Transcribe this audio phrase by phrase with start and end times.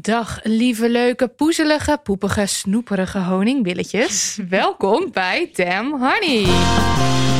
[0.00, 4.38] Dag, lieve, leuke, poezelige, poepige, snoeperige honingbilletjes.
[4.48, 7.33] Welkom bij Damn Honey.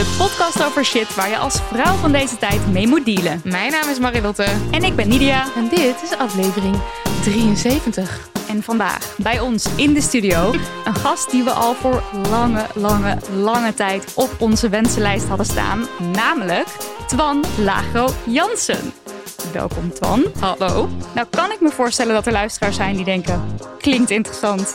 [0.00, 3.40] De podcast over shit waar je als vrouw van deze tijd mee moet dealen.
[3.44, 5.46] Mijn naam is Marilotte En ik ben Nidia.
[5.56, 6.76] en dit is aflevering
[7.22, 8.28] 73.
[8.48, 10.52] En vandaag bij ons in de studio
[10.84, 15.86] een gast die we al voor lange, lange, lange tijd op onze wensenlijst hadden staan.
[16.12, 16.66] Namelijk
[17.06, 18.92] Twan Lagro Jansen.
[19.52, 20.24] Welkom Twan.
[20.38, 20.88] Hallo.
[21.14, 23.44] Nou kan ik me voorstellen dat er luisteraars zijn die denken,
[23.78, 24.74] klinkt interessant.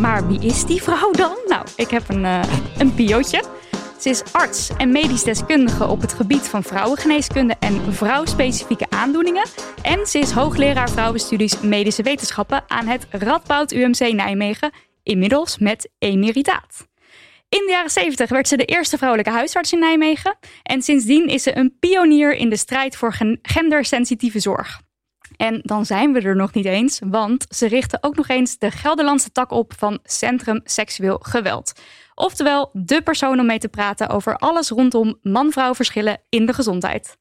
[0.00, 1.36] Maar wie is die vrouw dan?
[1.46, 2.40] Nou, ik heb een, eh
[2.78, 3.60] een biootje.
[4.02, 9.48] Ze is arts en medisch deskundige op het gebied van vrouwengeneeskunde en vrouwspecifieke aandoeningen.
[9.82, 14.72] En ze is hoogleraar vrouwenstudies medische wetenschappen aan het Radboud UMC Nijmegen,
[15.02, 16.86] inmiddels met emeritaat.
[17.48, 20.38] In de jaren 70 werd ze de eerste vrouwelijke huisarts in Nijmegen.
[20.62, 24.80] En sindsdien is ze een pionier in de strijd voor gen- gendersensitieve zorg.
[25.36, 28.70] En dan zijn we er nog niet eens, want ze richten ook nog eens de
[28.70, 31.72] Gelderlandse tak op van Centrum Seksueel Geweld.
[32.22, 37.16] Oftewel, de persoon om mee te praten over alles rondom man-vrouw verschillen in de gezondheid.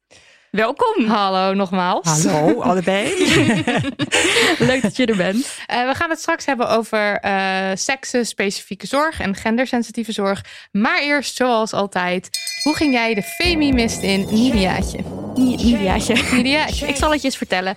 [0.52, 1.06] Welkom!
[1.06, 2.24] Hallo nogmaals.
[2.26, 3.04] Hallo, allebei.
[4.60, 5.58] Leuk dat je er bent.
[5.66, 10.46] Eh, we gaan het straks hebben over eh seksenspecifieke zorg en gendersensitieve zorg.
[10.72, 12.30] Maar eerst, zoals altijd,
[12.64, 15.00] hoe ging jij de Femi-mist in, Nidiaatje?
[15.36, 16.16] Nidiaatje.
[16.32, 16.88] Nidiaatje.
[16.88, 17.76] Ik zal het je eens vertellen.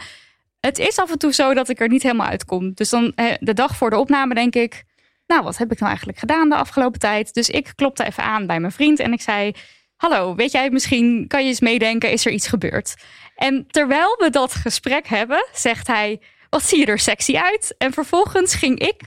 [0.60, 2.72] Het is af en toe zo dat ik er niet helemaal uitkom.
[2.74, 4.84] Dus dan eh, de dag voor de opname denk ik...
[5.26, 7.34] Nou, wat heb ik nou eigenlijk gedaan de afgelopen tijd?
[7.34, 9.52] Dus ik klopte even aan bij mijn vriend en ik zei...
[9.96, 12.94] Hallo, weet jij misschien, kan je eens meedenken, is er iets gebeurd?
[13.34, 16.20] En terwijl we dat gesprek hebben, zegt hij...
[16.50, 17.74] Wat zie je er sexy uit?
[17.78, 19.00] En vervolgens ging ik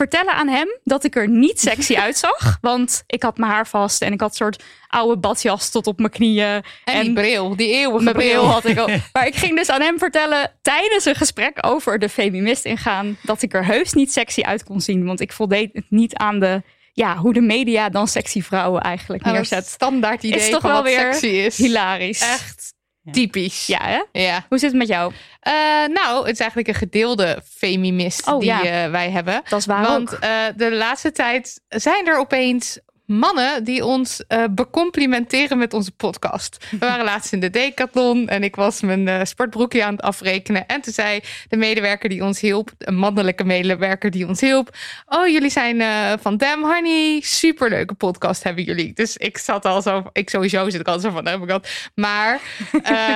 [0.00, 2.58] vertellen aan hem dat ik er niet sexy uitzag.
[2.60, 5.98] Want ik had mijn haar vast en ik had een soort oude badjas tot op
[5.98, 6.62] mijn knieën.
[6.84, 8.88] En, die bril, die eeuwige Mijn bril had ik al.
[9.12, 13.18] Maar ik ging dus aan hem vertellen tijdens een gesprek over de feminist ingaan.
[13.22, 15.04] dat ik er heus niet sexy uit kon zien.
[15.04, 16.62] Want ik voldeed het niet aan de.
[16.92, 19.70] Ja, hoe de media dan sexy vrouwen eigenlijk Nou, dat neerzet.
[19.70, 21.56] standaard idee Is toch van wel wat weer sexy is.
[21.56, 22.20] Hilarisch.
[22.20, 22.72] Echt
[23.10, 23.66] typisch.
[23.66, 24.20] Ja, hè?
[24.20, 24.44] Ja.
[24.48, 25.12] Hoe zit het met jou?
[25.40, 25.52] Eh,
[25.86, 28.64] nou, het is eigenlijk een gedeelde feminist Oh, die ja.
[28.84, 29.42] eh, wij hebben.
[29.48, 30.20] Dat is waar Want ook.
[30.20, 32.78] eh, de laatste tijd zijn er opeens
[33.10, 36.66] mannen die ons eh, becomplimenteren met onze podcast.
[36.70, 40.66] We waren laatst in de decathlon en ik was mijn eh, sportbroekje aan het afrekenen.
[40.66, 44.76] En toen zei de medewerker die ons hielp, een mannelijke medewerker die ons hielp.
[45.06, 47.20] Oh, jullie zijn eh, van Damn Honey.
[47.20, 48.92] Superleuke podcast hebben jullie.
[48.92, 51.68] Dus ik zat al zo, ik sowieso zit ik al zo van, heb ik dat.
[51.94, 52.40] Maar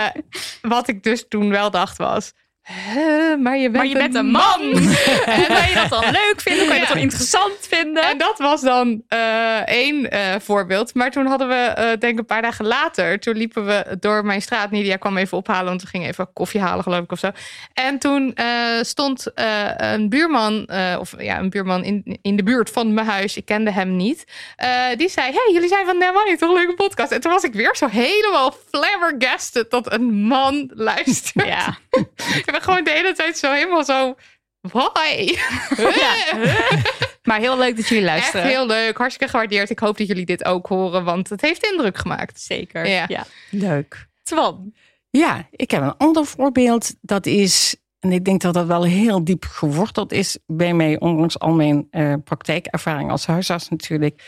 [0.62, 2.32] wat ik dus toen wel dacht was...
[2.64, 4.60] "Huh, maar je bent, Maar je bent een man.
[5.26, 6.66] en kan je dat dan leuk vinden?
[6.66, 8.02] Kan je dat dan interessant vinden?
[8.02, 10.94] En dat was dan eh, één eh, voorbeeld.
[10.94, 14.24] Maar toen hadden we, eh, denk ik een paar dagen later, toen liepen we door
[14.24, 14.70] mijn straat.
[14.70, 17.30] Nidia kwam even ophalen, want we gingen even koffie halen, geloof ik of zo.
[17.72, 18.36] En toen
[18.80, 19.26] stond
[19.76, 23.36] een buurman, of ja, een buurman in, in de buurt van mijn huis.
[23.36, 24.24] Ik kende hem niet.
[24.96, 27.12] Die zei: Hey, jullie zijn van Nemani, toch een leuke podcast?
[27.12, 31.46] En toen was ik weer zo helemaal flabbergasted dat een man luistert.
[31.46, 31.78] Ja.
[32.54, 34.14] ben gewoon de hele tijd zo helemaal zo.
[34.60, 35.36] Why?
[37.22, 38.46] Maar heel leuk dat jullie Echt luisteren.
[38.46, 39.70] heel leuk, hartstikke gewaardeerd.
[39.70, 42.40] Ik hoop dat jullie dit ook horen, want het heeft indruk gemaakt.
[42.40, 42.86] Zeker.
[42.86, 43.04] Ja.
[43.08, 43.24] Ja.
[43.50, 44.06] Leuk.
[44.22, 44.74] Twan.
[45.10, 46.94] Ja, ik heb een ander voorbeeld.
[47.00, 51.38] Dat is, en ik denk dat dat wel heel diep geworteld is bij mij, ondanks
[51.38, 54.22] al mijn eh, praktijkervaring als huisarts natuurlijk.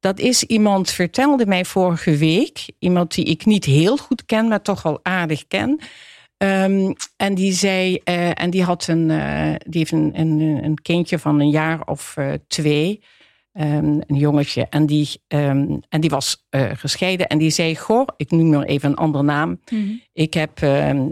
[0.00, 4.62] Dat is iemand, vertelde mij vorige week, iemand die ik niet heel goed ken, maar
[4.62, 5.80] toch wel aardig ken.
[6.36, 10.80] Ehm, en die zei, eh, en die had een, eh, die heeft een, een, een
[10.82, 13.02] kindje van een jaar of eh, twee.
[13.52, 14.66] Ehm, een jongetje.
[14.66, 17.26] En die, ehm, en die was gescheiden.
[17.26, 19.60] En die zei, goh, ik noem maar even een andere naam.
[19.70, 19.92] Mhm.
[20.12, 20.58] Ik heb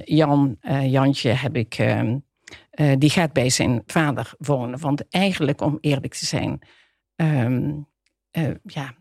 [0.05, 1.77] Jan, Jantje, heb ik,
[2.99, 4.79] die gaat bij zijn vader wonen.
[4.81, 6.59] Want eigenlijk, om eerlijk te zijn,
[8.63, 8.95] ja,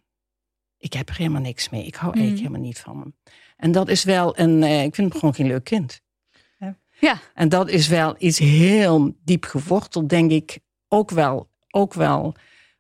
[0.78, 1.86] ik heb er helemaal niks mee.
[1.86, 2.52] Ik hou eigenlijk Mhm.
[2.52, 3.16] helemaal niet van hem.
[3.58, 6.02] En dat is wel een, ik vind hem gewoon geen leuk kind.
[7.04, 7.18] Ja.
[7.34, 10.60] En dat is wel iets heel diep geworteld, denk ik.
[10.88, 12.36] Ook wel, ook wel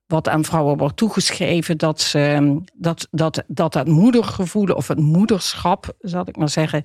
[0.07, 4.99] wat aan vrouwen wordt toegeschreven, dat, ze, ehm, dat, dat, dat dat moedergevoel of het
[4.99, 6.83] moederschap, zal ik maar zeggen,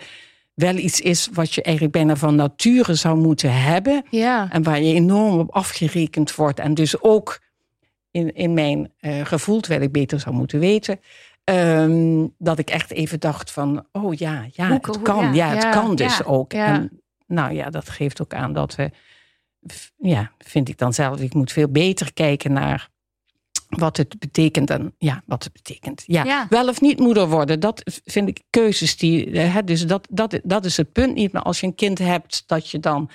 [0.55, 4.05] wel iets is wat je eigenlijk bijna van nature zou moeten hebben.
[4.11, 4.49] Ja.
[4.50, 6.58] En waar je enorm op afgerekend wordt.
[6.61, 7.40] En dus ook
[8.11, 11.00] in, in mijn eh, gevoel, terwijl ik beter zou moeten weten.
[11.44, 15.25] ehm, dat ik echt even dacht van, oh ja, ja, het hoe- kan.
[15.25, 16.52] ja, Ja, het ja, kan dus ook.
[16.52, 18.91] En nou ja, dat geeft ook aan dat we,
[19.99, 22.89] ja, vind ik dan zelf, ik moet veel beter kijken naar
[23.69, 26.03] wat het betekent en ja, wat het betekent.
[26.07, 26.47] Ja, Ja.
[26.51, 30.41] wel of niet moeder worden, dat vind ik keuzes die, eh, hè, dus dat, dat,
[30.43, 31.33] dat is het punt niet.
[31.33, 33.11] Maar als je een kind hebt, dat je dan,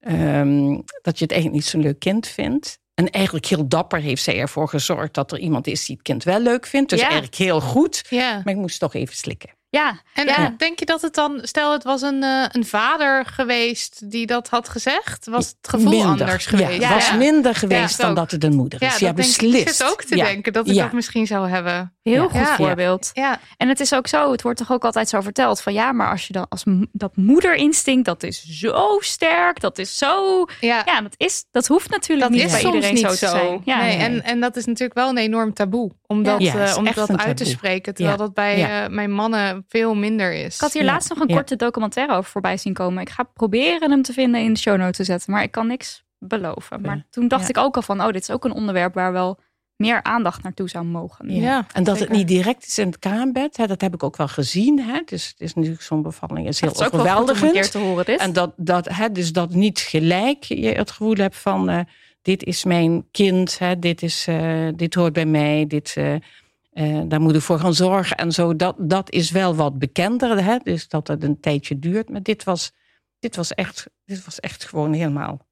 [0.00, 0.68] ehm,
[1.02, 2.78] dat je het eigenlijk niet zo'n leuk kind vindt.
[2.94, 6.24] En eigenlijk heel dapper heeft zij ervoor gezorgd dat er iemand is die het kind
[6.24, 6.90] wel leuk vindt.
[6.90, 7.04] Dus Ja.
[7.04, 8.06] eigenlijk heel goed.
[8.10, 8.40] ja.
[8.44, 9.50] Maar ik moest toch even slikken.
[9.70, 10.54] Ja, En ja.
[10.56, 14.48] denk je dat het dan, stel het was een, eh, een vader geweest die dat
[14.48, 16.06] had gezegd, was het gevoel Minder.
[16.08, 16.80] anders geweest?
[16.80, 18.16] Ja, het was minder geweest Ja, dan ook.
[18.16, 18.86] dat het een moeder is.
[18.98, 19.36] Ja, dat denk ik.
[19.40, 19.68] beslist.
[19.68, 20.24] Ik zit ook te Ja.
[20.24, 20.82] denken dat ik Ja.
[20.82, 21.94] dat misschien zou hebben.
[22.02, 22.28] heel Ja.
[22.28, 22.56] goed Ja.
[22.56, 23.10] voorbeeld.
[23.12, 25.92] Ja, En het is ook zo, het wordt toch ook altijd zo verteld van ja,
[25.92, 30.82] maar als je dan als dat moederinstinct, dat is zo sterk, dat is zo, ja.
[30.84, 33.32] ja, dat is, dat hoeft natuurlijk dat niet is bij soms iedereen niet zo zo.
[33.32, 33.60] te zijn.
[33.64, 34.06] Ja, nee, nee.
[34.06, 37.16] En, en dat is natuurlijk wel een enorm taboe om dat, Ja, eh, om dat
[37.16, 37.94] uit te spreken.
[37.94, 38.22] Terwijl Ja.
[38.24, 38.84] dat bij Ja.
[38.84, 40.54] eh, mijn mannen veel minder is.
[40.54, 40.92] Ik had hier Ja.
[40.92, 41.34] laatst nog een Ja.
[41.34, 43.02] korte documentaire over voorbij zien komen.
[43.02, 45.66] Ik ga proberen hem te vinden in de show notes te zetten, maar ik kan
[45.66, 46.80] niks beloven.
[46.80, 47.04] Maar Ja.
[47.10, 47.48] toen dacht Ja.
[47.48, 49.38] ik ook al van, oh, dit is ook een onderwerp waar wel
[49.76, 51.34] meer aandacht naartoe zou mogen.
[51.34, 51.40] Ja.
[51.42, 52.10] Ja, en dat zeker.
[52.10, 54.80] het niet direct is in het kraambed, hè, dat heb ik ook wel gezien.
[54.80, 55.00] Hè.
[55.04, 57.22] Dus het is natuurlijk zo'n bevalling, is heel Dat is ook wel goed om een
[57.22, 57.52] overweldigend.
[57.52, 58.20] keer te horen dit.
[58.20, 61.68] En dat, dat, hè, dus dat niet gelijk je het gevoel hebt van...
[61.68, 61.80] eh,
[62.22, 66.14] dit is mijn kind, hè, dit, is, eh, dit hoort bij mij, dit, eh,
[66.70, 68.16] eh, daar moet ik voor gaan zorgen.
[68.16, 72.08] En zo, dat, dat is wel wat bekender, hè, dus dat het een tijdje duurt.
[72.08, 72.72] Maar dit was,
[73.18, 75.46] dit was, echt, dit was echt gewoon helemaal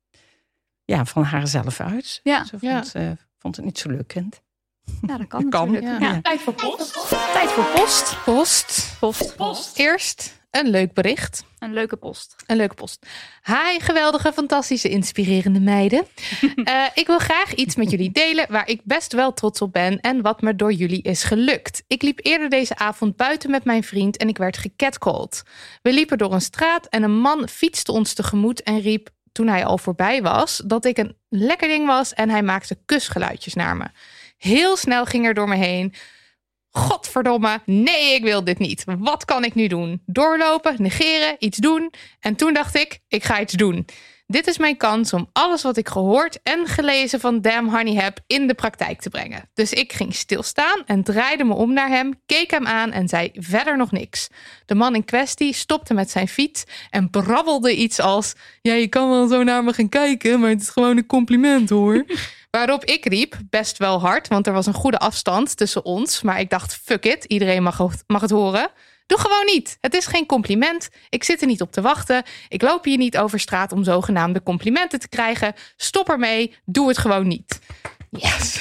[0.85, 2.21] ja, van haarzelf uit.
[2.23, 2.45] Ja.
[2.45, 2.81] Ze Ja.
[2.83, 4.43] vond, eh, vond het niet zo leuk kind.
[5.07, 6.03] ja, dat kan, Kan, natuurlijk.
[6.03, 6.13] ja.
[6.13, 6.21] Ja.
[6.21, 7.09] Tijd voor post.
[7.33, 8.17] Tijd voor post.
[8.25, 8.97] Post.
[9.37, 9.79] Post.
[9.79, 11.45] Eerst een leuk bericht.
[11.59, 12.37] Een leuke post.
[12.47, 13.07] Een leuke post.
[13.45, 16.07] Hi, geweldige, fantastische, inspirerende meiden.
[16.65, 20.01] Eh, ik wil graag iets met jullie delen waar ik best wel trots op ben
[20.01, 21.83] en wat me door jullie is gelukt.
[21.87, 25.43] Ik liep eerder deze avond buiten met mijn vriend en ik werd gecatcalled.
[25.83, 29.65] We liepen door een straat en een man fietste ons tegemoet en riep toen hij
[29.65, 33.87] al voorbij was dat ik een lekker ding was en hij maakte kusgeluidjes naar me.
[34.37, 35.95] Heel snel ging er door me heen.
[36.71, 38.85] Godverdomme, nee, ik wil dit niet.
[38.99, 40.03] Wat kan ik nu doen?
[40.07, 41.93] Doorlopen, negeren, iets doen.
[42.21, 43.87] En toen dacht ik, ik ga iets doen.
[44.31, 48.19] Dit is mijn kans om alles wat ik gehoord en gelezen van Damn Honey heb
[48.27, 49.49] in de praktijk te brengen.
[49.55, 53.31] Dus ik ging stilstaan en draaide me om naar hem, keek hem aan en zei
[53.35, 54.29] verder nog niks.
[54.67, 59.09] De man in kwestie stopte met zijn fiets en brabbelde iets als: Ja, je kan
[59.09, 62.05] wel zo naar me gaan kijken, maar het is gewoon een compliment hoor.
[62.51, 66.23] Waarop ik riep, best wel hard, want er was een goede afstand tussen ons.
[66.23, 68.71] Maar ik dacht, fuck it, iedereen mag, mag het horen.
[69.09, 69.79] Doe gewoon niet.
[69.81, 70.89] Het is geen compliment.
[71.09, 72.23] Ik zit er niet op te wachten.
[72.49, 75.55] Ik loop hier niet over straat om zogenaamde complimenten te krijgen.
[75.77, 76.55] Stop ermee.
[76.65, 77.61] Doe het gewoon niet.
[78.11, 78.61] Yes.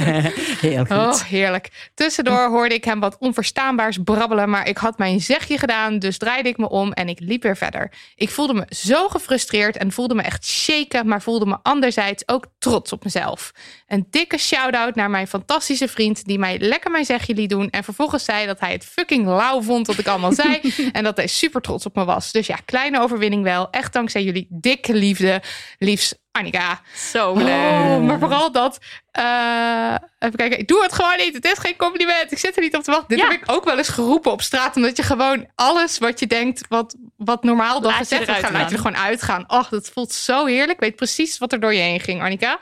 [0.60, 0.90] Heel goed.
[0.90, 1.90] Oh, heerlijk.
[1.94, 6.48] Tussendoor hoorde ik hem wat onverstaanbaars brabbelen, maar ik had mijn zegje gedaan, dus draaide
[6.48, 7.92] ik me om en ik liep weer verder.
[8.14, 12.46] Ik voelde me zo gefrustreerd en voelde me echt shaken, maar voelde me anderzijds ook
[12.58, 13.52] trots op mezelf.
[13.86, 17.84] Een dikke shout-out naar mijn fantastische vriend die mij lekker mijn zegje liet doen en
[17.84, 20.60] vervolgens zei dat hij het fucking lauw vond wat ik allemaal zei
[20.92, 22.32] en dat hij super trots op me was.
[22.32, 23.70] Dus ja, kleine overwinning wel.
[23.70, 25.42] Echt dankzij jullie dikke liefde.
[25.78, 26.80] Liefst Annika.
[26.94, 27.46] Zo leuk.
[27.48, 28.78] Oh, maar vooral dat.
[29.10, 30.58] eh, even kijken.
[30.58, 31.34] Ik doe het gewoon niet.
[31.34, 32.32] Het is geen compliment.
[32.32, 33.08] Ik zit er niet op te wachten.
[33.08, 33.30] Dit Ja.
[33.30, 34.76] heb ik ook wel eens geroepen op straat.
[34.76, 36.64] Omdat je gewoon alles wat je denkt.
[36.68, 38.50] Wat, wat normaal dan je gezegd wordt.
[38.50, 39.44] Laat je er gewoon uitgaan.
[39.50, 40.70] Och, dat voelt zo heerlijk.
[40.72, 42.58] Ik weet precies wat er door je heen ging, Annika.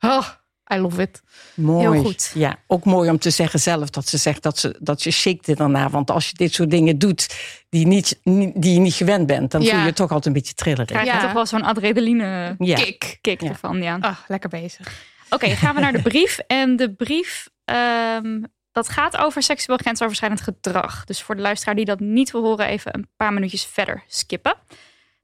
[0.00, 0.28] Oh,
[0.72, 1.22] I love it.
[1.54, 1.88] Mooi.
[1.90, 2.30] Heel goed.
[2.34, 5.54] Ja, ook mooi om te zeggen zelf dat ze zegt dat ze, dat je shakte
[5.54, 5.90] daarna.
[5.90, 7.34] Want als je dit soort dingen doet
[7.68, 8.20] die, niet,
[8.54, 9.74] die je niet gewend bent, dan Ja.
[9.76, 10.86] voel je toch altijd een beetje trillerig.
[10.86, 11.20] Krijg je Ja.
[11.20, 12.76] toch wel zo'n adrenaline Ja.
[12.76, 13.18] Kick.
[13.20, 13.48] kick Ja.
[13.48, 13.96] ervan, ja.
[14.00, 15.04] Ah, lekker bezig.
[15.30, 16.38] Oké, gaan we naar de brief.
[16.46, 21.04] En de brief, ehm, dat gaat over seksueel grensoverschrijdend gedrag.
[21.04, 24.54] Dus voor de luisteraar die dat niet wil horen, even een paar minuutjes verder skippen.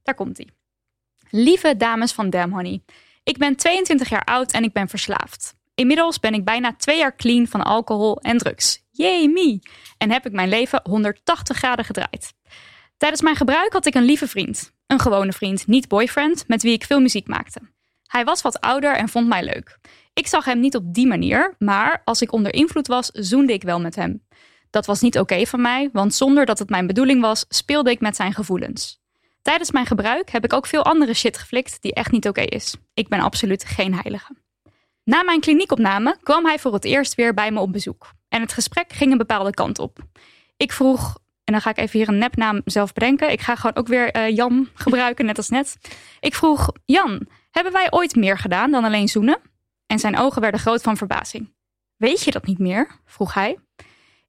[0.02, 0.50] Daar komt ie.
[1.30, 2.82] Lieve dames van Damn Honey.
[3.28, 5.54] Ik ben 22 jaar oud en ik ben verslaafd.
[5.74, 8.82] Inmiddels ben ik bijna twee jaar clean van alcohol en drugs.
[8.90, 9.58] Yay me!
[9.98, 12.34] En heb ik mijn leven 180 graden gedraaid.
[12.96, 14.72] Tijdens mijn gebruik had ik een lieve vriend.
[14.86, 17.60] Een gewone vriend, niet boyfriend, met wie ik veel muziek maakte.
[18.06, 19.78] Hij was wat ouder en vond mij leuk.
[20.14, 23.62] Ik zag hem niet op die manier, maar als ik onder invloed was, zoende ik
[23.62, 24.26] wel met hem.
[24.70, 28.00] Dat was niet oké van mij, want zonder dat het mijn bedoeling was, speelde ik
[28.00, 29.00] met zijn gevoelens.
[29.48, 32.76] Tijdens mijn gebruik heb ik ook veel andere shit geflikt die echt niet oké is.
[32.94, 34.36] Ik ben absoluut geen heilige.
[35.04, 38.12] Na mijn kliniekopname kwam hij voor het eerst weer bij me op bezoek.
[38.28, 39.98] En het gesprek ging een bepaalde kant op.
[40.56, 43.32] Ik vroeg, en dan ga ik even hier een nepnaam zelf bedenken.
[43.32, 45.76] Ik ga gewoon ook weer uh, Jan gebruiken, net als net.
[46.20, 49.40] Ik vroeg, Jan, hebben wij ooit meer gedaan dan alleen zoenen?
[49.86, 51.54] En zijn ogen werden groot van verbazing.
[51.96, 53.00] Weet je dat niet meer?
[53.04, 53.58] vroeg hij.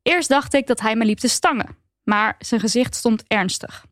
[0.01, 3.88] Eerst dacht ik dat hij me liep te stangen, maar zijn gezicht stond ernstig.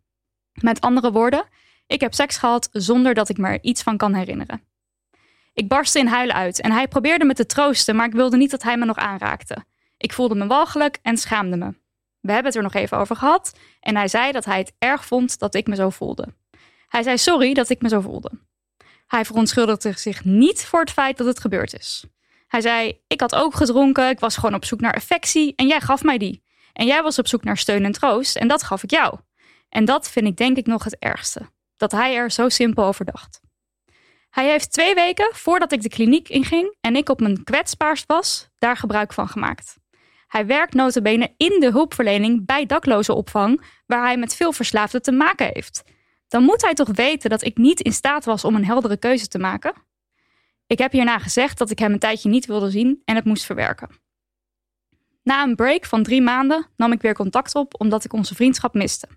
[0.61, 1.45] Met andere woorden,
[1.87, 4.61] ik heb seks gehad zonder dat ik me er iets van kan herinneren.
[5.53, 8.51] Ik barstte in huilen uit en hij probeerde me te troosten, maar ik wilde niet
[8.51, 9.65] dat hij me nog aanraakte.
[9.97, 11.73] Ik voelde me walgelijk en schaamde me.
[12.19, 15.05] We hebben het er nog even over gehad en hij zei dat hij het erg
[15.05, 16.27] vond dat ik me zo voelde.
[16.87, 18.31] Hij zei sorry dat ik me zo voelde.
[19.07, 22.05] Hij verontschuldigde zich niet voor het feit dat het gebeurd is.
[22.47, 25.81] Hij zei: Ik had ook gedronken, ik was gewoon op zoek naar affectie en jij
[25.81, 26.43] gaf mij die.
[26.73, 29.19] En jij was op zoek naar steun en troost en dat gaf ik jou.
[29.77, 31.49] En dat vind ik denk ik nog het ergste.
[31.75, 33.41] Dat hij er zo simpel over dacht.
[34.29, 38.49] Hij heeft twee weken voordat ik de kliniek inging en ik op mijn kwetsbaarst was,
[38.57, 39.77] daar gebruik van gemaakt.
[40.27, 45.49] Hij werkt notabene in de hulpverlening bij daklozenopvang, waar hij met veel verslaafden te maken
[45.53, 45.83] heeft.
[46.27, 49.27] Dan moet hij toch weten dat ik niet in staat was om een heldere keuze
[49.27, 49.73] te maken?
[50.67, 53.45] Ik heb hierna gezegd dat ik hem een tijdje niet wilde zien en het moest
[53.45, 53.89] verwerken.
[55.23, 58.73] Na een break van drie maanden nam ik weer contact op omdat ik onze vriendschap
[58.73, 59.07] miste.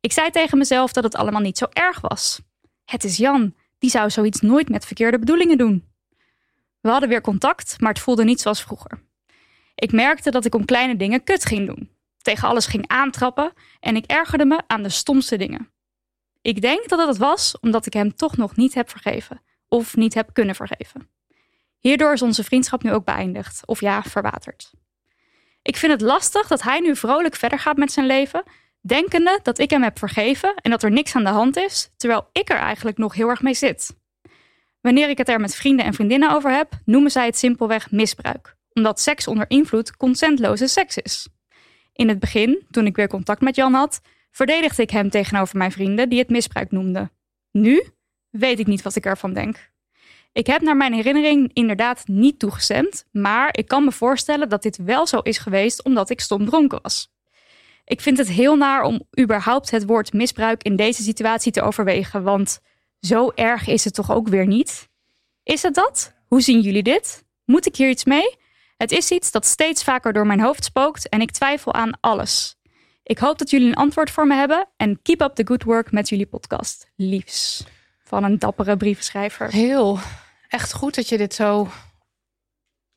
[0.00, 2.40] Ik zei tegen mezelf dat het allemaal niet zo erg was.
[2.84, 5.88] Het is Jan, die zou zoiets nooit met verkeerde bedoelingen doen.
[6.80, 9.02] We hadden weer contact, maar het voelde niet zoals vroeger.
[9.74, 11.90] Ik merkte dat ik om kleine dingen kut ging doen,
[12.22, 15.70] tegen alles ging aantrappen en ik ergerde me aan de stomste dingen.
[16.42, 20.14] Ik denk dat het was omdat ik hem toch nog niet heb vergeven of niet
[20.14, 21.08] heb kunnen vergeven.
[21.78, 24.72] Hierdoor is onze vriendschap nu ook beëindigd, of ja, verwaterd.
[25.62, 28.42] Ik vind het lastig dat hij nu vrolijk verder gaat met zijn leven,
[28.88, 32.28] denkende dat ik hem heb vergeven en dat er niks aan de hand is, terwijl
[32.32, 33.96] ik er eigenlijk nog heel erg mee zit.
[34.80, 38.56] Wanneer ik het er met vrienden en vriendinnen over heb, noemen zij het simpelweg misbruik,
[38.72, 41.28] omdat seks onder invloed consentloze seks is.
[41.92, 45.72] In het begin, toen ik weer contact met Jan had, verdedigde ik hem tegenover mijn
[45.72, 47.10] vrienden die het misbruik noemden.
[47.50, 47.90] Nu
[48.30, 49.70] weet ik niet wat ik ervan denk.
[50.32, 54.76] Ik heb naar mijn herinnering inderdaad niet toegestemd, maar ik kan me voorstellen dat dit
[54.76, 57.16] wel zo is geweest omdat ik stom dronken was.
[57.88, 62.22] Ik vind het heel naar om überhaupt het woord misbruik in deze situatie te overwegen,
[62.22, 62.60] want
[63.00, 64.88] zo erg is het toch ook weer niet?
[65.42, 66.14] Is het dat?
[66.26, 67.24] Hoe zien jullie dit?
[67.44, 68.36] Moet ik hier iets mee?
[68.76, 72.56] Het is iets dat steeds vaker door mijn hoofd spookt en ik twijfel aan alles.
[73.02, 75.92] Ik hoop dat jullie een antwoord voor me hebben en keep up the good work
[75.92, 76.90] met jullie podcast.
[76.96, 77.64] Liefs.
[78.04, 79.50] Van een dappere brievenschrijver.
[79.50, 79.98] Heel.
[80.48, 81.68] Echt goed dat je dit zo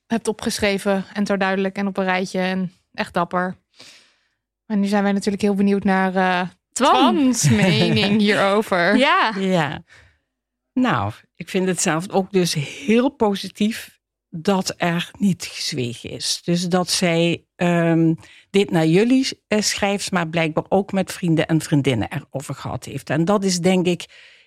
[0.08, 3.61] hebt opgeschreven en zo duidelijk en op een rijtje en echt dapper.
[4.72, 8.98] En nu zijn wij natuurlijk heel benieuwd naar uh, Twans mening hierover.
[9.08, 9.34] Ja.
[9.40, 9.84] Ja.
[10.74, 14.00] Nou, ik vind het zelf ook dus heel positief
[14.30, 16.42] dat er niet gezwegen is.
[16.44, 18.18] Dus dat zij um,
[18.50, 23.10] dit naar jullie uh, schrijft, maar blijkbaar ook met vrienden en vriendinnen erover gehad heeft.
[23.10, 24.06] En dat is denk ik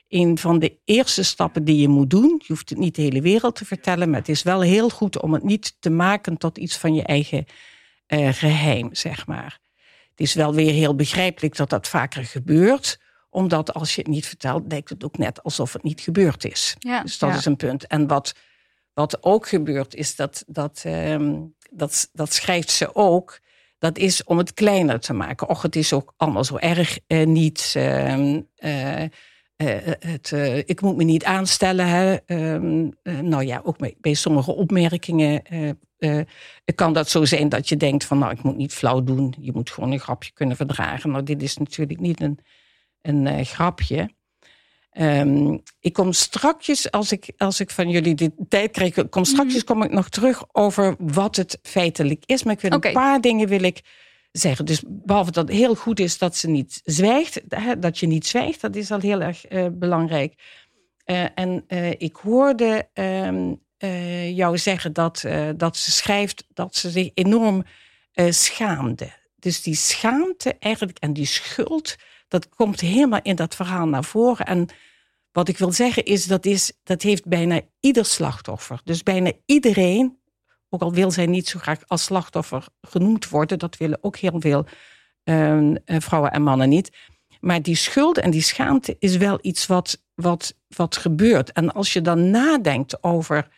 [0.08, 2.34] een van de eerste stappen die je moet doen.
[2.38, 5.22] Je hoeft het niet de hele wereld te vertellen, maar het is wel heel goed
[5.22, 7.44] om het niet te maken tot iets van je eigen
[8.08, 9.62] uh, geheim, zeg maar.
[10.14, 12.98] Het is wel weer heel begrijpelijk dat dat vaker gebeurt
[13.34, 16.76] omdat als je het niet vertelt, lijkt het ook net alsof het niet gebeurd is.
[16.78, 17.36] Ja, dus dat ja.
[17.36, 17.86] is een punt.
[17.86, 18.34] En wat,
[18.92, 23.40] wat ook gebeurt, is dat, dat, um, dat, dat schrijft ze ook.
[23.78, 25.48] Dat is om het kleiner te maken.
[25.48, 27.74] Och, het is ook allemaal zo erg uh, niet.
[27.76, 29.02] Uh,
[29.56, 30.32] uh, het,
[30.66, 31.86] ik moet me niet aanstellen.
[31.88, 32.16] Hè.
[32.54, 35.42] Um, nou ja, ook bij, bij sommige opmerkingen
[36.74, 39.34] kan dat zo zijn dat je denkt van nou, ik moet niet flauw doen.
[39.40, 41.10] Je moet gewoon een grapje kunnen verdragen.
[41.10, 42.38] Nou, dit is natuurlijk niet een,
[43.02, 44.10] een grapje.
[44.98, 49.64] Um, ik kom strakjes, als ik, als ik van jullie de tijd krijg, kom strakjes
[49.64, 52.42] kom ik nog terug over wat het feitelijk is.
[52.42, 53.80] Maar ik wil een paar dingen wil ik
[54.38, 54.64] zeggen.
[54.64, 57.40] Dus behalve dat het heel goed is dat ze niet zwijgt,
[57.78, 60.34] dat je niet zwijgt, dat is al heel erg uh, belangrijk.
[61.06, 63.62] Uh, en uh, ik hoorde um,
[64.34, 65.24] jou zeggen dat,
[65.56, 67.64] dat ze schrijft dat ze zich enorm
[68.28, 69.12] schaamde.
[69.36, 71.96] Dus die schaamte eigenlijk en die schuld,
[72.28, 74.46] dat komt helemaal in dat verhaal naar voren.
[74.46, 74.68] En
[75.32, 78.80] wat ik wil zeggen is dat, is, dat heeft bijna ieder slachtoffer.
[78.84, 80.18] Dus bijna iedereen,
[80.74, 84.40] ook al wil zij niet zo graag als slachtoffer genoemd worden, dat willen ook heel
[84.40, 84.66] veel
[85.24, 86.90] ehm, eh, vrouwen en mannen niet.
[87.40, 91.52] Maar die schuld en die schaamte is wel iets wat, wat, wat gebeurt.
[91.52, 93.48] En als je dan nadenkt over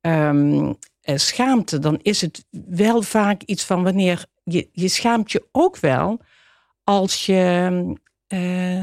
[0.00, 5.48] ehm, eh, schaamte, dan is het wel vaak iets van wanneer je, je schaamt je
[5.52, 6.20] ook wel
[6.84, 7.96] als je,
[8.28, 8.82] uh,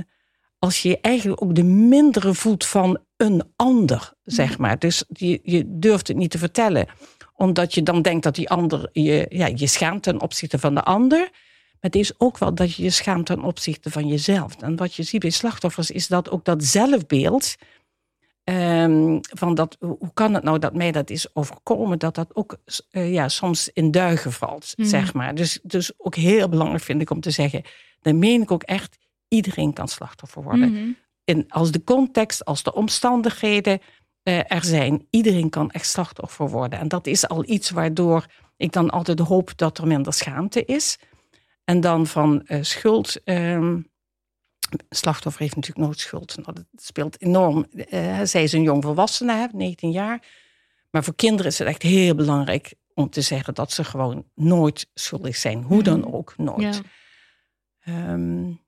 [0.60, 4.62] als je eigenlijk ook de mindere voelt van een ander, zeg mm.
[4.62, 4.80] maar.
[4.80, 6.88] Dus je, je durft het niet te vertellen,
[7.42, 10.84] omdat je dan denkt dat die ander je, ja, je schaamt ten opzichte van de
[10.84, 11.20] ander.
[11.20, 14.56] Maar het is ook wel dat je je schaamt ten opzichte van jezelf.
[14.62, 17.56] En wat je ziet bij slachtoffers is dat ook dat zelfbeeld
[18.44, 22.58] Um, van dat, hoe kan het nou dat mij dat is overkomen, dat dat ook
[22.92, 24.86] uh, ja, soms in duigen valt, mm.
[24.86, 25.36] zeg maar.
[25.36, 27.64] Dus, dus ook heel belangrijk vind ik om te zeggen,
[28.02, 30.70] dan meen ik ook echt, iedereen kan slachtoffer worden.
[30.70, 30.96] Mm
[31.26, 31.46] -hmm.
[31.48, 33.80] als de context, als de omstandigheden
[34.24, 36.80] er zijn, iedereen kan echt slachtoffer worden.
[36.80, 38.26] En dat is al iets waardoor
[38.58, 40.98] ik dan altijd hoop dat er minder schaamte is.
[41.64, 43.22] En dan van uh, schuld.
[43.24, 43.90] Um,
[44.90, 46.36] slachtoffer heeft natuurlijk nooit schuld.
[46.36, 47.66] Nou, dat speelt enorm.
[47.74, 50.24] Uh, zij is een jong volwassene, 19 jaar.
[50.90, 54.90] Maar voor kinderen is het echt heel belangrijk om te zeggen dat ze gewoon nooit
[54.94, 55.64] schuldig zijn.
[55.64, 56.14] Hoe dan mhm.
[56.14, 56.82] ook, nooit.
[57.84, 58.12] Ja.
[58.14, 58.62] Um,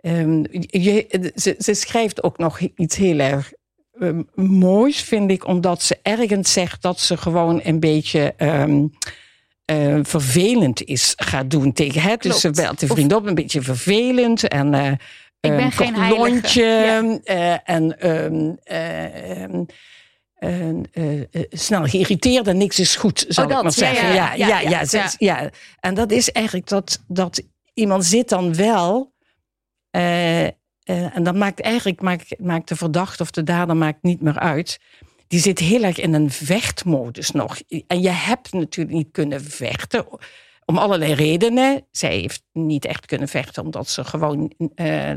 [0.00, 3.52] um, je, ze, ze, schrijft ook nog iets heel erg
[4.00, 8.34] um, moois, vind ik, omdat ze ergens zegt dat ze gewoon een beetje
[9.66, 12.22] uh, vervelend is gaat doen tegen het.
[12.22, 14.48] Dus ze belt de vriend op, een beetje vervelend.
[14.48, 14.98] En uh, ik
[15.40, 16.64] ben um, geen lontje.
[16.64, 17.02] Ja.
[17.24, 19.66] Uh, en um,
[21.50, 24.08] snel geïrriteerd en niks is goed, zal oh, ik maar zeggen.
[24.08, 27.42] Ja, ja, ja, ja, ja, ja, En dat is eigenlijk dat, dat
[27.74, 29.12] iemand zit dan wel...
[30.84, 34.78] en dat maakt eigenlijk maakt, maakt de verdachte of de dader maakt niet meer uit
[35.34, 37.60] die zit heel erg in een vechtmodus nog.
[37.86, 40.06] En je hebt natuurlijk niet kunnen vechten.
[40.66, 41.86] Om allerlei redenen.
[41.90, 44.52] Zij heeft niet echt kunnen vechten, omdat ze gewoon.
[44.76, 45.12] Uh,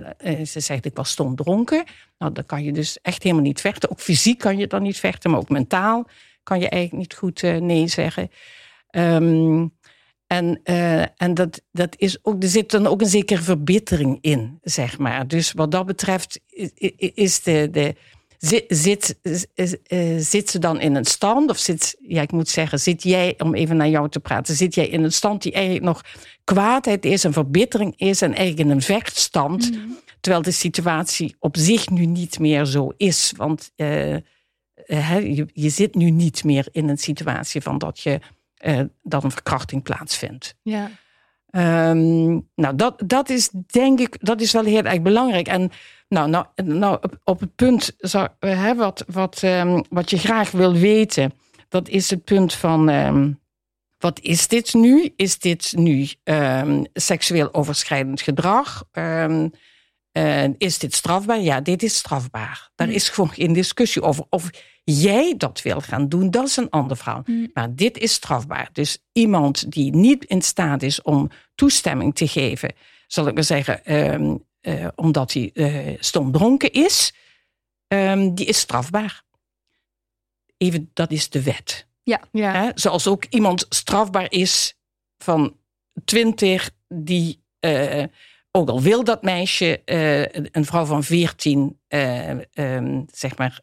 [0.46, 1.84] ze zegt: Ik was stom dronken.
[2.18, 3.92] Nou, dan kan je dus echt helemaal niet vechten.
[3.92, 6.08] Ook fysiek kan je dan niet vechten, maar ook mentaal
[6.44, 8.32] kan je eigenlijk niet goed nee zeggen.
[8.92, 9.77] Um,
[10.28, 14.60] en, uh, en dat, dat is ook, er zit dan ook een zekere verbittering in,
[14.62, 15.28] zeg maar.
[15.28, 16.40] Dus wat dat betreft
[16.98, 17.96] is de, de,
[18.38, 22.80] Zit, zit, uh, zit ze dan in een stand, of zit, ja, ik moet zeggen,
[22.80, 25.86] zit jij, om even naar jou te praten, zit jij in een stand die eigenlijk
[25.86, 26.02] nog
[26.44, 29.98] kwaadheid is en verbittering is en eigenlijk in een vechtstand, mm.
[30.20, 33.34] terwijl de situatie op zich nu niet meer zo is.
[33.36, 34.16] Want uh,
[34.86, 38.20] je, je, zit nu niet meer in een situatie van dat, je,
[38.66, 40.56] uh, dat een verkrachting plaatsvindt.
[40.62, 40.90] Ja.
[41.90, 45.48] Um, nou, dat, dat is denk ik, dat is wel heel erg belangrijk.
[45.48, 45.72] En
[46.08, 47.96] nou, nou, nou op, op het punt
[48.40, 51.34] hè, wat, wat, um, wat je graag wil weten,
[51.70, 52.90] dat is het punt van.
[52.90, 53.40] Um,
[53.98, 55.14] wat is dit nu?
[55.16, 56.08] Is dit nu
[56.94, 58.84] seksueel overschrijdend gedrag?
[58.94, 59.46] Uh,
[60.58, 61.40] is dit strafbaar?
[61.40, 62.70] Ja, dit is strafbaar.
[62.76, 64.26] Daar is gewoon geen discussie over.
[64.30, 64.50] Of
[64.94, 67.22] jij dat wil gaan doen, dat is een ander verhaal.
[67.26, 67.50] Mm.
[67.54, 68.70] Maar dit is strafbaar.
[68.72, 72.74] Dus iemand die niet in staat is om toestemming te geven,
[73.08, 73.82] zal ik maar zeggen,
[74.62, 77.14] uh, omdat hij uh, stom dronken is,
[77.88, 79.24] um, die is strafbaar.
[80.58, 81.88] Even, dat is de wet.
[82.04, 82.22] Ja.
[82.32, 82.72] ja.
[82.76, 84.78] Zoals ook iemand strafbaar is
[85.18, 85.58] van
[86.06, 88.04] twintig, die, uh,
[88.58, 89.82] ook al wil dat meisje,
[90.52, 91.80] een vrouw van veertien,
[92.54, 93.62] um, zeg maar,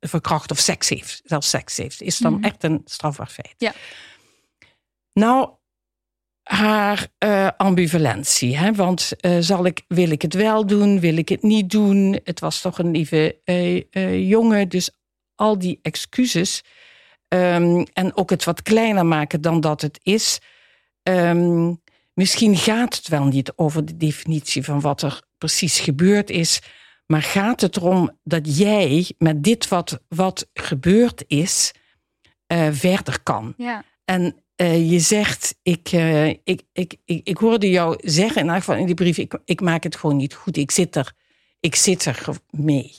[0.00, 2.46] verkracht of seks heeft, zelfs seks heeft, is dan mm -hmm.
[2.46, 3.54] echt een strafbaar feit.
[3.58, 3.72] Ja.
[5.12, 5.50] Nou,
[6.42, 8.56] haar uh, ambivalentie.
[8.56, 8.72] Hè?
[8.72, 12.20] Want uh, zal ik, wil ik het wel doen, wil ik het niet doen?
[12.24, 14.90] Het was toch een lieve uh, jongen, dus
[15.34, 16.64] al die excuses.
[17.28, 20.38] Um, en ook het wat kleiner maken dan dat het is.
[21.02, 21.82] Um,
[22.16, 26.62] misschien gaat het wel niet over de definitie van wat er precies gebeurd is.
[27.06, 31.72] Maar gaat het erom dat jij met dit wat, wat gebeurd is,
[32.70, 33.54] verder kan?
[33.56, 33.84] Ja.
[34.04, 38.76] En uh, je zegt, ik, uh, ik, ik, ik, ik, hoorde jou zeggen, in geval
[38.76, 40.56] in die brief, ik, ik maak het gewoon niet goed.
[40.56, 41.12] Ik zit er,
[41.60, 42.94] ik zit er mee.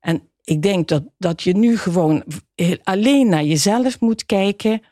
[0.00, 2.24] En ik denk dat, dat je nu gewoon
[2.82, 4.82] alleen naar jezelf moet kijken.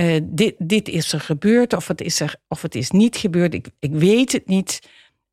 [0.00, 3.54] Uh, dit, dit is er gebeurd, of het is, er, of het is niet gebeurd.
[3.54, 4.80] Ik, ik weet het niet.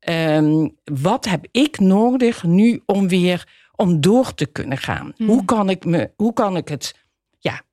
[0.08, 5.12] Um, wat heb ik nodig nu om weer om door te kunnen gaan?
[5.16, 5.44] Hoe, hmm.
[5.44, 6.94] kan ik me, hoe kan ik het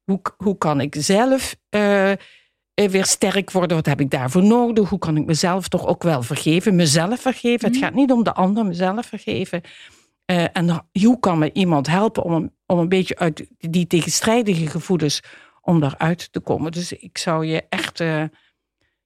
[0.06, 2.18] hoe, hoe kan ik zelf uh, eh,
[2.74, 3.78] weer sterk worden.
[3.78, 4.90] Wat heb ik daarvoor nodig?
[4.90, 6.76] Hoe kan ik mezelf toch ook wel vergeven?
[6.76, 7.68] Mezelf vergeven.
[7.68, 7.84] Het Mhm.
[7.84, 9.62] gaat niet om de ander, mezelf vergeven.
[10.26, 15.22] Eh, en hoe kan me iemand helpen om, om een beetje uit die tegenstrijdige gevoelens
[15.66, 16.72] om daaruit te komen?
[16.72, 18.24] Dus ik zou je echt, eh,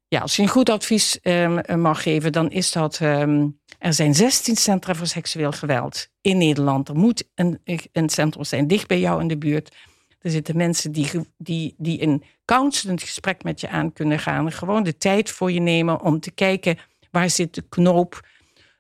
[0.08, 3.00] ja, als je een goed advies ehm, mag geven, dan is dat.
[3.02, 3.48] ehm,
[3.80, 6.90] er zijn 16 centra voor seksueel geweld in Nederland.
[6.90, 9.76] Er moet een, een centrum zijn dicht bij jou in de buurt.
[10.20, 14.52] Er zitten mensen die, die, die een counselend gesprek met je aan kunnen gaan.
[14.52, 16.78] Gewoon de tijd voor je nemen om te kijken
[17.12, 18.28] waar zit de knoop,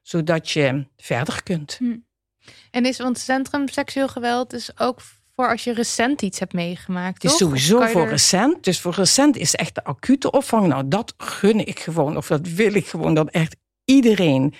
[0.01, 1.79] zodat je verder kunt.
[2.71, 5.01] En is want centrum seksueel geweld is ook
[5.37, 7.23] voor als je recent iets hebt meegemaakt.
[7.23, 7.51] Het is toch?
[7.51, 8.63] Of sowieso voor er- recent.
[8.63, 10.67] Dus voor recent is echt de acute opvang.
[10.67, 12.17] Nou, dat gun ik gewoon.
[12.17, 13.13] Of dat wil ik gewoon.
[13.13, 14.53] Dat echt iedereen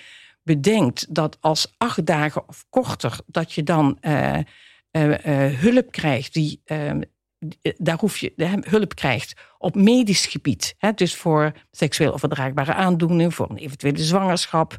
[0.44, 3.20] bedenkt dat als acht dagen of korter...
[3.26, 4.44] dat je dan eh, eh,
[5.52, 6.34] eh, hulp krijgt.
[6.34, 6.92] Die, eh,
[7.40, 10.76] die- daar hoef je hulp krijgt op medisch gebied.
[10.78, 10.92] Hè?
[10.94, 13.32] Dus voor seksueel overdraagbare aandoeningen.
[13.32, 14.78] Voor een eventuele zwangerschap.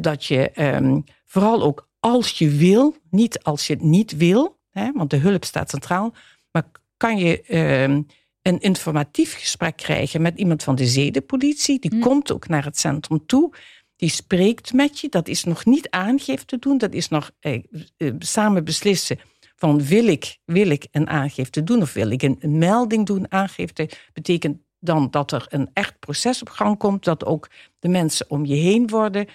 [0.00, 4.59] dat je ehm, vooral ook als je wil, niet als je het niet wil...
[4.70, 4.92] Hè?
[4.92, 6.14] want de hulp staat centraal...
[6.50, 6.64] maar
[6.96, 8.02] kan je ehm,
[8.42, 11.78] een informatief gesprek krijgen met iemand van de zedenpolitie.
[11.78, 12.00] Die Hm.
[12.00, 13.54] komt ook naar het centrum toe.
[13.96, 15.08] Die spreekt met je.
[15.08, 16.78] Dat is nog niet aangifte doen.
[16.78, 17.62] Dat is nog eh,
[17.96, 19.18] eh, samen beslissen
[19.56, 23.32] van wil ik, wil ik een aangifte doen of wil ik een, een melding doen.
[23.32, 27.04] Aangifte betekent dan dat er een echt proces op gang komt.
[27.04, 29.26] Dat ook de mensen om je heen worden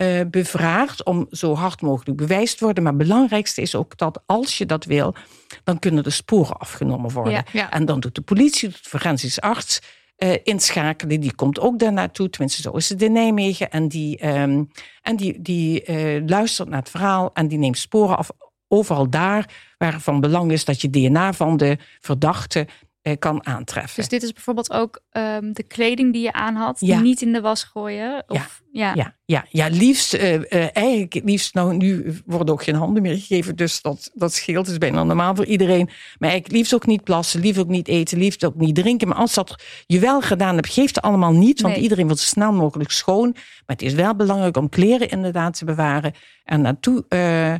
[0.00, 2.82] eh, bevraagd om zo hard mogelijk bewijs te worden.
[2.82, 5.14] Maar het belangrijkste is ook dat als je dat wil,
[5.64, 7.32] dan kunnen de sporen afgenomen worden.
[7.32, 7.44] Ja.
[7.52, 7.70] Ja.
[7.70, 9.80] En dan doet de politie, de forensisch arts
[10.16, 11.20] eh, inschakelen.
[11.20, 12.30] Die komt ook daar naartoe.
[12.30, 13.70] Tenminste, zo is het in Nijmegen.
[13.70, 14.64] En die, ehm,
[15.02, 18.30] en die, die eh, luistert naar het verhaal en die neemt sporen af.
[18.68, 22.66] Overal daar waar van belang is dat je DNA van de verdachte
[23.18, 23.96] kan aantreffen.
[23.96, 27.00] Dus dit is bijvoorbeeld ook ehm, de kleding die je aan had, die Ja.
[27.00, 28.24] niet in de was gooien.
[28.28, 28.94] Of, ja.
[28.94, 33.14] Ja, ja, ja liefst, eh, eh, eigenlijk liefst, nou nu worden ook geen handen meer
[33.14, 35.84] gegeven, dus dat, dat scheelt, is bijna normaal voor iedereen.
[36.18, 39.08] Maar eigenlijk liefst ook niet plassen, liefst ook niet eten, liefst ook niet drinken.
[39.08, 41.82] Maar als dat je wel gedaan hebt, geeft het allemaal niet, want Nee.
[41.82, 43.30] iedereen wil zo snel mogelijk schoon.
[43.34, 47.58] Maar het is wel belangrijk om kleren inderdaad te bewaren en naartoe eh, eh,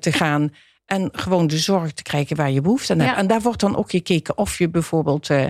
[0.00, 0.52] te gaan.
[0.90, 3.10] En gewoon de zorg te krijgen waar je behoefte aan hebt.
[3.10, 3.16] Ja.
[3.16, 5.46] En daar wordt dan ook gekeken of je bijvoorbeeld eh,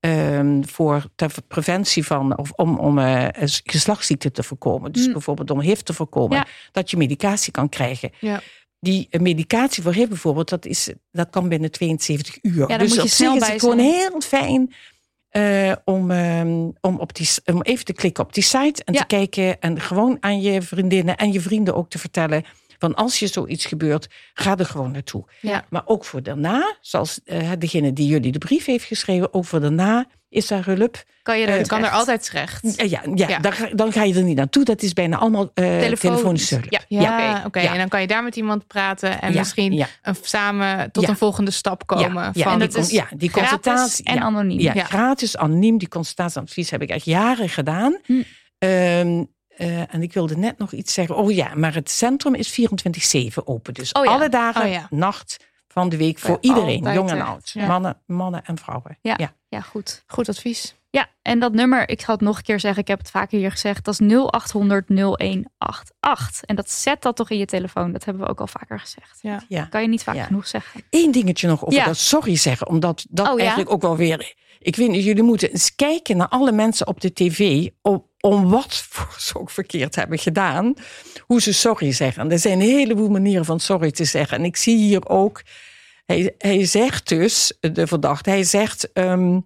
[0.00, 3.26] ehm, voor ter preventie van, of om, om eh,
[3.64, 4.92] geslachtsziekten te voorkomen.
[4.92, 5.12] Dus Hm.
[5.12, 6.46] bijvoorbeeld om HIV te voorkomen, Ja.
[6.72, 8.10] dat je medicatie kan krijgen.
[8.20, 8.40] Ja.
[8.78, 12.78] Die eh, medicatie voor HIV bijvoorbeeld, dat, is, dat kan binnen 72 uur.
[12.78, 14.74] dus op snel zich is het gewoon heel fijn
[15.84, 19.60] om, ehm, om, op die, om even te klikken op die site en te kijken
[19.60, 22.44] en gewoon aan je vriendinnen en je vrienden ook te vertellen
[22.80, 25.24] van als je zoiets gebeurt, ga er gewoon naartoe.
[25.40, 25.64] Ja.
[25.70, 29.60] Maar ook voor daarna, zoals eh, degene die jullie de brief heeft geschreven, ook voor
[29.60, 31.02] daarna is daar hulp.
[31.22, 32.76] Kan je er Eh, kan er altijd terecht.
[32.76, 33.38] Ja, ja, ja, Ja.
[33.38, 34.64] Dan, ga, dan ga je er niet naartoe.
[34.64, 36.50] Dat is bijna allemaal eh Telefonisch.
[36.50, 36.64] hulp.
[36.68, 36.80] Ja.
[36.88, 37.46] Ja, oké.
[37.46, 37.60] oké.
[37.60, 37.72] Ja.
[37.72, 39.86] En dan kan je daar met iemand praten en Ja, misschien ja.
[40.02, 41.08] een, samen tot Ja.
[41.08, 42.12] een volgende stap komen.
[42.22, 44.04] Ja, ja, van, en die, dat con- is ja, die consultatie.
[44.04, 44.20] en ja.
[44.20, 44.60] anoniem.
[44.60, 44.84] Ja, Ja.
[44.84, 45.78] gratis, anoniem.
[45.78, 47.98] Die consultatieadvies heb ik echt jaren gedaan.
[48.04, 48.22] Hm.
[48.58, 49.24] Ehm,
[49.60, 51.16] eh, en ik wilde net nog iets zeggen.
[51.16, 53.74] Oh ja, maar het centrum is 24-7 open.
[53.74, 54.10] Dus Oh ja.
[54.10, 54.86] alle dagen, Oh ja.
[54.90, 55.36] nacht
[55.68, 56.76] van de week voor iedereen.
[56.76, 57.54] altijd Jong en oud.
[57.54, 58.98] Mannen, mannen en vrouwen.
[59.02, 59.32] Ja.
[59.48, 59.60] ja.
[59.60, 60.04] Goed.
[60.06, 60.74] Goed advies.
[60.90, 63.38] Ja, en dat nummer, ik zal het nog een keer zeggen, ik heb het vaker
[63.38, 66.42] hier gezegd, dat is 0800 0188.
[66.42, 69.18] En dat zet dat toch in je telefoon, dat hebben we ook al vaker gezegd.
[69.22, 69.42] Ja.
[69.48, 69.64] Ja.
[69.64, 70.82] Kan je niet vaak genoeg zeggen.
[70.90, 72.66] Eén dingetje nog over dat sorry zeggen.
[72.66, 74.34] Omdat dat Oh eigenlijk ook wel weer...
[74.58, 77.68] Ik weet niet, jullie moeten eens kijken naar alle mensen op de tv...
[77.82, 80.74] om, om wat voor ze ook verkeerd hebben gedaan.
[81.20, 82.22] Hoe ze sorry zeggen.
[82.22, 84.38] En er zijn een heleboel manieren van sorry te zeggen.
[84.38, 85.42] En ik zie hier ook...
[86.06, 88.92] Hij, hij zegt dus, de verdachte, hij zegt...
[88.92, 89.38] ehm,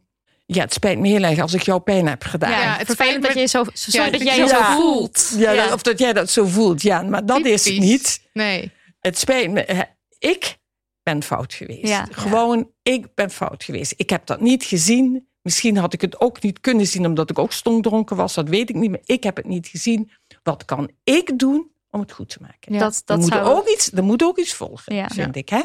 [0.46, 2.50] ja, het spijt me heel erg als ik jou pijn heb gedaan.
[2.50, 5.32] Ja, het vervelend dat je zo, sorry Ja, dat jij je zo voelt.
[5.36, 5.64] Ja, Ja.
[5.64, 6.82] dat- of dat jij dat zo voelt.
[6.82, 8.22] Ja, maar dat is het niet.
[8.32, 8.70] Nee.
[9.00, 9.86] Het spijt me.
[10.18, 10.56] Ik
[11.02, 11.88] ben fout geweest.
[11.88, 12.06] Ja.
[12.10, 13.94] Gewoon, ik ben fout geweest.
[13.96, 15.28] Ik heb dat niet gezien.
[15.44, 18.34] Misschien had ik het ook niet kunnen zien omdat ik ook stonk was.
[18.34, 19.02] Dat weet ik niet meer.
[19.04, 20.10] Ik heb het niet gezien.
[20.42, 22.72] Wat kan ik doen om het goed te maken?
[22.72, 22.78] Ja.
[22.78, 23.56] Dat, er, moet zou...
[23.56, 25.08] ook iets, er moet ook iets volgen, Ja.
[25.08, 25.48] vind ik.
[25.48, 25.62] Hè?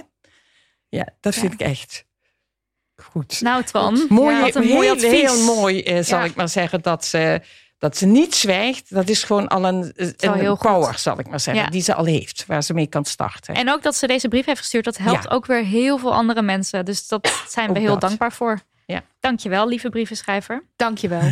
[0.89, 2.05] Ja, dat vind ik echt
[2.95, 3.41] goed.
[3.41, 5.11] Nou, Twan, mooi, wat een heel, mooi advies.
[5.11, 6.25] heel mooi, eh, zal Ja.
[6.25, 7.41] ik maar zeggen, dat ze,
[7.77, 8.93] dat ze niet zwijgt.
[8.93, 10.67] Dat is gewoon al een, een heel goed.
[10.71, 11.69] power, zal ik maar zeggen, Ja.
[11.69, 13.55] die ze al heeft, waar ze mee kan starten.
[13.55, 15.29] En ook dat ze deze brief heeft gestuurd, dat helpt Ja.
[15.29, 16.85] ook weer heel veel andere mensen.
[16.85, 18.01] Dus dat zijn we heel dat.
[18.01, 18.59] dankbaar voor.
[18.93, 19.03] Ja.
[19.19, 20.63] Dankjewel, lieve brievenschrijver.
[20.75, 21.21] Dankjewel.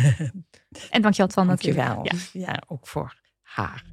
[0.90, 1.86] En dankjewel, Twan natuurlijk.
[1.86, 2.18] Dankjewel.
[2.32, 2.52] Ja.
[2.52, 2.62] Ja.
[2.66, 3.84] ook voor haar.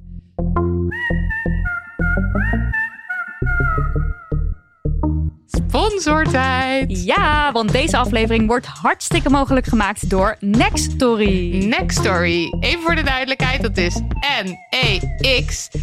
[5.76, 7.04] Sponsortijd.
[7.04, 11.64] Ja, want deze aflevering wordt hartstikke mogelijk gemaakt door Nextory.
[11.64, 12.54] Nextory.
[12.60, 14.00] Even voor de duidelijkheid, dat is
[14.44, 15.80] N-E-X-T-O-R-Y.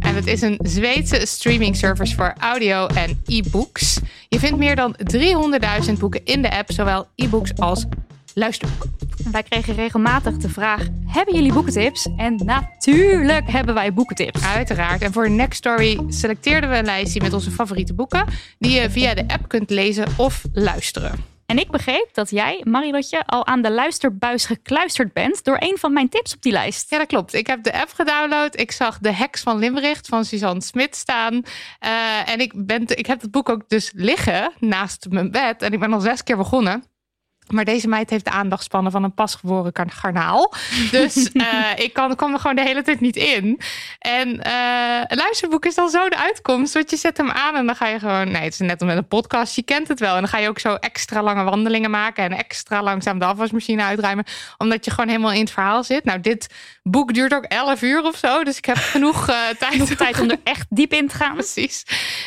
[0.00, 3.98] En het is een Zweedse streaming service voor audio en e-books.
[4.28, 4.96] Je vindt meer dan
[5.86, 7.84] 300.000 boeken in de app, zowel e-books als
[8.34, 8.90] luisterboeken.
[9.30, 12.08] Wij kregen regelmatig de vraag: hebben jullie boekentips?
[12.16, 14.44] En natuurlijk hebben wij boekentips.
[14.44, 15.02] Uiteraard.
[15.02, 18.24] En voor Next Story selecteerden we een lijstje met onze favoriete boeken,
[18.58, 21.30] die je via de app kunt lezen of luisteren.
[21.52, 25.92] En ik begreep dat jij, Marilotje, al aan de luisterbuis gekluisterd bent door een van
[25.92, 26.90] mijn tips op die lijst.
[26.90, 27.34] Ja, dat klopt.
[27.34, 28.58] Ik heb de app gedownload.
[28.58, 31.34] Ik zag De Heks van Limericht van Suzanne Smit staan.
[31.34, 35.62] Uh, en ik, ben, ik heb het boek ook dus liggen naast mijn bed.
[35.62, 36.84] En ik ben al zes keer begonnen.
[37.48, 40.54] Maar deze meid heeft de aandachtspannen van een pasgeboren garnaal.
[40.90, 43.60] Dus uh, ik kan, kwam er gewoon de hele tijd niet in.
[43.98, 46.74] En uh, een luisterboek is dan zo de uitkomst.
[46.74, 48.30] Want je zet hem aan en dan ga je gewoon...
[48.30, 49.56] Nee, het is net als met een podcast.
[49.56, 50.14] Je kent het wel.
[50.14, 52.24] En dan ga je ook zo extra lange wandelingen maken.
[52.24, 54.24] En extra langzaam de afwasmachine uitruimen.
[54.58, 56.04] Omdat je gewoon helemaal in het verhaal zit.
[56.04, 58.44] Nou, dit boek duurt ook 11 uur of zo.
[58.44, 59.72] Dus ik heb genoeg uh, tijd.
[59.72, 61.34] Genoeg tijd om er echt diep in te gaan.
[61.34, 61.84] Precies.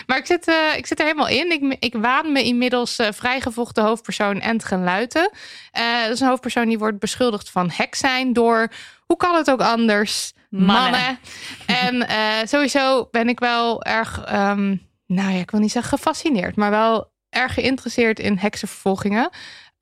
[0.08, 1.52] Maar ik zit, ik zit er helemaal in.
[1.52, 5.05] Ik, ik waan me inmiddels vrijgevochten hoofdpersoon en geluid.
[5.14, 8.72] Uh, dat is een hoofdpersoon die wordt beschuldigd van hek zijn door,
[9.06, 11.20] hoe kan het ook anders, mannen.
[11.66, 16.56] en uh, sowieso ben ik wel erg, um, nou ja, ik wil niet zeggen gefascineerd,
[16.56, 19.30] maar wel erg geïnteresseerd in heksenvervolgingen.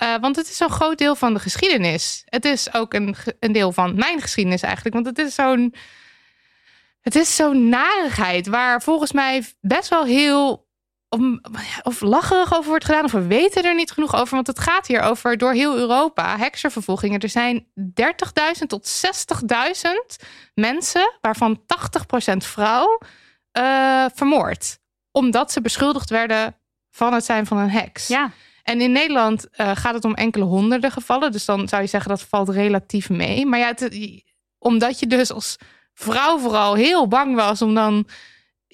[0.03, 2.21] Uh, want het is zo'n groot deel van de geschiedenis.
[2.25, 4.95] Het is ook een, een deel van mijn geschiedenis eigenlijk.
[4.95, 5.75] Want het is zo'n.
[7.01, 10.62] Het is zo'n narigheid waar volgens mij best wel heel
[11.83, 14.35] of lacherig over wordt gedaan, of we weten er niet genoeg over.
[14.35, 17.19] Want het gaat hier over door heel Europa heksenvervolgingen.
[17.19, 19.05] Er zijn 30.000 tot
[20.17, 21.61] 60.000 mensen, waarvan
[22.33, 22.99] 80% vrouw,
[23.57, 24.79] uh, vermoord.
[25.11, 26.55] Omdat ze beschuldigd werden
[26.91, 28.07] van het zijn van een heks.
[28.07, 28.31] Ja.
[28.63, 31.31] En in Nederland uh, gaat het om enkele honderden gevallen.
[31.31, 33.45] Dus dan zou je zeggen dat valt relatief mee.
[33.45, 34.21] Maar ja, het,
[34.59, 35.57] omdat je dus als
[35.93, 38.07] vrouw vooral heel bang was om dan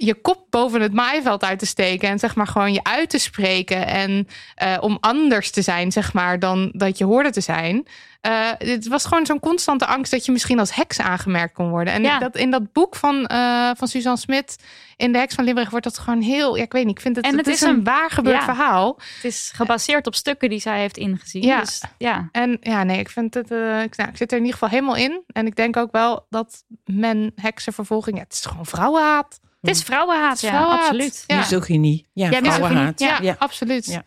[0.01, 3.17] je kop boven het maaiveld uit te steken en zeg maar gewoon je uit te
[3.17, 4.27] spreken en
[4.63, 7.87] uh, om anders te zijn, zeg maar, dan dat je hoorde te zijn.
[8.27, 11.93] Uh, het was gewoon zo'n constante angst dat je misschien als heks aangemerkt kon worden.
[11.93, 12.19] En ja.
[12.19, 14.57] dat, in dat boek van, uh, van Suzanne Smit,
[14.97, 17.15] in De Heks van Limburg, wordt dat gewoon heel, ja, ik weet niet, ik vind
[17.15, 18.43] het, en het, het is een waar gebeurd ja.
[18.43, 18.99] verhaal.
[19.15, 21.41] Het is gebaseerd op stukken die zij heeft ingezien.
[21.41, 21.59] Ja.
[21.59, 22.29] Dus, ja.
[22.31, 24.69] En ja, nee, ik vind het, uh, ik, nou, ik zit er in ieder geval
[24.69, 25.23] helemaal in.
[25.27, 29.39] En ik denk ook wel dat men heksenvervolging, ja, het is gewoon vrouwenhaat.
[29.61, 30.79] Het is vrouwenhaat, ja, vrouwenhaat.
[30.79, 31.23] absoluut.
[31.27, 31.37] Ja.
[31.37, 32.07] Misogynie.
[32.13, 32.99] Ja, Ja, vrouwenhaat.
[32.99, 33.35] Ja, Ja.
[33.39, 33.99] absoluut.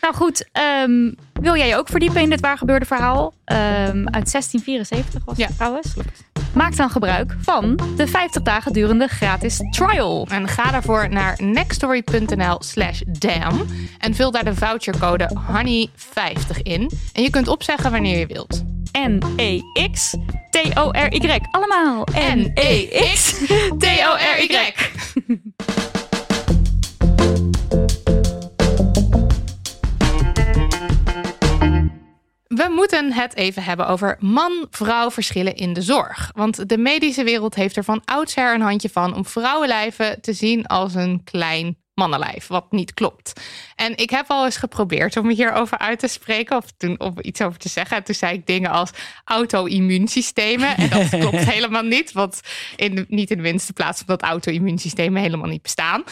[0.00, 3.34] Nou goed, ehm, wil jij je ook verdiepen in dit waar gebeurde verhaal?
[3.44, 5.94] Ehm, uit 1674 was het trouwens.
[6.54, 10.26] Maak dan gebruik van de 50 dagen durende gratis trial.
[10.30, 13.66] En ga daarvoor naar nextstory.nl slash damn
[13.98, 16.90] en vul daar de vouchercode honey50 in.
[17.12, 18.64] En je kunt opzeggen wanneer je wilt.
[18.96, 20.14] N-E-X
[20.50, 21.40] T-O-R-Y.
[21.50, 22.06] Allemaal.
[22.12, 23.38] N-E-X
[23.78, 24.72] T-O-R-Y.
[32.46, 36.30] We moeten het even hebben over man-vrouw verschillen in de zorg.
[36.34, 40.66] Want de medische wereld heeft er van oudsher een handje van om vrouwenlijven te zien
[40.66, 43.40] als een klein mannenlijf, wat niet klopt.
[43.74, 47.18] En ik heb al eens geprobeerd om me hierover uit te spreken of, toen, of
[47.20, 47.96] iets over te zeggen.
[47.96, 48.90] En toen zei ik dingen als
[49.24, 50.76] auto-immuunsystemen.
[50.76, 52.40] En dat klopt helemaal niet, want
[52.76, 56.04] in niet in de minste plaats omdat auto-immuunsystemen helemaal niet bestaan.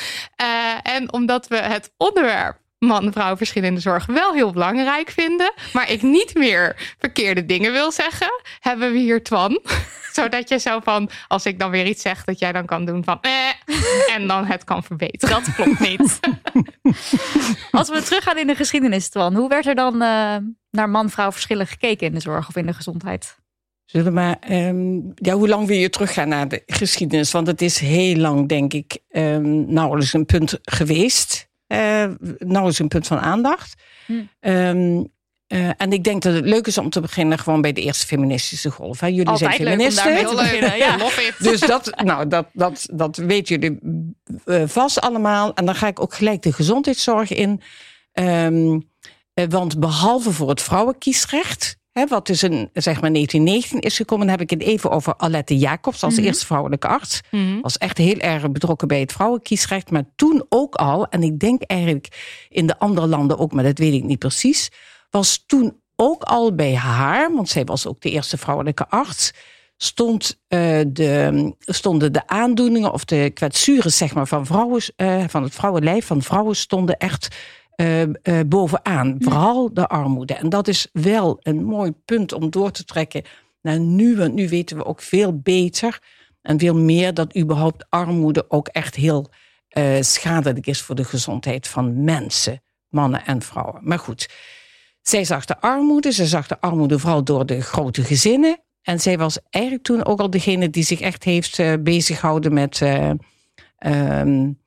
[0.42, 5.52] Uh, en omdat we het onderwerp man-vrouw verschillen in de zorg wel heel belangrijk vinden,
[5.72, 9.60] maar ik niet meer verkeerde dingen wil zeggen, hebben we hier Twan.
[10.12, 13.04] Zodat je zo van, als ik dan weer iets zeg, dat jij dan kan doen
[13.04, 15.34] van eh, en dan het kan verbeteren.
[15.34, 16.20] Dat klopt niet.
[17.70, 20.36] Als we teruggaan in de geschiedenis, Twan, hoe werd er dan uh,
[20.70, 23.36] naar man-vrouw verschillen gekeken in de zorg of in de gezondheid?
[23.84, 27.32] Zullen we maar, um, ja, hoe lang wil je teruggaan naar de geschiedenis?
[27.32, 31.48] Want het is heel lang, denk ik, um, nauwelijks een punt geweest.
[31.68, 32.04] Uh,
[32.38, 33.82] nauwelijks een punt van aandacht.
[34.06, 34.22] Hm.
[34.40, 35.12] Um,
[35.48, 38.06] uh, en ik denk dat het leuk is om te beginnen gewoon bij de eerste
[38.06, 39.00] feministische golf.
[39.00, 39.06] Hè?
[39.06, 40.12] Jullie Altijd zijn feministen.
[40.12, 40.96] Leuk om daarmee te beginnen, ja.
[41.04, 41.34] Love it.
[41.38, 43.78] Dus dat, nou, dat, dat, dat weten jullie
[44.46, 45.54] uh, vast allemaal.
[45.54, 47.60] En dan ga ik ook gelijk de gezondheidszorg in.
[48.12, 48.90] Um,
[49.34, 54.28] uh, want behalve voor het vrouwenkiesrecht, hè, wat dus in zeg maar 1919 is gekomen,
[54.28, 56.24] heb ik het even over Alette Jacobs als Mhm.
[56.24, 57.20] eerste vrouwelijke arts.
[57.30, 57.60] Mm-hmm.
[57.60, 59.90] Was echt heel erg betrokken bij het vrouwenkiesrecht.
[59.90, 62.08] Maar toen ook al, en ik denk eigenlijk
[62.48, 64.70] in de andere landen ook, maar dat weet ik niet precies
[65.10, 69.32] was toen ook al bij haar, want zij was ook de eerste vrouwelijke arts,
[69.76, 75.42] stond, uh, de, stonden de aandoeningen of de kwetsuren zeg maar, van, vrouwen, uh, van
[75.42, 77.28] het vrouwenlijf van vrouwen stonden echt
[77.76, 79.16] uh, bovenaan.
[79.18, 80.34] Vooral de armoede.
[80.34, 83.22] En dat is wel een mooi punt om door te trekken
[83.62, 84.16] naar nu.
[84.16, 85.98] Want nu weten we ook veel beter
[86.42, 89.30] en veel meer dat überhaupt armoede ook echt heel
[90.00, 93.80] schadelijk is voor de gezondheid van mensen, mannen en vrouwen.
[93.82, 94.28] Maar goed.
[95.02, 98.62] Zij zag de armoede, ze zag de armoede vooral door de grote gezinnen.
[98.82, 102.80] En zij was eigenlijk toen ook al degene die zich echt heeft uh, bezighouden met
[102.80, 104.60] um,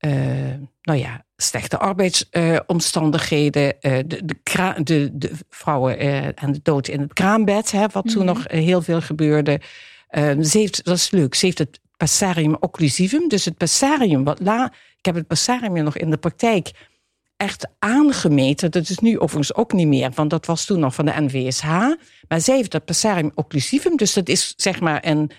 [0.00, 0.54] uh,
[0.86, 4.36] nou ja, slechte arbeidsomstandigheden, de, de,
[4.82, 5.98] de, de, vrouwen
[6.36, 8.36] en de dood in het kraambed, hè, wat toen mm -hmm.
[8.36, 9.60] nog heel veel gebeurde.
[10.08, 14.40] Ehm, ze heeft, dat is leuk, ze heeft het passarium occlusivum, dus het passarium, wat
[14.40, 16.70] la, ik heb het passarium nog in de praktijk
[17.36, 18.70] echt aangemeten.
[18.70, 21.66] Dat is nu overigens ook niet meer, want dat was toen nog van de NVSH.
[22.28, 25.30] Maar zij heeft dat passarium occlusivum, dus dat is zeg maar een,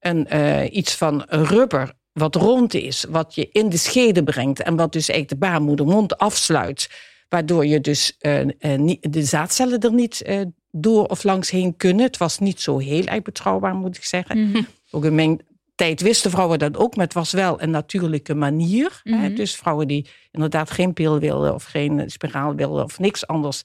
[0.00, 4.76] een, uh, iets van rubber wat rond is, wat je in de schede brengt en
[4.76, 6.90] wat dus eigenlijk de baarmoedermond afsluit,
[7.28, 10.24] waardoor je dus uh, uh, de zaadcellen er niet
[10.70, 12.06] door of langs heen kunnen.
[12.06, 14.38] Het was niet zo heel erg betrouwbaar, moet ik zeggen.
[14.38, 14.66] Mm -hmm.
[14.90, 15.40] Ook een meng
[15.74, 19.00] tijd wisten vrouwen dat ook, maar het was wel een natuurlijke manier.
[19.04, 19.22] Mm -hmm.
[19.22, 19.32] hè?
[19.32, 23.62] Dus vrouwen die inderdaad geen pil wilden of geen spiraal wilden of niks anders.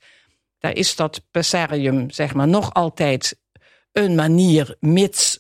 [0.59, 3.39] Daar is dat passarium, zeg maar, nog altijd
[3.91, 5.39] een manier, mits,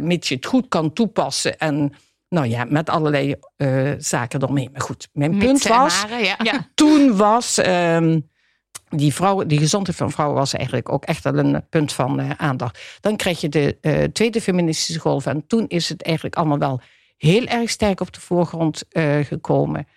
[0.00, 1.92] mits je het goed kan toepassen en
[2.28, 4.70] nou ja, met allerlei uh, zaken ermee.
[4.70, 6.36] Maar goed, mijn Mits punt was, haren, ja.
[6.42, 6.68] Ja.
[6.74, 8.30] toen was um,
[8.88, 12.30] die, vrouwen, die gezondheid van vrouwen was eigenlijk ook echt wel een punt van uh,
[12.36, 12.98] aandacht.
[13.00, 15.26] Dan krijg je de uh, tweede feministische golf.
[15.26, 16.80] En toen is het eigenlijk allemaal wel
[17.16, 19.88] heel erg sterk op de voorgrond uh, gekomen.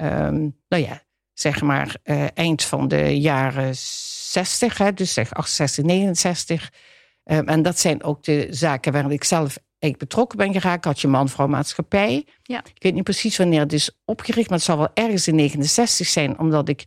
[0.00, 1.96] Um, nou ja, zeg maar
[2.34, 6.72] eind van de jaren 60, hè, dus zeg 68, 69.
[7.24, 10.84] Um, en dat zijn ook de zaken waar ik zelf ik betrokken ben geraakt.
[10.84, 12.26] Had je man-vrouw maatschappij.
[12.42, 12.58] Ja.
[12.74, 16.06] Ik weet niet precies wanneer het is opgericht, maar het zal wel ergens in 69
[16.06, 16.84] zijn, omdat ik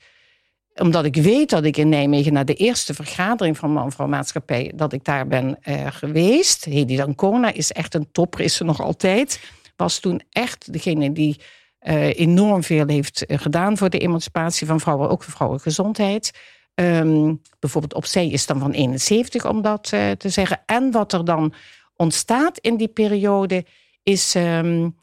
[0.76, 4.94] omdat ik weet dat ik in Nijmegen naar de eerste vergadering van Man-Vrouw Maatschappij, dat
[4.94, 6.66] ik daar ben uh, geweest.
[6.66, 9.40] Hedy Dancona is echt een topper, is ze nog altijd.
[9.76, 11.42] Was toen echt degene die
[11.82, 16.32] uh, enorm veel heeft uh, gedaan voor de emancipatie van vrouwen, ook voor vrouwengezondheid.
[16.76, 19.84] Um, bijvoorbeeld opzij is dan van 71, om dat
[20.18, 20.62] te zeggen.
[20.66, 21.54] En wat er dan
[22.02, 23.66] ontstaat in die periode,
[24.04, 24.98] is um,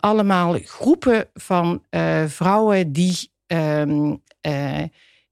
[0.00, 1.82] allemaal groepen van
[2.26, 4.82] vrouwen die um, uh,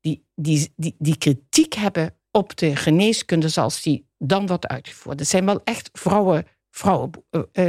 [0.00, 5.18] die, die, die, die kritiek hebben op de geneeskunde zoals die dan wordt uitgevoerd.
[5.18, 7.10] Het zijn wel echt vrouwen, vrouwen,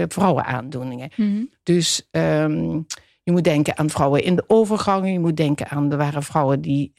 [0.08, 1.12] vrouwenaandoeningen.
[1.16, 1.50] Mm -hmm.
[1.64, 2.86] Dus um,
[3.24, 5.12] je moet denken aan vrouwen in de overgang.
[5.12, 6.92] Je moet denken aan, er waren vrouwen die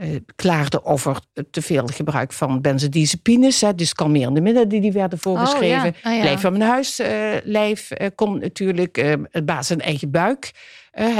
[0.00, 3.60] uh, klaagden over te veel gebruik van benzodiazepines.
[3.60, 5.88] Hè, dus kalmerende middelen die, die werden voorgeschreven.
[5.88, 6.10] Oh, ja.
[6.10, 6.22] Oh, ja.
[6.22, 8.96] Lijf van mijn huislijf uh, komt natuurlijk.
[9.30, 10.50] het baas een eigen buik.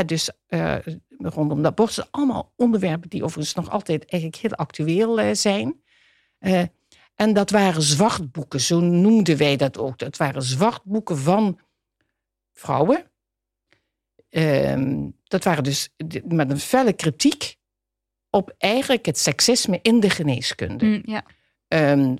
[0.07, 0.31] dus
[1.19, 2.09] rondom dat borst.
[2.11, 5.81] Allemaal onderwerpen die overigens nog altijd eigenlijk heel actueel zijn.
[7.14, 9.99] En dat waren zwartboeken, zo noemden wij dat ook.
[9.99, 11.59] Dat waren zwartboeken van
[12.53, 13.11] vrouwen.
[14.31, 15.88] Uh, dat waren dus
[16.25, 17.57] met een felle kritiek
[18.31, 20.85] op eigenlijk het seksisme in de geneeskunde.
[20.85, 21.25] Mm, ja.
[21.93, 22.16] um,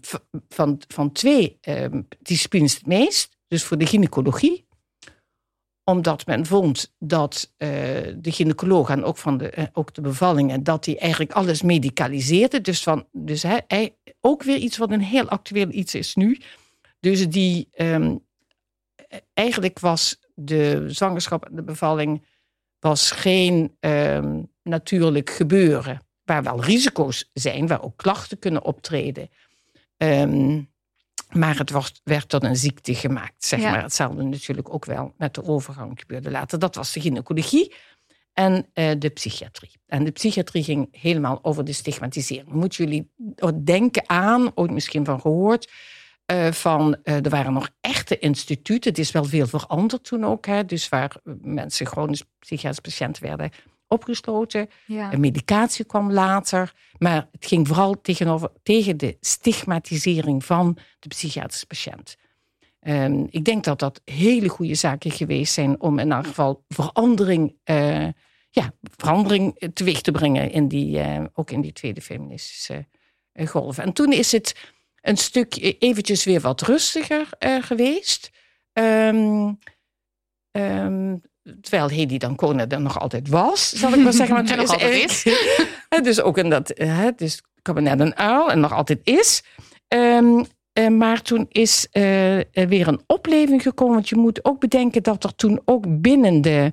[0.49, 3.39] van, van twee um, disciplines het meest.
[3.47, 4.69] Dus voor de gynaecologie
[5.91, 7.69] omdat men vond dat uh,
[8.17, 12.61] de gynaecoloog en ook, van de, uh, ook de bevallingen, dat die eigenlijk alles medicaliseerde.
[12.61, 16.41] Dus, van, dus hij, hij, ook weer iets wat een heel actueel iets is nu.
[17.01, 18.27] Dus die, um,
[19.35, 22.27] eigenlijk was de zwangerschap en de bevalling
[22.79, 26.01] was geen um, natuurlijk gebeuren.
[26.25, 29.29] Waar wel risico's zijn, waar ook klachten kunnen optreden.
[29.97, 30.71] Um,
[31.31, 33.45] maar het wordt, werd tot een ziekte gemaakt.
[33.45, 33.71] Zeg ja.
[33.71, 33.83] maar.
[33.83, 36.59] Hetzelfde natuurlijk ook wel met de overgang gebeurde later.
[36.59, 37.75] Dat was de gynaecologie
[38.33, 39.71] en uh, de psychiatrie.
[39.87, 42.49] En de psychiatrie ging helemaal over de stigmatisering.
[42.49, 43.11] Moet jullie
[43.63, 45.71] denken aan, ooit misschien van gehoord,
[46.33, 48.91] uh, van uh, er waren nog echte instituten.
[48.91, 50.47] Het is wel veel veranderd toen ook.
[50.47, 53.51] Hè, dus waar mensen chronisch psychiatrische patiënten werden
[53.91, 54.69] opgesloten.
[54.87, 55.13] Ja.
[55.13, 56.73] Een medicatie kwam later.
[56.99, 62.17] Maar het ging vooral tegenover, tegen de stigmatisering van de psychiatrische patiënt.
[62.83, 67.57] Um, ik denk dat dat hele goede zaken geweest zijn om in elk geval verandering,
[67.65, 68.09] uh,
[68.51, 72.87] ja, verandering teweeg te brengen, in die, uh, ook in die tweede feministische
[73.33, 73.79] uh, golf.
[73.79, 74.57] En toen is het
[75.01, 77.29] een stuk eventjes weer wat rustiger
[77.61, 78.31] geweest.
[78.73, 79.59] Um,
[80.53, 81.23] um,
[81.61, 84.35] terwijl Hedy Dancona er nog altijd was, zal ik maar zeggen.
[84.35, 85.27] Maar nog altijd is.
[86.03, 89.43] dus ook in dat, hè, dus kabinet een uil en nog altijd is.
[89.89, 93.95] Ehm, eh, maar toen is er weer een opleving gekomen.
[93.95, 96.73] Want je moet ook bedenken dat er toen ook binnen de,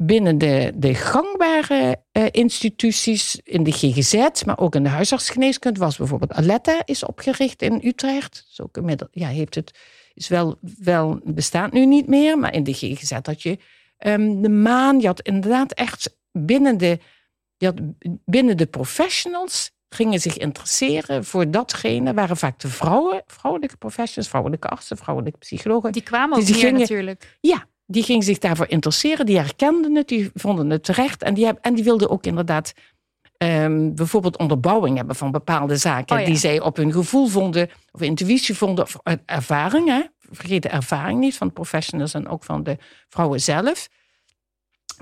[0.00, 5.96] binnen de, de gangbare eh, instituties, in de GGZ, maar ook in de huisartsgeneeskunde, was
[5.96, 8.44] bijvoorbeeld Aletta is opgericht in Utrecht.
[8.48, 9.78] Dus ook inmiddels, ja, heeft het,
[10.14, 13.58] is wel, wel, bestaat nu niet meer, maar in de GGZ had je
[13.98, 15.00] ehm, de maan.
[15.00, 16.98] Je had inderdaad echt binnen de,
[17.56, 17.74] je had
[18.24, 24.68] binnen de professionals gingen zich interesseren voor datgene, waren vaak de vrouwen, vrouwelijke professionals, vrouwelijke
[24.68, 25.92] artsen, vrouwelijke psychologen.
[25.92, 27.36] Die kwamen ook Dus die meer gingen- natuurlijk.
[27.40, 31.44] Ja, die gingen zich daarvoor interesseren, die herkenden het, die vonden het terecht en die,
[31.46, 32.72] heb- en die wilden ook inderdaad
[33.36, 36.26] ehm, bijvoorbeeld onderbouwing hebben van bepaalde zaken Oh ja.
[36.28, 39.88] die zij op hun gevoel vonden, of intuïtie vonden, of uit ervaring.
[39.88, 40.00] Hè?
[40.30, 42.76] Vergeet de ervaring niet van professionals en ook van de
[43.08, 43.88] vrouwen zelf.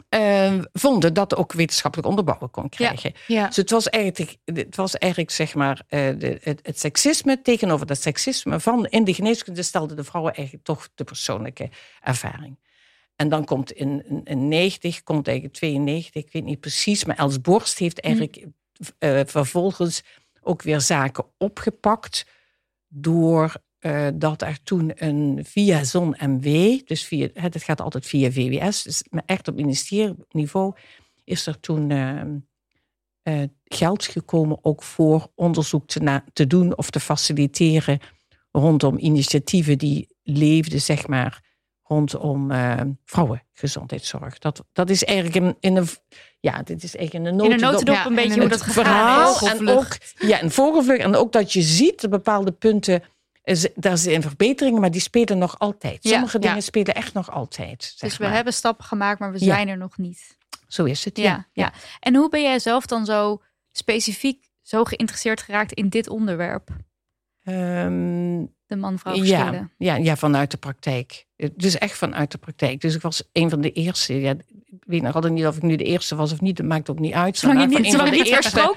[0.09, 3.13] Ehm, vonden dat ook wetenschappelijk onderbouwen kon krijgen.
[3.27, 3.47] Ja.
[3.47, 7.87] Dus het was eigenlijk, het was eigenlijk zeg maar, eh, de, het, het seksisme tegenover
[7.87, 11.71] dat seksisme van in de geneeskunde stelden de vrouwen eigenlijk toch de persoonlijke
[12.01, 12.59] ervaring.
[13.17, 17.17] En dan komt in, in, in 90, komt eigenlijk 92, ik weet niet precies, maar
[17.17, 18.47] Els Borst heeft eigenlijk
[18.99, 20.03] eh, vervolgens
[20.41, 22.27] ook weer zaken opgepakt
[22.89, 23.55] door
[23.87, 28.83] eh, dat er toen een via Zon MW, dus via, het gaat altijd via VWS,
[28.83, 30.75] dus maar echt op ministerieniveau,
[31.25, 32.21] is er toen eh,
[33.23, 37.99] eh, geld gekomen ook voor onderzoek te, na- te doen of te faciliteren
[38.51, 41.45] rondom initiatieven die leefden, zeg maar,
[41.83, 44.39] rondom eh, vrouwengezondheidszorg.
[44.39, 45.87] Dat, dat is eigenlijk in, in een,
[46.41, 48.85] ja, dit is eigenlijk een In een notendop- notendop Ja, een beetje hoe dat gegaan
[48.85, 49.43] verhaal is.
[49.59, 51.01] en ook ja, een vogelvlucht.
[51.01, 53.03] En ook dat je ziet de bepaalde punten,
[53.75, 55.99] daar zijn verbeteringen, maar die spelen nog altijd.
[56.03, 56.49] Sommige ja.
[56.49, 57.83] dingen spelen echt nog altijd.
[57.83, 58.35] Zeg Dus we maar.
[58.35, 60.37] hebben stappen gemaakt, maar we zijn er nog niet.
[60.69, 61.17] Zo is het.
[61.17, 61.73] Ja, ja.
[62.01, 63.43] En hoe ben jij zelf dan zo
[63.73, 66.69] specifiek zo geïnteresseerd geraakt in dit onderwerp?
[67.47, 71.27] Ehm, De man-vrouw ja, ja, ja, vanuit de praktijk.
[71.55, 72.81] Dus echt vanuit de praktijk.
[72.81, 74.21] Dus ik was een van de eerste.
[74.21, 76.57] Ja, ik weet nog altijd niet of ik nu de eerste was of niet.
[76.57, 77.39] Dat maakt ook niet uit.
[77.39, 78.29] Zolang je niet, zolang niet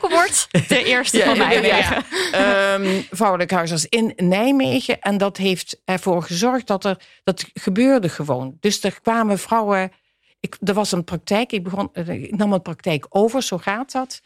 [0.09, 1.61] wordt, de eerste Ja, van mij.
[1.65, 2.03] ja.
[2.31, 5.01] Ehm, vrouwelijk huisarts in Nijmegen.
[5.01, 8.57] En dat heeft ervoor gezorgd dat er, dat gebeurde gewoon.
[8.59, 9.91] Dus er kwamen vrouwen,
[10.39, 13.91] ik, er was een praktijk, ik, begon, eh, ik nam een praktijk over, zo gaat
[13.91, 14.21] dat.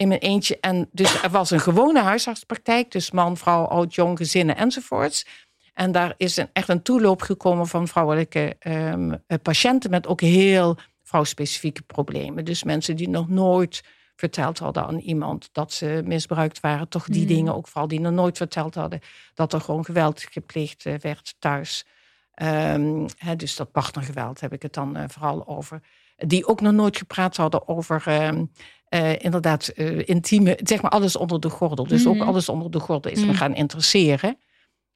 [0.00, 0.58] In mijn eentje.
[0.60, 5.26] En dus er was een gewone huisartspraktijk, dus man, vrouw, oud, jong, gezinnen enzovoorts.
[5.74, 10.20] En daar is een, echt een toeloop gekomen van vrouwelijke ehm, eh, patiënten met ook
[10.20, 12.44] heel vrouwspecifieke problemen.
[12.44, 13.82] Dus mensen die nog nooit
[14.16, 16.88] verteld hadden aan iemand dat ze misbruikt waren.
[16.88, 17.28] Toch die Mm.
[17.28, 19.00] dingen ook vooral die nog nooit verteld hadden.
[19.34, 21.86] Dat er gewoon geweld gepleegd eh, werd thuis.
[22.34, 25.80] Ehm, dus dat partnergeweld heb ik het dan eh, vooral over.
[26.16, 28.44] Die ook nog nooit gepraat hadden over ehm,
[28.90, 31.86] eh, inderdaad eh, intieme, zeg maar alles onder de gordel.
[31.86, 32.08] Dus Mhm.
[32.20, 33.34] ook alles onder de gordel is me Mm.
[33.34, 34.38] gaan interesseren.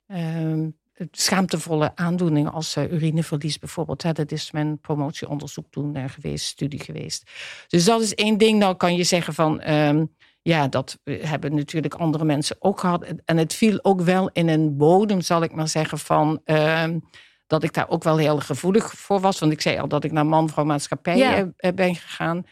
[0.07, 0.69] Ehm,
[1.11, 4.03] schaamtevolle aandoeningen als eh, urineverlies bijvoorbeeld.
[4.03, 7.31] Hè, dat is mijn promotieonderzoek toen geweest, studie geweest.
[7.69, 8.59] Dus dat is één ding.
[8.59, 10.05] Nou kan je zeggen van, ehm,
[10.43, 13.05] ja, dat hebben natuurlijk andere mensen ook gehad.
[13.25, 16.41] En het viel ook wel in een bodem, zal ik maar zeggen, van...
[16.45, 16.99] ehm,
[17.47, 19.39] dat ik daar ook wel heel gevoelig voor was.
[19.39, 21.53] Want ik zei al dat ik naar man-vrouw maatschappij Ja.
[21.75, 22.45] ben gegaan.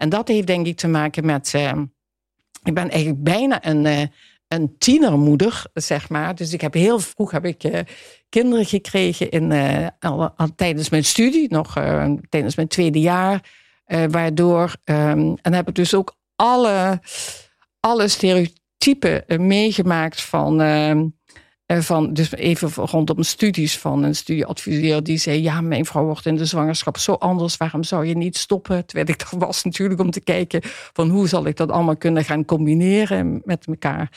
[0.00, 1.50] En dat heeft denk ik te maken met...
[1.54, 1.84] ehm,
[2.62, 4.02] ik ben eigenlijk bijna een, eh,
[4.48, 6.34] een tienermoeder, zeg maar.
[6.34, 7.80] Dus ik heb heel vroeg heb ik, eh,
[8.28, 13.58] kinderen gekregen in, eh, al, al tijdens mijn studie, nog eh, tijdens mijn tweede jaar.
[13.84, 17.00] eh, waardoor, ehm, en heb ik dus ook alle,
[17.80, 21.04] alle stereotypen eh, meegemaakt van, ehm, eh,
[21.78, 26.36] van, dus even rondom studies van een studieadviseur die zei, ja, mijn vrouw wordt in
[26.36, 28.86] de zwangerschap zo anders, waarom zou je niet stoppen?
[28.86, 30.60] Terwijl ik daar was natuurlijk om te kijken
[30.92, 34.12] van hoe zal ik dat allemaal kunnen gaan combineren met elkaar.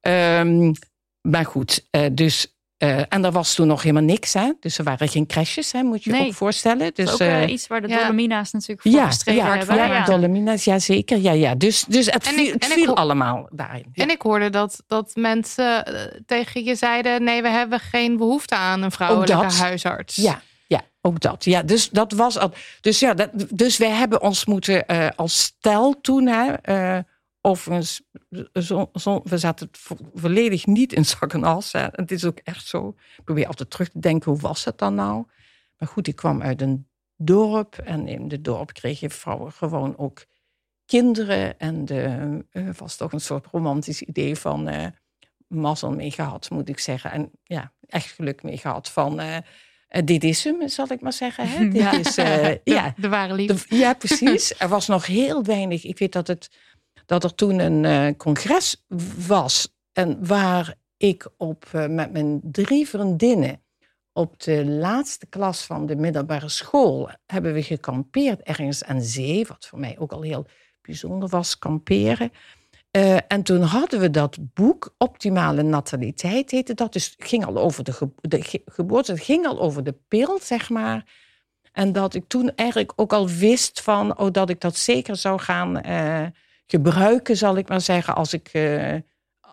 [0.00, 0.72] Ehm,
[1.20, 4.52] maar goed, eh, dus, eh, en er was toen nog helemaal niks, hè?
[4.60, 5.82] dus er waren geen crashes, hè?
[5.82, 6.78] moet je je ook voorstellen.
[6.78, 7.98] Dat Dus, ook eh, eh, iets waar de ja.
[8.00, 9.76] Dolomina's natuurlijk voor ja, gestreden ja, hebben.
[9.76, 10.04] ja, Ja.
[10.04, 11.18] Dolomina's, ja zeker.
[11.18, 11.54] Ja, ja.
[11.54, 13.86] Dus, dus het En viel, ik- het en ik viel ho- allemaal daarin.
[13.92, 14.02] Ja.
[14.02, 15.84] En ik hoorde dat, dat mensen
[16.26, 19.56] tegen je zeiden: nee, we hebben geen behoefte aan een vrouwelijke dat.
[19.58, 20.16] huisarts.
[20.16, 21.44] Ja, ja, ook dat.
[21.44, 22.52] Ja, dus dat was al.
[22.80, 26.98] Dus ja, dat, dus wij hebben ons moeten eh, als stel toen, hè, eh,
[27.40, 28.02] overigens,
[28.52, 31.72] zo, zo, we zaten vo- volledig niet in zak en as.
[31.72, 31.86] Hè.
[31.92, 32.94] Het is ook echt zo.
[33.16, 35.24] Ik probeer altijd terug te denken, hoe was het dan nou?
[35.78, 40.24] Maar goed, ik kwam uit een dorp en in het dorp kregen vrouwen gewoon ook
[40.86, 41.58] kinderen.
[41.58, 44.86] En de, eh, was toch een soort romantisch idee van eh
[45.48, 47.10] mazzel mee gehad, moet ik zeggen.
[47.10, 49.20] En ja, echt geluk mee gehad van.
[49.20, 49.36] eh,
[50.04, 51.48] dit is hem, zal ik maar zeggen.
[51.48, 51.64] Hè?
[51.68, 51.92] Dit Ja.
[51.92, 53.54] is, De, ja, de ware liefde.
[53.68, 54.58] de- ja, precies.
[54.58, 55.84] Er was nog heel weinig.
[55.84, 56.50] Ik weet dat, het,
[57.08, 58.84] dat er toen een eh, congres
[59.26, 59.68] was.
[59.92, 63.62] En waar ik op, eh, met mijn drie vriendinnen
[64.12, 69.66] op de laatste klas van de middelbare school hebben we gekampeerd ergens aan zee, wat
[69.66, 70.46] voor mij ook al heel
[70.82, 72.32] bijzonder was, kamperen.
[72.90, 76.92] Eh, en toen hadden we dat boek, Optimale Nataliteit heette dat.
[76.92, 79.94] Dus het ging al over de, ge de ge geboorte, het ging al over de
[80.08, 81.06] pil, zeg maar.
[81.72, 85.40] En dat ik toen eigenlijk ook al wist van, oh, dat ik dat zeker zou
[85.40, 85.80] gaan
[86.70, 88.94] gebruiken, zal ik maar zeggen, als ik, uh,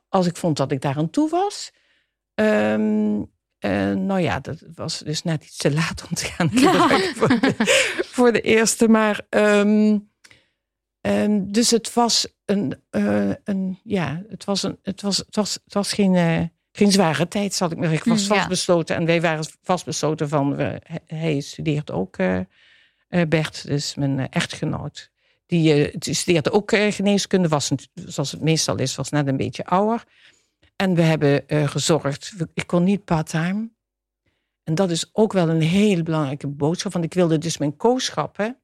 [0.09, 1.71] als ik vond dat ik daar aan toe was.
[2.35, 3.33] Um,
[3.65, 7.27] uh, nou ja, dat was dus net iets te laat om te gaan gebruiken voor,
[7.27, 7.53] de,
[8.05, 8.87] voor, de, eerste.
[8.87, 10.11] Maar um,
[11.01, 15.53] um, dus het was een, uh, een ja, het was, een, het was, het was,
[15.63, 16.41] het was geen, uh,
[16.71, 17.93] geen zware tijd, zal ik maar.
[17.93, 22.17] Ik was vastbesloten en wij waren vastbesloten van, we, hij studeert ook,
[23.27, 25.11] Bert, dus mijn echtgenoot.
[25.45, 30.03] Die, die studeerde ook geneeskunde, was, zoals het meestal is, was net een beetje ouder.
[30.75, 32.33] En we hebben uh, gezorgd.
[32.53, 33.69] Ik kon niet part-time.
[34.63, 36.93] En dat is ook wel een hele belangrijke boodschap.
[36.93, 38.59] Want ik wilde dus mijn kooschappen.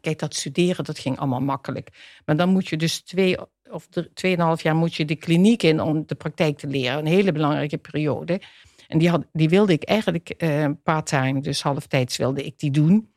[0.00, 2.20] Kijk, dat studeren, dat ging allemaal makkelijk.
[2.24, 3.36] Maar dan moet je dus twee
[3.70, 6.98] of tweeënhalf jaar moet je de kliniek in om de praktijk te leren.
[6.98, 8.40] Een hele belangrijke periode.
[8.88, 13.12] En die, had, die wilde ik eigenlijk uh, part-time, dus halftijds wilde ik die doen.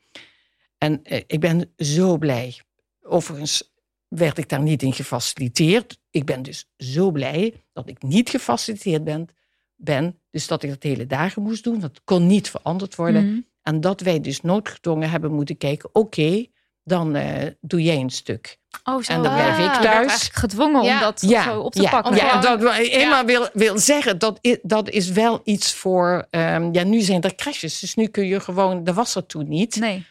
[0.78, 2.60] En ik ben zo blij.
[3.08, 3.74] Overigens
[4.08, 5.98] werd ik daar niet in gefaciliteerd.
[6.10, 9.28] Ik ben dus zo blij dat ik niet gefaciliteerd ben,
[9.74, 11.80] ben dus dat ik dat hele dagen moest doen.
[11.80, 13.26] Dat kon niet veranderd worden.
[13.26, 13.46] Mm.
[13.62, 16.50] En dat wij dus noodgedwongen hebben moeten kijken, oké, okay,
[16.84, 18.58] dan uh, doe jij een stuk.
[18.84, 19.12] Oh, zo.
[19.12, 20.28] En dan blijf ik thuis.
[20.32, 20.94] gedwongen ja.
[20.94, 21.42] om dat ja.
[21.42, 21.90] zo op te ja.
[21.90, 22.16] pakken.
[22.16, 26.26] Ja, dat eenmaal wil, wil zeggen, dat is, dat is wel iets voor...
[26.30, 28.84] Um, ja, nu zijn er crashes, dus nu kun je gewoon...
[28.84, 29.76] Dat was er toen niet.
[29.76, 30.06] Nee.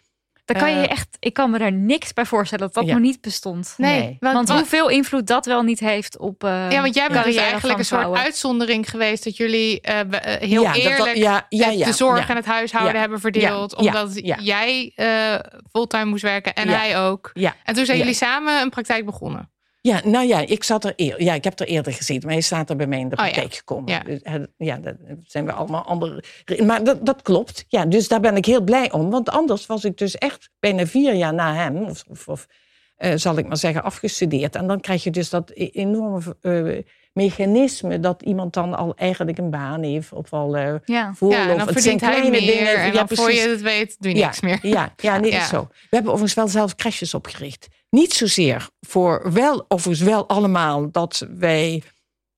[0.45, 2.91] Dan kan je uh, echt, ik kan me daar niks bij voorstellen dat dat ja.
[2.93, 3.73] nog niet bestond.
[3.77, 4.17] Nee, Nee.
[4.19, 6.43] want, Want hoeveel invloed dat wel niet heeft op.
[6.43, 10.07] eh, ja, want jij bent dus eigenlijk een soort uitzondering geweest dat jullie eh, eh,
[10.49, 12.29] heel Ja, dat eerlijk ja, ja, eh, ja, de zorg ja.
[12.29, 14.37] en het huishouden Ja, hebben verdeeld, omdat ja.
[14.41, 15.35] jij eh,
[15.71, 16.75] fulltime moest werken en Ja.
[16.77, 17.29] hij ook.
[17.33, 17.55] Ja.
[17.63, 18.03] En toen zijn Ja.
[18.03, 19.49] jullie samen een praktijk begonnen.
[19.85, 22.41] Ja, nou ja, ik zat er eer, ja, ik heb er eerder gezeten, maar hij
[22.41, 23.31] staat er bij mij in de Oh ja.
[23.31, 23.91] praktijk gekomen.
[23.91, 23.99] Ja.
[23.99, 26.23] Dus, hè, ja, dat zijn we allemaal andere.
[26.65, 27.65] Maar dat, dat klopt.
[27.67, 29.09] Ja, dus daar ben ik heel blij om.
[29.09, 32.47] Want anders was ik dus echt bijna vier jaar na hem, of, of, of,
[32.95, 34.55] eh, zal ik maar zeggen, afgestudeerd.
[34.55, 36.83] En dan krijg je dus dat e- enorme eh,
[37.13, 41.13] mechanisme dat iemand dan al eigenlijk een baan heeft of al eh Ja.
[41.19, 42.75] en dan Het zijn kleine meer dingen.
[42.75, 44.59] en Ja, dan voor je het weet doe je Ja, niks meer.
[44.61, 45.45] Ja, ja nee, Ja.
[45.45, 45.67] zo.
[45.71, 47.67] We hebben overigens wel zelf crashes opgericht.
[47.95, 51.83] Niet zozeer voor wel, overigens wel allemaal dat wij,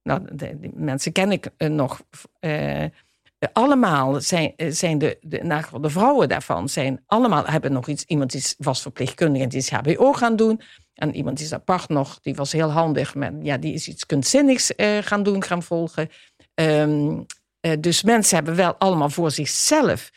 [0.02, 2.02] nou, de, die mensen ken ik eh, nog,
[2.40, 2.84] eh,
[3.52, 8.34] allemaal zijn, eh, zijn de, de, de vrouwen daarvan, zijn allemaal, hebben nog iets, iemand
[8.34, 10.60] is, was verpleegkundige en die is HBO gaan doen.
[10.94, 14.74] En iemand is apart nog, die was heel handig, maar ja, die is iets kunstzinnigs
[14.74, 16.08] eh, gaan doen, gaan volgen.
[16.54, 17.20] Ehm,
[17.60, 20.10] eh, dus mensen hebben wel allemaal voor zichzelf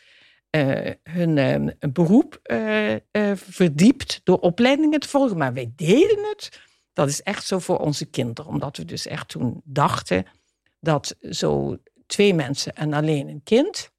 [0.52, 3.00] eh, hun eh, beroep eh, eh,
[3.34, 5.36] verdiept door opleidingen te volgen.
[5.38, 6.60] Maar wij deden het.
[6.92, 8.50] Dat is echt zo voor onze kinderen.
[8.50, 10.26] Omdat we dus echt toen dachten
[10.80, 11.76] dat zo
[12.06, 13.90] twee mensen en alleen een kind.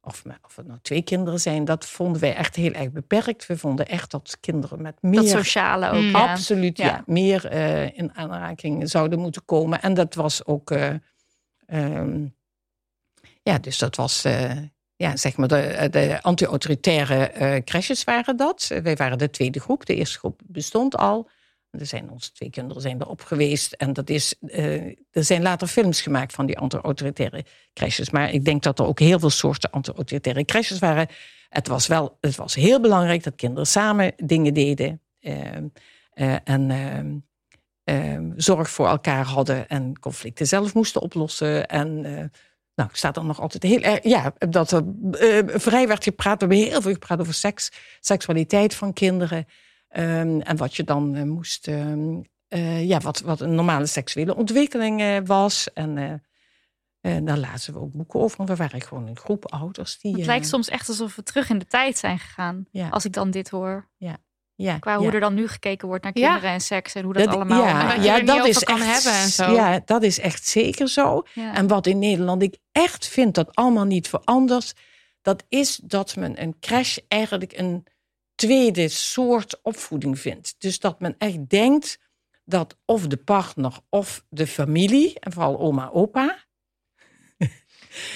[0.00, 3.46] Of, of het nou twee kinderen zijn, dat vonden wij echt heel erg beperkt.
[3.46, 5.94] We vonden echt dat kinderen met meer Dat sociale ook.
[6.02, 6.10] Mm.
[6.10, 6.30] Ja.
[6.30, 6.86] Absoluut, ja.
[6.86, 7.02] Ja.
[7.06, 7.52] Meer
[7.96, 9.82] in aanraking zouden moeten komen.
[9.82, 10.70] En dat was ook...
[10.70, 10.94] eh,
[11.66, 12.26] ehm,
[13.42, 14.24] ja, dus dat was...
[14.96, 18.70] ja, zeg maar, de, de anti-autoritaire eh crashes waren dat.
[18.82, 19.86] Wij waren de tweede groep.
[19.86, 21.28] De eerste groep bestond al.
[21.70, 23.72] Er zijn onze twee kinderen zijn erop geweest.
[23.72, 28.10] En dat is, eh, er zijn later films gemaakt van die anti-autoritaire crashes.
[28.10, 31.08] Maar ik denk dat er ook heel veel soorten anti-autoritaire crashes waren.
[31.48, 35.00] Het was wel het was heel belangrijk dat kinderen samen dingen deden.
[35.20, 35.56] eh,
[36.12, 37.16] eh, en ehm,
[37.84, 39.68] ehm, zorg voor elkaar hadden.
[39.68, 41.68] En conflicten zelf moesten oplossen.
[41.68, 42.30] En
[42.76, 44.02] nou, staat er nog altijd heel erg.
[44.02, 46.42] Ja, dat er eh, vrij werd gepraat.
[46.42, 49.46] We hebben heel veel gepraat over seks, seksualiteit van kinderen.
[49.88, 51.68] Ehm, en wat je dan eh, moest.
[51.68, 55.72] ehm, eh, ja, wat, wat een normale seksuele ontwikkeling was.
[55.72, 56.22] En
[57.00, 58.36] eh, daar lazen we ook boeken over.
[58.36, 60.16] Want we waren gewoon een groep ouders die.
[60.16, 62.66] Het lijkt soms echt alsof we terug in de tijd zijn gegaan.
[62.70, 62.88] Ja.
[62.88, 63.88] Als ik dan dit hoor.
[63.96, 64.16] ja,
[64.80, 65.12] Qua hoe ja.
[65.12, 66.26] er dan nu gekeken wordt naar Ja.
[66.28, 66.94] kinderen en seks.
[66.94, 67.64] En hoe dat, Dat- allemaal...
[67.64, 69.52] ja, En ja, dat is kan echt, hebben en zo.
[69.52, 71.22] Ja, dat is echt zeker zo.
[71.32, 71.54] Ja.
[71.54, 74.74] En wat in Nederland ik echt vind dat allemaal niet verandert,
[75.22, 77.86] dat is dat men een crash eigenlijk een
[78.34, 80.54] tweede soort opvoeding vindt.
[80.58, 81.98] Dus dat men echt denkt
[82.44, 86.44] dat of de partner of de familie, en vooral oma, opa,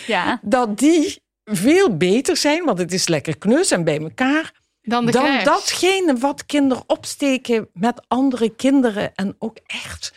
[0.07, 0.41] ja.
[0.43, 5.13] dat die veel beter zijn, want het is lekker knus en bij elkaar, Dan de
[5.13, 10.15] dan datgene wat kinderen opsteken met andere kinderen en ook echt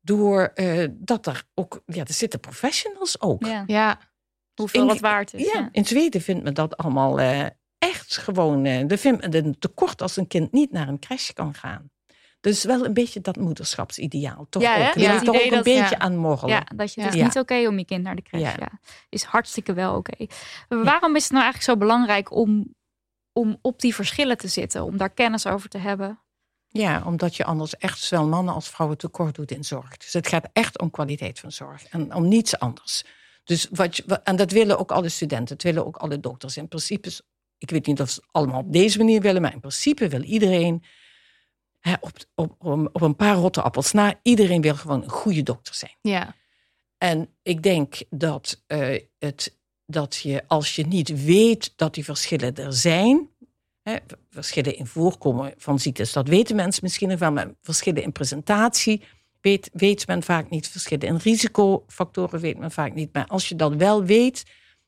[0.00, 3.46] door eh, dat er ook, ja, er zitten professionals ook.
[3.46, 3.64] Ja.
[3.66, 3.98] Ja,
[4.54, 5.52] Hoeveel In- wat waard is.
[5.52, 5.68] Ja, Ja.
[5.72, 7.44] in Zweden vindt men dat allemaal eh,
[7.78, 8.64] echt gewoon.
[8.64, 11.54] eh er vindt men het een tekort als een kind niet naar een crash kan
[11.54, 11.90] gaan.
[12.40, 14.94] Dus wel een beetje dat moederschapsideaal, toch Ja, ook.
[14.94, 15.00] Ja.
[15.00, 15.98] wil Het ik toch ook een dat- beetje ja.
[15.98, 16.48] aan morrelen.
[16.54, 17.24] Ja, dat je, het is Ja.
[17.26, 18.42] niet oké om je kind naar de crash.
[18.42, 18.54] Ja.
[18.58, 18.70] Ja.
[19.08, 20.26] Is hartstikke wel oké.
[20.68, 22.74] Waarom is het nou eigenlijk zo belangrijk om,
[23.36, 24.84] om op die verschillen te zitten?
[24.84, 26.20] Om daar kennis over te hebben?
[26.68, 29.96] Ja, omdat je anders echt zowel mannen als vrouwen tekort doet in zorg.
[29.96, 33.04] Dus het gaat echt om kwaliteit van zorg en om niets anders.
[33.44, 36.56] Dus wat je, en dat willen ook alle studenten, het willen ook alle dokters.
[36.56, 37.22] In principe, is-
[37.58, 40.22] ik weet niet of ze het allemaal op deze manier willen, maar in principe wil
[40.22, 40.84] iedereen
[41.80, 42.54] hè, op, op,
[42.92, 45.96] op, een paar rotte appels na, iedereen wil gewoon een goede dokter zijn.
[46.00, 46.34] ja.
[46.98, 49.56] En ik denk dat, eh, het,
[49.86, 53.28] dat je, als je niet weet dat die verschillen er zijn,
[53.82, 53.96] hè,
[54.30, 59.02] verschillen in voorkomen van ziektes, dat weten mensen misschien nog wel, maar verschillen in presentatie
[59.40, 63.12] weet, weet men vaak niet, verschillen in risicofactoren weet men vaak niet.
[63.12, 64.44] Maar als je dat wel weet,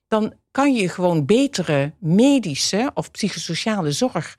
[0.09, 4.36] dan kan je gewoon betere medische of psychosociale zorg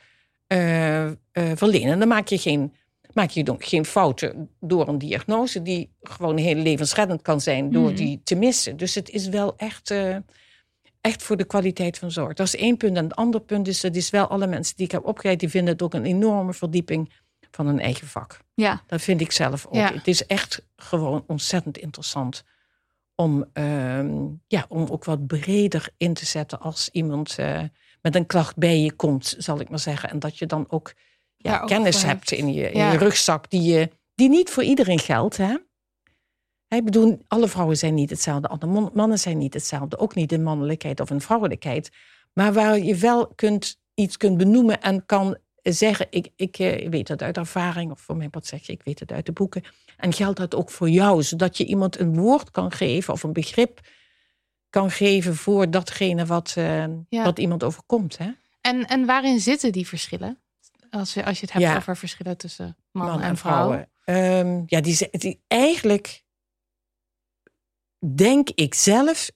[0.48, 2.00] eh, eh, verlenen.
[2.00, 2.74] Dan maak je geen
[3.14, 7.88] maak je dan geen fouten door een diagnose die gewoon heel levensreddend kan zijn door
[7.88, 7.96] Mhm.
[7.96, 8.78] die te missen.
[8.78, 10.16] Dus het is wel echt, eh,
[11.10, 12.34] echt voor de kwaliteit van zorg.
[12.34, 12.98] Dat is één punt.
[12.98, 15.50] En het andere punt is, dat is wel alle mensen die ik heb opgeleid, die
[15.50, 17.12] vinden het ook een enorme verdieping
[17.52, 18.40] van hun eigen vak.
[18.54, 19.74] Ja, Dat vind ik zelf ook.
[19.74, 19.94] Ja.
[19.94, 22.44] Het is echt gewoon ontzettend interessant
[23.16, 27.62] om, ehm, ja, om ook wat breder in te zetten als iemand eh,
[28.02, 30.10] met een klacht bij je komt, zal ik maar zeggen.
[30.10, 30.94] En dat je dan ook
[31.38, 32.42] ja, kennis hebt hebt.
[32.42, 32.92] in je, in Ja.
[32.92, 35.38] je rugzak, die, je, die niet voor iedereen geldt.
[35.38, 35.56] Hè?
[36.70, 39.98] Ik bedoel, alle vrouwen zijn niet hetzelfde, alle man- mannen zijn niet hetzelfde.
[39.98, 41.90] Ook niet in mannelijkheid of in vrouwelijkheid.
[42.34, 47.08] Maar waar je wel kunt, iets kunt benoemen en kan zeggen, ik, ik eh, weet
[47.08, 49.64] dat uit ervaring, of voor mij wat zeg je, ik weet het uit de boeken.
[49.98, 53.34] En geldt dat ook voor jou, zodat je iemand een woord kan geven of een
[53.34, 53.80] begrip
[54.70, 57.24] kan geven voor datgene wat, eh, Ja.
[57.24, 58.18] wat iemand overkomt.
[58.18, 58.30] Hè?
[58.62, 60.38] En, en waarin zitten die verschillen?
[60.90, 61.76] Als je, als je het hebt Ja.
[61.76, 63.90] over verschillen tussen mannen Mannen en vrouwen.
[64.04, 66.24] Ehm, ja, die, die eigenlijk
[68.16, 69.30] denk ik zelf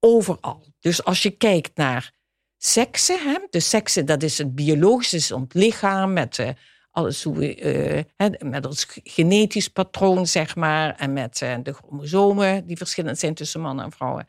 [0.00, 0.64] overal.
[0.80, 2.12] Dus als je kijkt naar
[2.56, 6.48] seksen, hè, de seksen, dat is het biologische, is ons lichaam met eh,
[6.90, 11.72] alles hoe we, eh, hè, met ons genetisch patroon, zeg maar, en met eh, de
[11.72, 14.28] chromosomen die verschillend zijn tussen mannen en vrouwen.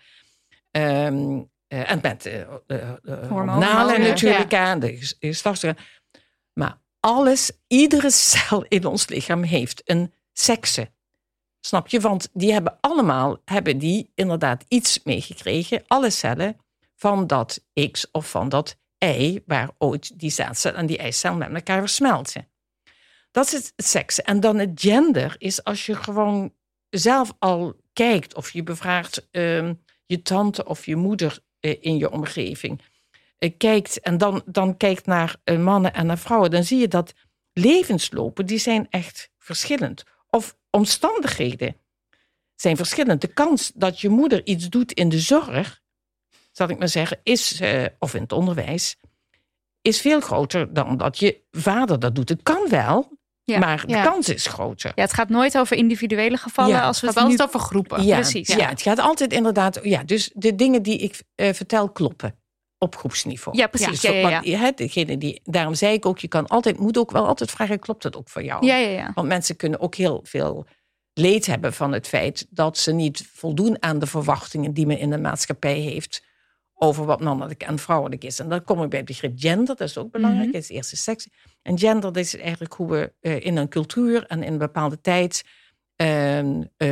[0.72, 2.48] Ehm, eh, en met de
[3.30, 5.86] hormonalen natuurlijk, aan de ges- geslachtsorganen.
[6.54, 10.92] Maar alles, iedere cel in ons lichaam heeft een sekse.
[11.68, 12.00] Snap je?
[12.00, 16.58] Want die hebben allemaal, hebben die inderdaad iets meegekregen, alle cellen,
[16.96, 21.54] van dat X of van dat Y, waar ooit die zaadcel en die eicel met
[21.54, 22.48] elkaar versmelten.
[23.32, 24.24] Dat is het sekse.
[24.24, 26.54] En dan het gender is als je gewoon
[26.90, 29.74] zelf al kijkt of je bevraagt ehm,
[30.06, 32.82] je tante of je moeder eh, in je omgeving.
[33.38, 36.88] Eh, kijkt en dan, dan kijkt naar eh, mannen en naar vrouwen, dan zie je
[36.88, 37.14] dat
[37.54, 40.04] levenslopen, die zijn echt verschillend.
[40.30, 41.76] Of omstandigheden
[42.56, 43.22] zijn verschillend.
[43.22, 45.82] De kans dat je moeder iets doet in de zorg,
[46.52, 48.96] zal ik maar zeggen, is, eh, of in het onderwijs,
[49.82, 52.30] is veel groter dan dat je vader dat doet.
[52.30, 53.60] Het kan wel, Ja.
[53.60, 54.04] maar de Ja.
[54.04, 54.92] kans is groter.
[54.96, 56.72] ja, het gaat nooit over individuele gevallen.
[56.76, 57.38] Ja, als we Het het gaat nu...
[57.40, 58.04] altijd over groepen.
[58.06, 58.48] Ja, precies.
[58.48, 58.70] Ja.
[58.70, 59.80] het gaat altijd inderdaad.
[59.84, 62.40] Ja, dus de dingen die ik eh, vertel kloppen
[62.78, 63.58] op groepsniveau.
[63.58, 64.02] Ja, precies.
[64.02, 64.02] Dus
[64.44, 67.80] Ja, degene die, daarom zei ik ook, je kan altijd, moet ook wel altijd vragen,
[67.80, 68.66] klopt het ook voor jou?
[68.66, 69.12] Ja, ja, ja.
[69.14, 70.66] Want mensen kunnen ook heel veel
[71.14, 75.10] leed hebben van het feit dat ze niet voldoen aan de verwachtingen die men in
[75.10, 76.26] de maatschappij heeft
[76.80, 78.40] over wat mannelijk en vrouwelijk is.
[78.40, 80.52] En dan kom ik bij het begrip gender, dat is ook belangrijk, Mhm.
[80.52, 81.28] dat is de eerste seks.
[81.62, 85.02] En gender dat is eigenlijk hoe we eh, in een cultuur en in een bepaalde
[85.02, 85.44] tijd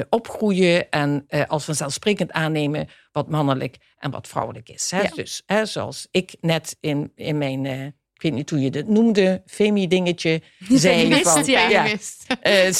[0.09, 4.91] opgroeien en eh, als vanzelfsprekend aannemen wat mannelijk en wat vrouwelijk is.
[4.91, 5.01] Hè?
[5.01, 5.09] Ja.
[5.09, 8.87] Dus hè, zoals ik net in, in mijn, eh, ik weet niet hoe je dat
[8.87, 10.41] noemde, femi-dingetje,
[10.79, 11.85] Feminist, van, ja.
[12.41, 12.71] Eh,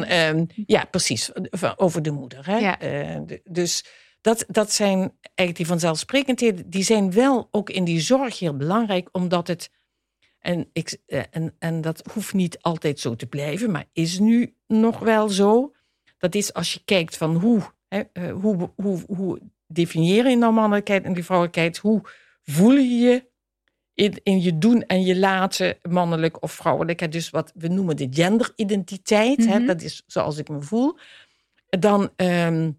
[0.00, 2.46] van, ehm, ja, precies, van- over de moeder.
[2.46, 2.56] Hè?
[2.58, 2.80] Ja.
[2.80, 3.84] Eh, de- dus
[4.20, 9.08] dat, dat zijn eigenlijk die vanzelfsprekendheden, die zijn wel ook in die zorg heel belangrijk,
[9.12, 9.70] omdat het,
[10.44, 14.54] en, ik, eh, en, en dat hoeft niet altijd zo te blijven, maar is nu
[14.66, 15.72] nog wel zo.
[16.18, 20.52] Dat is als je kijkt van hoe, hè, eh, hoe, hoe, hoe definieer je nou
[20.52, 22.00] mannelijkheid en die vrouwelijkheid, hoe
[22.42, 23.30] voel je je
[23.94, 27.00] in, in je doen en je laten mannelijk of vrouwelijk.
[27.00, 29.46] hè, Dus wat we noemen de genderidentiteit.
[29.46, 29.66] hè, Mhm.
[29.66, 30.98] dat is zoals ik me voel.
[31.68, 32.70] Dan ehm,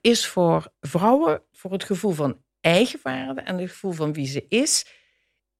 [0.00, 4.86] is voor vrouwen, voor het gevoel van eigenwaarde en het gevoel van wie ze is,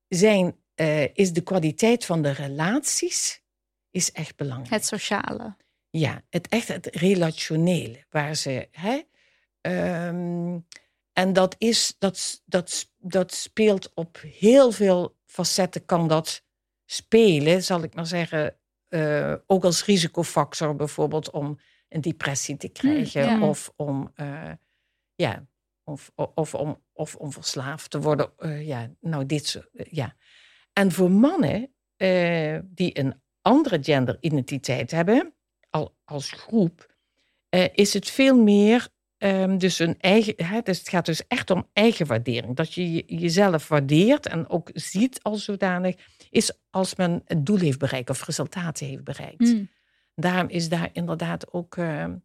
[0.09, 3.43] zijn, eh, is de kwaliteit van de relaties
[3.91, 4.71] is echt belangrijk.
[4.71, 5.57] Het sociale.
[5.91, 8.05] ja, het echt het relationele.
[8.11, 9.03] Waar ze, hè,
[9.61, 10.59] ehm,
[11.13, 16.45] en dat, is, dat, dat, dat speelt op heel veel facetten, kan dat
[16.85, 18.57] spelen, zal ik maar zeggen.
[18.89, 21.59] eh, ook als risicofactor bijvoorbeeld om
[21.89, 23.23] een depressie te krijgen.
[23.23, 23.41] ja.
[23.41, 24.53] Of om, eh,
[25.15, 25.47] ja,
[25.85, 28.33] of, of, of om, of om verslaafd te worden.
[28.65, 30.17] Ja, nou, dit soort, ja.
[30.79, 35.35] En voor mannen eh, die een andere genderidentiteit hebben,
[35.71, 36.95] al, als groep,
[37.49, 40.35] eh, is het veel meer ehm, dus een eigen.
[40.45, 42.57] Hè, dus het gaat dus echt om eigenwaardering.
[42.57, 45.97] Dat je je- jezelf waardeert en ook ziet als zodanig,
[46.31, 49.41] is als men het doel heeft bereikt of resultaten heeft bereikt.
[49.41, 49.69] Mm.
[50.15, 52.17] Daarom is daar inderdaad ook ehm,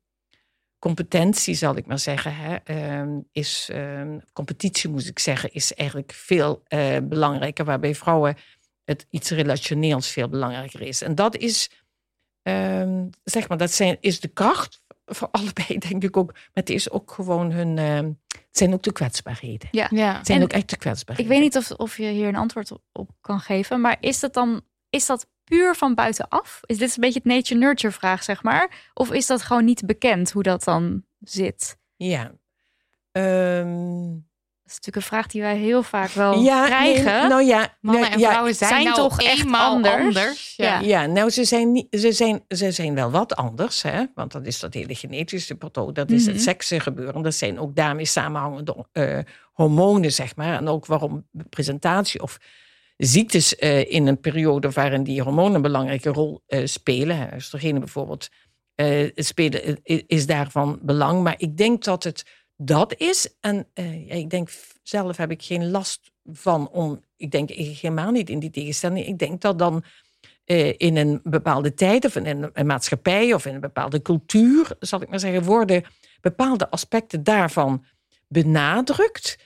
[0.84, 2.36] competentie, zal ik maar zeggen.
[2.36, 7.66] Hè, ehm, is, ehm, competitie, moet ik zeggen, is eigenlijk veel eh, belangrijker.
[7.66, 8.36] Waarbij vrouwen
[8.84, 11.02] het iets relationeels veel belangrijker is.
[11.02, 11.70] En dat is,
[12.42, 16.32] ehm, zeg maar, dat zijn, is de kracht voor allebei, denk ik ook.
[16.34, 17.78] Maar het is ook gewoon hun.
[17.78, 19.68] ehm, het zijn ook de kwetsbaarheden.
[19.72, 19.88] Ja.
[19.92, 20.18] Ja.
[20.18, 21.32] Het zijn En ook echt de Ik kwetsbaarheden.
[21.32, 24.34] weet niet of, of je hier een antwoord op, op kan geven, maar is dat
[24.34, 26.60] dan is dat puur van buitenaf?
[26.66, 28.90] Is dit een beetje het nature-nurture vraag, zeg maar?
[28.94, 31.78] Of is dat gewoon niet bekend hoe dat dan zit?
[31.96, 32.32] Ja.
[33.12, 34.06] Ehm,
[34.64, 37.20] Dat is natuurlijk een vraag die wij heel vaak wel ja, krijgen.
[37.20, 39.96] nee, nou ja, Mannen nou, en ja, vrouwen zijn, zijn nou toch echt anders?
[40.04, 40.54] anders.
[40.56, 40.66] Ja.
[40.66, 40.80] Ja.
[40.80, 44.04] Ja, nou, ze zijn, niet, ze, zijn, ze zijn wel wat anders, hè?
[44.16, 46.32] want dat is dat hele genetische patroon, dat is Mhm.
[46.34, 47.22] het seksengebeuren.
[47.22, 49.20] Dat zijn ook daarmee samenhangende eh,
[49.54, 50.58] hormonen, zeg maar.
[50.58, 52.38] En ook waarom presentatie of
[53.06, 58.30] ziektes eh, in een periode waarin die hormonen een belangrijke rol eh, spelen, oestrogenen bijvoorbeeld,
[58.76, 61.24] eh, spelen, is daarvan belang.
[61.24, 62.26] Maar ik denk dat het
[62.58, 63.36] dat is.
[63.40, 63.68] En
[64.08, 64.50] ik denk
[64.84, 67.04] zelf heb ik geen last van om.
[67.18, 69.06] Ik denk helemaal niet in die tegenstelling.
[69.06, 69.84] Ik denk dat dan
[70.78, 75.10] in een bepaalde tijd of in een maatschappij of in een bepaalde cultuur, zal ik
[75.10, 75.84] maar zeggen, worden
[76.22, 77.86] bepaalde aspecten daarvan
[78.28, 79.38] benadrukt.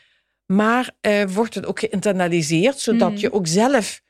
[0.48, 3.18] Maar eh, wordt het ook geïnternaliseerd, zodat Mm.
[3.18, 4.02] je ook zelf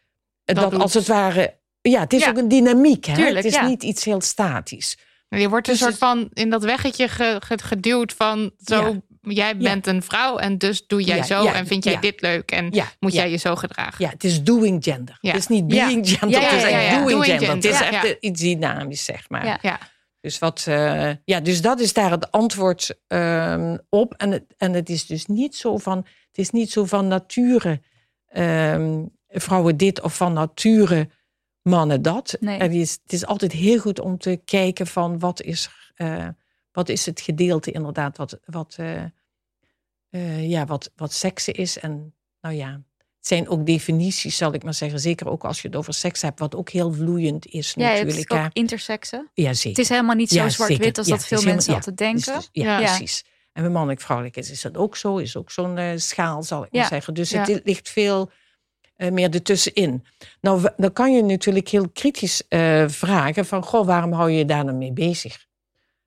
[0.45, 1.57] eh, Dat als het ware.
[1.81, 2.29] Ja, het is Ja.
[2.29, 3.05] ook een dynamiek.
[3.05, 3.13] Hè?
[3.15, 3.67] Tuurlijk, het is ja.
[3.67, 4.97] niet iets heel statisch.
[5.29, 9.57] Je wordt een Dus soort van in dat weggetje ge- ge- geduwd van zo, jij
[9.57, 13.13] bent een vrouw en dus doe jij zo en vind jij dit leuk en moet
[13.13, 14.05] jij je zo gedragen.
[14.05, 15.17] Ja, het is doing gender.
[15.21, 16.41] Het is niet being gender.
[16.41, 17.49] Het is echt doing, gender.
[17.49, 19.45] Het is echt iets dynamisch, zeg maar.
[19.45, 19.59] Ja.
[19.61, 19.79] Ja.
[20.21, 24.13] Dus, wat, eh, ja, dus dat is daar het antwoord ehm, op.
[24.13, 26.05] En het, en het is dus niet zo van,
[26.37, 27.81] het is niet zo van nature
[28.27, 31.09] ehm, vrouwen dit of van nature
[31.61, 32.37] mannen dat.
[32.39, 32.57] Nee.
[32.57, 36.27] En het, is, het is altijd heel goed om te kijken van wat is, eh,
[36.71, 39.03] wat is het gedeelte inderdaad wat, wat, eh,
[40.09, 41.79] eh, ja, wat, wat seksen is.
[41.79, 44.99] En nou ja, het zijn ook definities, zal ik maar zeggen.
[44.99, 47.97] Zeker ook als je het over seks hebt, wat ook heel vloeiend is Ja, het
[47.97, 48.33] is natuurlijk.
[48.33, 48.47] ook hè.
[48.53, 49.29] intersexen.
[49.33, 49.69] Ja, zeker.
[49.69, 52.33] Het is helemaal niet zo Ja, zwart-wit als Ja, dat veel mensen helemaal- altijd denken.
[52.33, 52.85] Dus- ja, Ja.
[52.85, 53.25] precies.
[53.57, 55.17] En bij mannelijk vrouwelijk is, is dat ook zo.
[55.17, 56.79] Is ook zo'n eh, schaal, zal ik Ja.
[56.79, 57.13] maar zeggen.
[57.13, 57.43] Dus Ja.
[57.45, 58.31] het ligt veel
[58.95, 60.03] eh, meer ertussenin.
[60.41, 63.63] Nou, dan kan je natuurlijk heel kritisch eh, vragen van...
[63.63, 65.45] Goh, waarom hou je je daar dan mee bezig?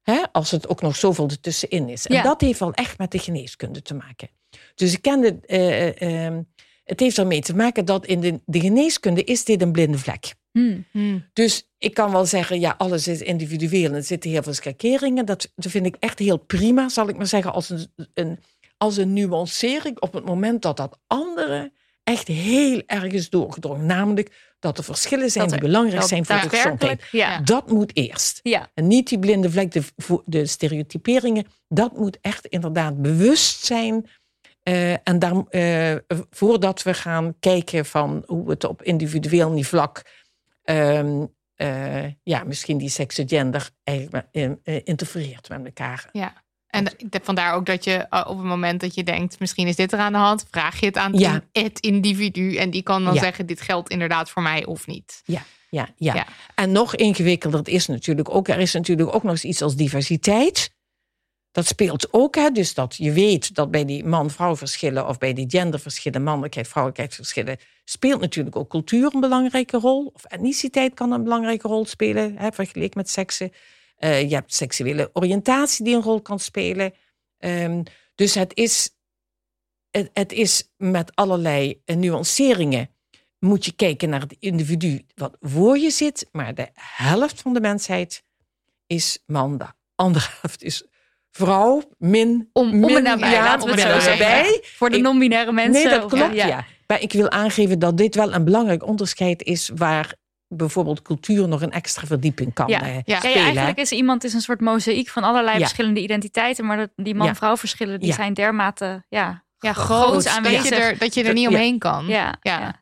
[0.03, 0.23] Hè?
[0.33, 2.07] Als het ook nog zoveel ertussenin is.
[2.07, 2.23] En Ja.
[2.23, 4.29] dat heeft wel echt met de geneeskunde te maken.
[4.75, 5.39] Dus ik kende...
[5.47, 6.43] eh, ehm,
[6.85, 10.35] het heeft ermee te maken dat in de, de geneeskunde is dit een blinde vlek.
[10.53, 10.85] Hmm.
[10.91, 11.29] Hmm.
[11.33, 15.25] Dus ik kan wel zeggen, ja, alles is individueel en er zitten heel veel schakeringen.
[15.27, 18.39] Dat, dat vind ik echt heel prima, zal ik maar zeggen, als een, een,
[18.77, 21.73] als een nuancering op het moment dat dat andere
[22.05, 23.87] echt heel erg is doorgedrongen.
[23.87, 27.03] Namelijk dat er verschillen zijn Dat die er- belangrijk zijn voor de gezondheid.
[27.11, 27.41] ja.
[27.41, 28.41] Dat moet eerst.
[28.43, 28.71] Ja.
[28.75, 29.83] En niet die blinde vlek, de,
[30.25, 31.47] de stereotyperingen.
[31.69, 34.09] Dat moet echt inderdaad bewust zijn.
[34.63, 35.97] Eh, en daar, eh,
[36.31, 40.03] voordat we gaan kijken van hoe het op individueel niveau vlak
[40.63, 41.25] ehm,
[41.61, 46.09] eh, ja, misschien die seks en gender eigenlijk eh, eh, interfereert met elkaar.
[46.13, 46.33] Ja.
[46.67, 49.77] En de- vandaar ook dat je eh, op het moment dat je denkt, misschien is
[49.77, 51.43] dit er aan de hand, vraag je het aan Ja.
[51.53, 52.57] het individu.
[52.57, 53.21] En die kan dan Ja.
[53.21, 55.23] zeggen, dit geldt inderdaad voor mij of niet.
[55.25, 56.15] Ja, ja, ja.
[56.15, 56.27] Ja.
[56.55, 60.71] En nog ingewikkelder is natuurlijk ook, er is natuurlijk ook nog eens iets als diversiteit.
[61.53, 62.51] Dat speelt ook, hè?
[62.51, 67.15] dus dat je weet dat bij die man-vrouw verschillen of bij die genderverschillen, mannelijkheid, vrouwelijkheid
[67.15, 70.11] verschillen, speelt natuurlijk ook cultuur een belangrijke rol.
[70.15, 73.53] Of etniciteit kan een belangrijke rol spelen, hè, vergeleken met seksen.
[73.97, 76.95] Eh, je hebt seksuele oriëntatie die een rol kan spelen.
[77.39, 77.83] Ehm,
[78.15, 78.91] dus het is,
[79.91, 82.91] het, het is met allerlei eh, nuanceringen
[83.39, 86.29] moet je kijken naar het individu wat voor je zit.
[86.33, 88.25] Maar de helft van de mensheid
[88.87, 90.85] is man, de andere helft is
[91.31, 92.49] vrouw, min.
[92.53, 94.27] Om, om min, en nabij, ja, laten we het om zo en zeggen.
[94.27, 94.61] nabij.
[94.77, 95.89] Voor de non-binaire mensen.
[95.91, 96.65] Nee, dat klopt, ja.
[96.87, 100.15] Maar ik wil aangeven dat dit wel een belangrijk onderscheid is waar
[100.49, 102.83] bijvoorbeeld cultuur nog een extra verdieping kan Ja.
[102.83, 103.17] eh, Ja.
[103.19, 103.37] Spelen.
[103.39, 105.61] ja, eigenlijk is iemand is een soort mozaïek van allerlei Ja.
[105.61, 106.67] verschillende identiteiten.
[106.67, 108.15] Maar dat, die man-vrouw verschillen die Ja.
[108.15, 110.13] zijn dermate ja, Ja, groot groot.
[110.13, 110.71] Dat je, aanwezig.
[110.79, 111.49] er, dat je er niet Ja.
[111.49, 112.07] omheen kan.
[112.07, 112.81] Ja, Ja.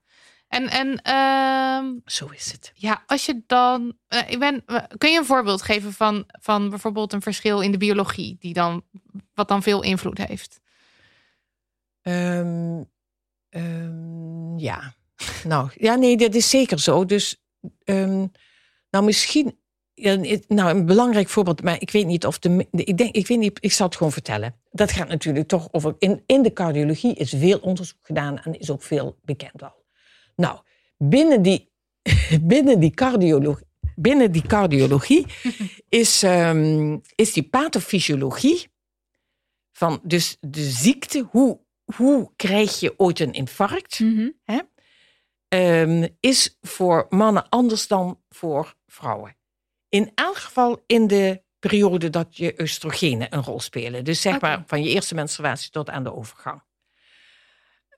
[0.49, 2.73] En, en ehm, Zo is het.
[2.75, 3.97] ja, als je dan.
[4.09, 4.65] eh, ik ben,
[4.99, 8.83] kun je een voorbeeld geven van, van bijvoorbeeld een verschil in de biologie, die dan,
[9.35, 10.61] wat dan veel invloed heeft?
[12.03, 12.83] Ehm,
[13.49, 14.95] ehm, ja.
[15.45, 17.05] Nou, ja, nee, dat is zeker zo.
[17.05, 17.43] Dus,
[18.91, 19.59] nou, misschien.
[20.49, 22.67] Nou, een belangrijk voorbeeld, maar ik weet niet of de.
[22.71, 24.55] de- Ik, denk, ik weet niet, ik zal het gewoon vertellen.
[24.71, 25.95] Dat gaat natuurlijk toch over.
[25.99, 29.77] In, in de cardiologie is veel onderzoek gedaan en is ook veel bekend al.
[30.39, 30.59] Nou,
[30.99, 31.71] binnen die,
[32.43, 33.67] binnen die cardiologie.
[33.97, 35.27] Binnen die cardiologie
[35.89, 38.69] is, ehm, is die pathofysiologie
[39.73, 41.61] van dus de ziekte, hoe,
[41.97, 44.29] hoe krijg je ooit een infarct, Mhm.
[45.49, 49.37] ehm, is voor mannen anders dan voor vrouwen.
[49.89, 54.05] In elk geval in de periode dat je oestrogenen een rol spelen.
[54.05, 56.63] Dus zeg maar van je eerste menstruatie tot aan de overgang.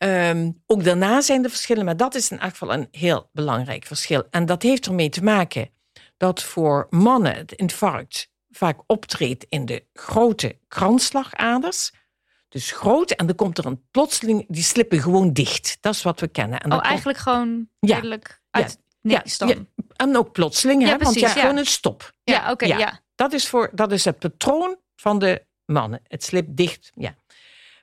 [0.00, 3.84] Ehm, ook daarna zijn er verschillen, maar dat is in elk geval een heel belangrijk
[3.86, 4.24] verschil.
[4.30, 5.70] En dat heeft ermee te maken
[6.16, 11.90] dat voor mannen het infarct vaak optreedt in de grote kransslagaders.
[12.48, 15.78] Dus groot, en dan komt er een plotseling, die slippen gewoon dicht.
[15.80, 16.60] Dat is wat we kennen.
[16.60, 17.94] En Oh, komt- eigenlijk gewoon Ja.
[17.94, 19.48] redelijk uit Ja, niks dan.
[19.48, 19.54] ja,
[19.96, 21.40] en ook plotseling, hè, want precies, hebt ja.
[21.40, 22.12] gewoon een stop.
[22.24, 22.78] Ja, oké, Ja.
[22.78, 23.00] ja.
[23.14, 26.00] Dat is, voor, dat is het patroon van de mannen.
[26.06, 26.90] Het slipt dicht.
[26.94, 27.14] Ja.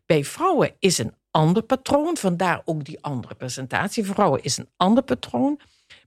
[0.06, 4.06] Bij vrouwen is een ander patroon, vandaar ook die andere presentatie.
[4.06, 5.60] Vrouwen is een ander patroon.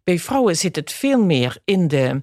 [0.05, 2.23] Bij vrouwen zit het veel meer in de.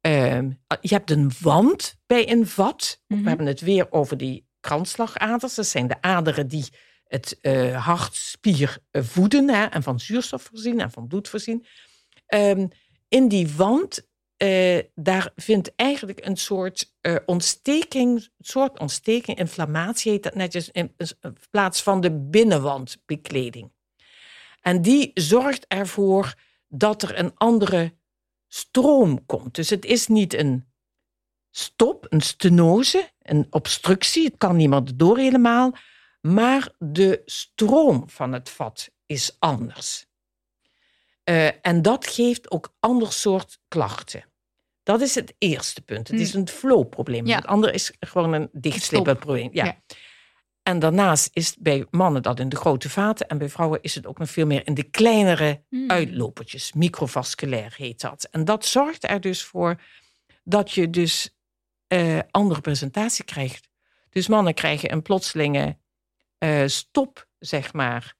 [0.00, 3.02] ehm, je hebt een wand bij een vat.
[3.06, 3.22] Mhm.
[3.22, 5.54] We hebben het weer over die kransslagaders.
[5.54, 6.68] Dat zijn de aderen die
[7.04, 11.66] het eh hartspier eh, voeden hè, en van zuurstof voorzien en van bloed voorzien.
[12.26, 12.66] Ehm,
[13.08, 14.08] in die wand,
[14.42, 20.96] eh, daar vindt eigenlijk een soort eh, ontsteking, soort ontsteking, inflammatie heet dat netjes, in,
[21.50, 23.72] plaats van de binnenwandbekleding.
[24.60, 26.34] En die zorgt ervoor
[26.68, 27.94] dat er een andere
[28.48, 29.54] stroom komt.
[29.54, 30.66] Dus het is niet een
[31.50, 35.74] stop, een stenose, een obstructie, het kan niet meer door helemaal,
[36.20, 40.06] maar de stroom van het vat is anders.
[41.24, 44.30] Eh, en dat geeft ook ander soort klachten.
[44.82, 46.08] Dat is het eerste punt.
[46.08, 47.26] Het is een flowprobleem.
[47.26, 47.36] Ja.
[47.36, 49.48] Het andere is gewoon een dichtslippend probleem.
[49.52, 49.64] Ja.
[49.64, 49.76] Ja.
[50.62, 54.06] En daarnaast is bij mannen dat in de grote vaten en bij vrouwen is het
[54.06, 55.90] ook nog veel meer in de kleinere Hmm.
[55.90, 56.72] uitlopertjes.
[56.72, 58.28] Microvasculair heet dat.
[58.30, 59.80] En dat zorgt er dus voor
[60.44, 61.36] dat je dus
[61.86, 63.68] eh, andere presentatie krijgt.
[64.10, 65.78] Dus mannen krijgen een plotselinge
[66.38, 68.14] eh, stop, zeg maar.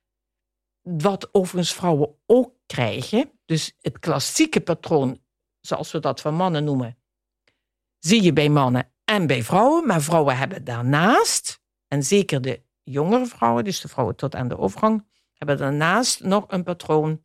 [0.80, 3.30] Wat overigens vrouwen ook krijgen.
[3.44, 5.20] Dus het klassieke patroon,
[5.62, 6.96] zoals we dat van mannen noemen,
[7.98, 9.86] zie je bij mannen en bij vrouwen.
[9.86, 14.58] Maar vrouwen hebben daarnaast, en zeker de jongere vrouwen, dus de vrouwen tot aan de
[14.58, 17.24] overgang, hebben daarnaast nog een patroon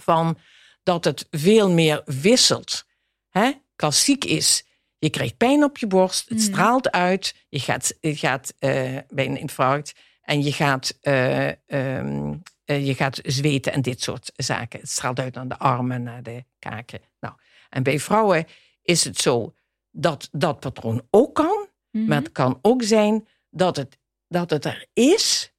[0.00, 0.38] van
[0.82, 2.84] dat het veel meer wisselt.
[3.28, 3.52] Hè?
[3.76, 4.66] Klassiek is,
[4.98, 6.46] je krijgt pijn op je borst, het Mhm.
[6.46, 12.34] straalt uit, je gaat, je gaat eh, bij een infarct en je gaat, eh, ehm,
[12.64, 14.80] eh, je gaat zweten en dit soort zaken.
[14.80, 17.00] Het straalt uit naar de armen, naar de kaken.
[17.20, 17.34] Nou,
[17.74, 18.46] en bij vrouwen
[18.82, 19.54] is het zo
[19.90, 22.04] dat dat patroon ook kan, Mhm.
[22.08, 23.98] maar het kan ook zijn dat het,
[24.28, 25.52] dat het er is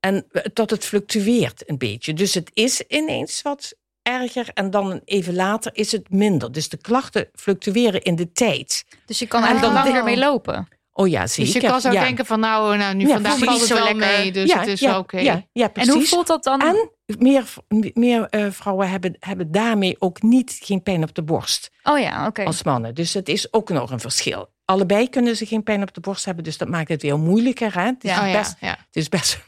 [0.00, 2.14] en dat het fluctueert een beetje.
[2.14, 6.52] Dus het is ineens wat erger en dan even later is het minder.
[6.52, 8.84] Dus de klachten fluctueren in de tijd.
[9.06, 10.68] Dus je kan eigenlijk dan langer de- mee lopen.
[10.92, 11.52] Oh ja, zeker.
[11.52, 12.00] Dus je kan zo ja.
[12.04, 14.06] denken van nou, nou nu Ja, vandaag valt het zo wel lekker.
[14.06, 15.18] mee, dus ja, het is oké.
[15.18, 16.60] Ja, ja, En hoe voelt dat dan?
[16.60, 17.54] En meer,
[17.94, 22.26] meer eh, vrouwen hebben, hebben daarmee ook niet geen pijn op de borst oh ja,
[22.26, 22.44] oké.
[22.44, 22.94] als mannen.
[22.94, 24.48] Dus het is ook nog een verschil.
[24.64, 27.74] Allebei kunnen ze geen pijn op de borst hebben, dus dat maakt het weer moeilijker.
[27.74, 27.84] Hè?
[27.84, 28.70] Het, is Oh, ja, best, ja.
[28.70, 29.38] het is best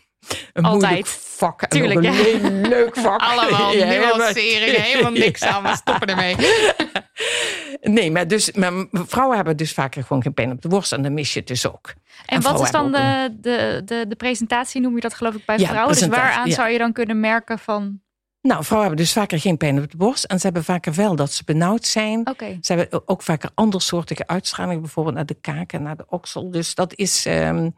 [0.53, 1.09] een Altijd.
[1.09, 1.67] vak.
[1.69, 2.13] Tuurlijk, een ja.
[2.13, 3.21] heel leuk vak.
[3.31, 5.63] Allemaal Ja, helemaal niks aan.
[5.63, 6.37] We stoppen ermee.
[7.81, 11.03] Nee, maar, dus, maar vrouwen hebben dus vaker gewoon geen pijn op de borst en
[11.03, 11.95] dan mis je het dus ook.
[12.27, 15.59] En wat is dan de, de, de, de presentatie, noem je dat geloof ik bij
[15.59, 15.95] vrouwen?
[15.99, 18.01] Dus waaraan zou je dan kunnen merken van...
[18.41, 21.17] Nou, vrouwen hebben dus vaker geen pijn op de borst en ze hebben vaker wel
[21.17, 22.35] dat ze benauwd zijn.
[22.61, 26.51] Ze hebben ook vaker andersoortige uitstralingen, bijvoorbeeld naar de kaken, naar de oksel.
[26.51, 27.27] Dus dat is.
[27.27, 27.71] ehm,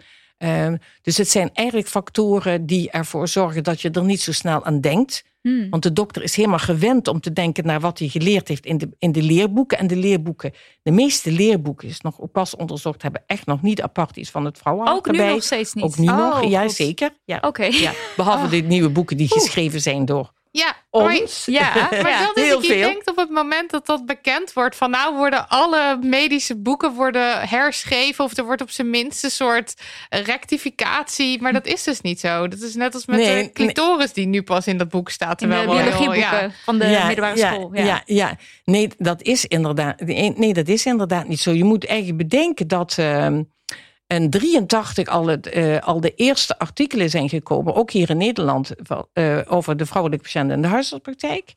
[0.44, 4.64] ehm, dus het zijn eigenlijk factoren die ervoor zorgen dat je er niet zo snel
[4.64, 5.24] aan denkt.
[5.40, 5.70] Hmm.
[5.70, 8.78] Want de dokter is helemaal gewend om te denken naar wat hij geleerd heeft in
[8.78, 9.78] de, in de leerboeken.
[9.78, 14.16] En de leerboeken, de meeste leerboeken, is nog pas onderzocht, hebben echt nog niet apart
[14.16, 15.32] iets van het vrouwenhart ook nu erbij.
[15.34, 15.84] nog steeds niet?
[15.84, 16.72] Ook nu Oh, nog, ja goed.
[16.72, 17.10] zeker.
[17.24, 17.38] Ja.
[17.40, 17.64] Oké.
[17.64, 18.50] Ja, behalve Oh.
[18.50, 21.42] de nieuwe boeken die geschreven zijn door Ja, maar, ons.
[21.46, 22.26] Ja, maar ja.
[22.26, 22.88] dat is, heel je veel.
[22.88, 27.48] denkt op het moment dat dat bekend wordt, van nou worden alle medische boeken worden
[27.48, 29.74] herschreven of er wordt op zijn minst een soort
[30.08, 32.48] rectificatie, maar dat is dus niet zo.
[32.48, 35.42] Dat is net als met Nee, de clitoris die nu pas in dat boek staat.
[35.42, 36.50] In de terwijl al- biologieboeken ja.
[36.64, 37.70] van de middelbare ja, school.
[37.74, 38.02] Ja.
[38.04, 41.50] Ja, Nee, dat is inderdaad, nee, dat is inderdaad niet zo.
[41.50, 43.42] Je moet eigenlijk bedenken dat ehm
[44.06, 48.70] in 83 al, het, eh, al de eerste artikelen zijn gekomen, ook hier in Nederland,
[49.12, 51.52] eh, over de vrouwelijke patiënten in de huisartspraktijk.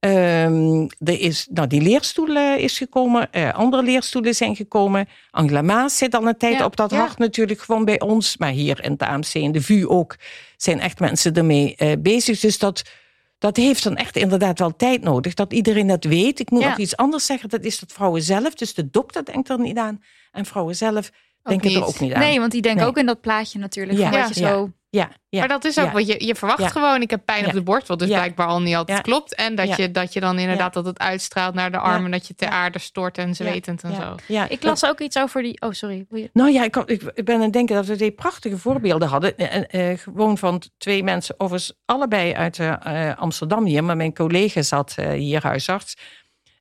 [0.00, 5.08] Ehm, er is, nou, die leerstoel is gekomen, eh, andere leerstoelen zijn gekomen.
[5.30, 6.96] Angela Maas zit al een tijd Ja, op dat ja.
[6.98, 8.36] hart natuurlijk gewoon bij ons.
[8.36, 10.16] Maar hier in het AMC en de VU ook
[10.56, 12.40] zijn echt mensen ermee bezig.
[12.40, 12.82] Dus dat,
[13.38, 15.34] dat heeft dan echt inderdaad wel tijd nodig.
[15.34, 16.40] Dat iedereen dat weet.
[16.40, 16.68] Ik moet Ja.
[16.68, 17.48] nog iets anders zeggen.
[17.48, 18.54] Dat is dat vrouwen zelf.
[18.54, 20.02] Dus de dokter denkt er niet aan.
[20.32, 21.10] En vrouwen zelf
[21.42, 21.76] denken niet.
[21.76, 22.20] er ook niet aan.
[22.20, 22.90] Nee, want die denken Nee.
[22.90, 23.98] ook in dat plaatje natuurlijk.
[23.98, 24.10] Ja.
[24.10, 24.48] Van dat je Ja.
[24.48, 24.72] zo...
[24.90, 25.38] Ja, ja.
[25.38, 25.92] Maar dat is ook ja.
[25.92, 26.68] wat je, je verwacht Ja.
[26.68, 27.02] gewoon.
[27.02, 28.14] Ik heb pijn op de borst, wat dus Ja.
[28.14, 29.02] blijkbaar al niet altijd Ja.
[29.02, 29.34] klopt.
[29.34, 29.74] En dat, Ja.
[29.76, 32.78] je, dat je dan inderdaad dat het uitstraalt naar de armen, dat je ter aarde
[32.78, 33.96] stort en zwetend en ja.
[34.00, 34.14] zo.
[34.26, 35.60] Ja, Ik las ook iets over die...
[35.60, 36.06] Oh, sorry.
[36.08, 36.30] Wil je...
[36.32, 39.36] Nou ja, ik, ik, ik ben aan het denken dat we twee prachtige voorbeelden hadden.
[39.36, 43.84] Eh, eh, gewoon van twee mensen, overigens allebei uit eh, eh, Amsterdam hier.
[43.84, 45.96] Maar mijn collega zat eh, hier huisarts.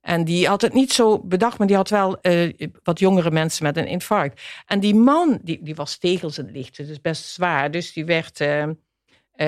[0.08, 2.54] En die had het niet zo bedacht, maar die had wel eh,
[2.84, 4.42] wat jongere mensen met een infarct.
[4.66, 7.72] En die man, die, die was tegels in het licht, dus best zwaar.
[7.72, 8.70] Dus die werd, eh, eh,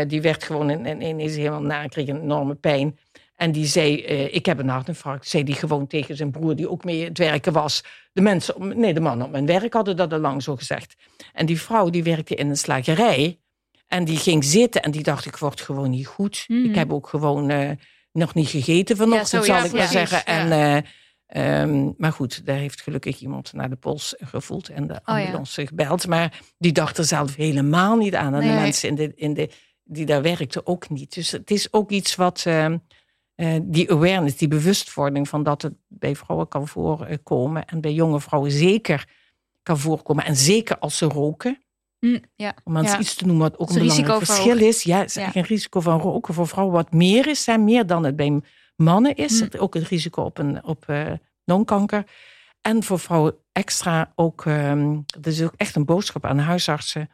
[0.08, 2.98] die werd gewoon in- in- ineens helemaal na, kreeg een enorme pijn.
[3.36, 3.96] En die zei,
[4.32, 7.18] ik heb een hartinfarct, zei die gewoon tegen zijn broer, die ook mee aan het
[7.18, 7.84] werken was.
[8.14, 10.96] De mensen, op- nee, de mannen op mijn werk hadden dat al lang zo gezegd.
[11.34, 13.40] En die vrouw, die werkte in een slagerij.
[13.88, 16.46] En die ging zitten en die dacht, ik word gewoon niet goed.
[16.48, 16.66] Mhm.
[16.70, 17.78] Ik heb ook gewoon
[18.12, 20.26] nog niet gegeten vanochtend, zo, zal ik maar zeggen.
[20.26, 24.94] En, eh, ehm, maar goed, daar heeft gelukkig iemand naar de pols gevoeld en de
[24.94, 25.02] ja.
[25.04, 26.08] ambulance gebeld.
[26.08, 28.34] Maar die dacht er zelf helemaal niet aan.
[28.34, 29.50] En de mensen in de, in de,
[29.84, 31.14] die daar werkten ook niet.
[31.14, 32.44] Dus het is ook iets wat...
[32.46, 32.78] ehm,
[33.40, 37.66] eh, die awareness, die bewustwording van dat het bij vrouwen kan voorkomen.
[37.66, 39.08] En bij jonge vrouwen zeker
[39.64, 40.26] kan voorkomen.
[40.26, 41.64] En zeker als ze roken.
[42.00, 42.54] Hm, ja.
[42.64, 43.00] Om eens Ja.
[43.00, 44.84] iets te noemen wat ook een belangrijk verschil is.
[44.84, 45.36] Ja, is Ja.
[45.36, 47.46] een risico van roken voor vrouwen wat meer is.
[47.46, 48.42] Hè, meer dan het bij
[48.76, 49.40] mannen is.
[49.42, 49.58] Hm.
[49.58, 51.12] Ook het risico op, een, op eh,
[51.46, 52.04] longkanker.
[52.62, 57.10] En voor vrouwen extra ook, ehm dat is ook echt een boodschap aan huisartsen.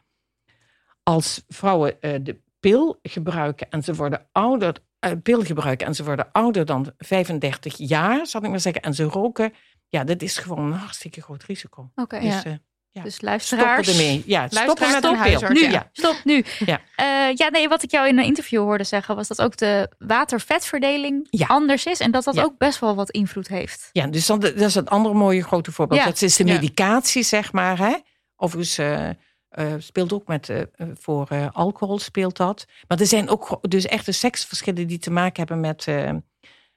[1.02, 6.04] Als vrouwen eh, de pil gebruiken en ze worden ouder, eh, pil gebruiken en ze
[6.04, 9.52] worden ouder dan 35 jaar, zal ik maar zeggen, en ze roken,
[9.88, 11.90] ja, dat is gewoon een hartstikke groot risico.
[11.94, 12.20] Oké.
[12.20, 12.58] Dus Ja.
[12.96, 13.02] Ja.
[13.02, 13.88] Dus stoppen luisteraars...
[13.88, 14.22] ermee.
[14.26, 15.50] Ja, stoppen Luisteraars met en een pil.
[15.50, 15.70] Nu, ja.
[15.70, 15.88] ja.
[15.92, 16.44] Stop nu.
[16.58, 16.80] Ja.
[16.96, 19.90] Eh, ja, nee, wat ik jou in een interview hoorde zeggen was dat ook de
[19.98, 21.46] water-vetverdeling Ja.
[21.46, 23.88] anders is en dat dat ook best wel wat invloed heeft.
[23.92, 26.00] Ja, dus dat, dat is het andere mooie grote voorbeeld.
[26.00, 26.06] Ja.
[26.06, 27.78] Dat is de medicatie, zeg maar.
[27.78, 27.96] Hè?
[28.36, 32.64] Overigens eh, speelt ook met, voor alcohol speelt dat.
[32.88, 36.08] Maar er zijn ook dus echte seksverschillen die te maken hebben met, eh,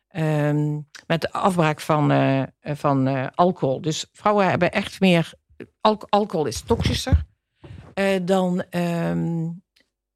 [0.07, 2.11] ehm, met de afbraak van,
[2.61, 3.81] van alcohol.
[3.81, 5.33] Dus vrouwen hebben echt meer...
[5.81, 7.25] Al- alcohol is toxischer
[7.93, 9.49] eh, dan ehm,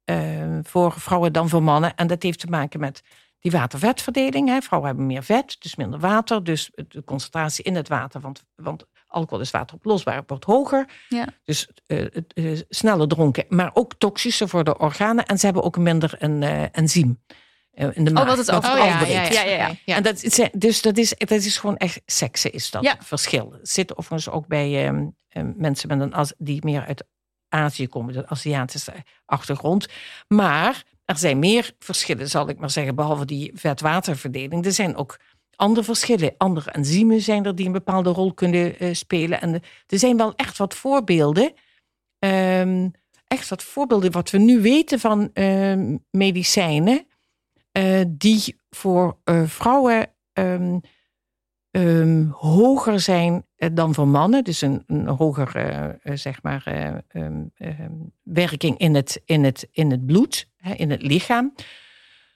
[0.04, 1.94] eh, voor vrouwen dan voor mannen.
[1.94, 3.02] En dat heeft te maken met
[3.38, 4.48] die water-vetverdeling.
[4.48, 4.60] Hè.
[4.60, 6.44] Vrouwen hebben meer vet, dus minder water.
[6.44, 10.88] Dus de concentratie in het water, want, want alcohol is wateroplosbaar, wordt hoger.
[11.08, 11.26] Ja.
[11.44, 15.24] Dus eh, eh, sneller dronken, maar ook toxischer voor de organen.
[15.26, 16.42] En ze hebben ook minder een
[16.72, 17.22] enzym
[17.74, 18.22] in de maag.
[18.22, 19.74] Oh, wat het ook- Oh ja, ja, ja.
[19.84, 22.96] Ja, En dat is, dus dat is, dat is gewoon echt seksen, is dat Ja.
[23.00, 23.52] verschil.
[23.52, 27.04] Het zit overigens ook bij ehm, ehm, mensen met een, die meer uit
[27.48, 28.92] Azië komen, de Aziatische
[29.26, 29.86] achtergrond.
[30.28, 34.64] Maar er zijn meer verschillen, zal ik maar zeggen, behalve die vet-waterverdeling.
[34.64, 35.18] Er zijn ook
[35.56, 36.34] andere verschillen.
[36.36, 39.40] Andere enzymen zijn er die een bepaalde rol kunnen eh, spelen.
[39.40, 39.54] En
[39.86, 41.52] er zijn wel echt wat voorbeelden.
[42.18, 42.88] ehm,
[43.26, 45.30] echt wat voorbeelden wat we nu weten van
[46.10, 47.06] medicijnen.
[47.74, 50.78] Eh, die voor eh, vrouwen ehm,
[51.70, 54.44] ehm, hoger zijn eh, dan voor mannen.
[54.44, 56.94] Dus een, een hoger eh, zeg maar, eh,
[57.56, 57.90] ehm,
[58.22, 61.54] werking in het, in, het, in het bloed, hè, in het lichaam.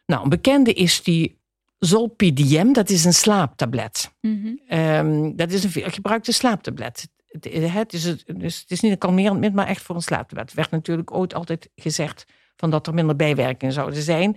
[0.06, 1.38] Nou, een bekende is die
[1.78, 4.12] Zolpidem, dat is een slaaptablet.
[4.20, 4.54] Mhm.
[4.68, 7.08] Ehm, dat is een gebruikte slaaptablet.
[7.26, 10.02] Het, het, is, het, dus het is niet een kalmerend middel, maar echt voor een
[10.02, 10.50] slaaptablet.
[10.50, 12.24] Er werd natuurlijk ooit altijd gezegd
[12.56, 14.36] van dat er minder bijwerkingen zouden zijn.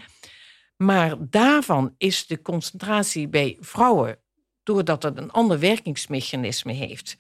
[0.82, 4.18] Maar daarvan is de concentratie bij vrouwen,
[4.64, 7.18] doordat het een ander werkingsmechanisme heeft,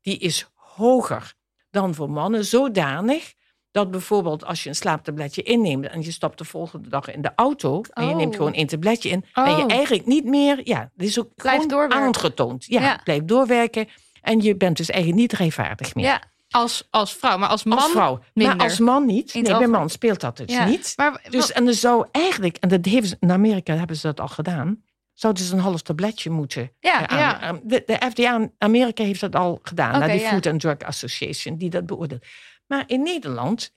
[0.00, 1.34] die is hoger
[1.70, 3.34] dan voor mannen, zodanig
[3.70, 7.32] dat bijvoorbeeld als je een slaaptabletje inneemt en je stapt de volgende dag in de
[7.36, 8.16] auto en je Oh.
[8.16, 9.70] neemt gewoon één tabletje in, ben je Oh.
[9.72, 11.98] eigenlijk niet meer, ja, dat is ook gewoon doorwerken.
[11.98, 12.64] aangetoond.
[12.64, 12.92] Ja, Ja.
[12.92, 13.88] het blijft doorwerken
[14.22, 16.04] en je bent dus eigenlijk niet rijvaardig meer.
[16.04, 18.20] Ja, Als, als vrouw, maar als man als vrouw.
[18.34, 18.56] minder.
[18.56, 19.34] Maar als man niet.
[19.34, 20.64] Nee, bij man speelt dat dus Ja.
[20.64, 20.92] niet.
[20.96, 24.20] Maar, Dus, en er zou eigenlijk, en dat heeft, ze- in Amerika hebben ze dat
[24.20, 24.82] al gedaan,
[25.12, 27.52] zouden ze een half tabletje moeten Ja, ja.
[27.62, 30.28] De, de FDA in Amerika heeft dat al gedaan, Oké, naar die ja.
[30.28, 32.24] Food and Drug Association, die dat beoordeelt.
[32.66, 33.72] Maar in Nederland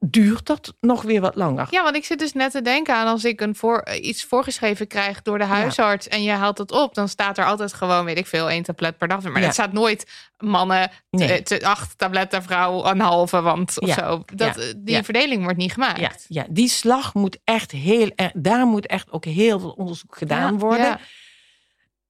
[0.00, 1.66] duurt dat nog weer wat langer.
[1.70, 4.24] Ja, want ik zit dus net te denken aan als ik een voor, eh, iets
[4.24, 8.04] voorgeschreven krijg door de huisarts en je haalt het op, dan staat er altijd gewoon,
[8.04, 9.22] weet ik veel, één tablet per dag.
[9.22, 9.40] Maar Ja.
[9.44, 11.42] het staat nooit mannen, Nee.
[11.42, 13.94] te, te- acht tabletten vrouw, een halve, want of Ja.
[13.94, 14.22] zo.
[14.34, 16.24] Dat, eh, Die verdeling wordt niet gemaakt.
[16.28, 20.58] Ja, die slag moet echt heel erg, daar moet echt ook heel veel onderzoek gedaan
[20.58, 21.00] worden.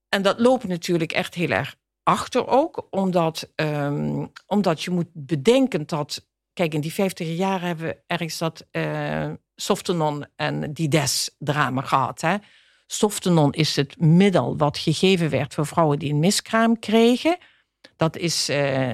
[0.09, 5.87] En dat loopt natuurlijk echt heel erg achter ook, omdat, ehm, omdat je moet bedenken
[5.87, 12.21] dat, kijk, in die 50 jaar hebben we ergens dat eh Softenon en Dides-drama gehad.
[12.21, 12.35] Hè?
[12.87, 17.37] Softenon is het middel wat gegeven werd voor vrouwen die een miskraam kregen.
[17.95, 18.89] Dat is, eh,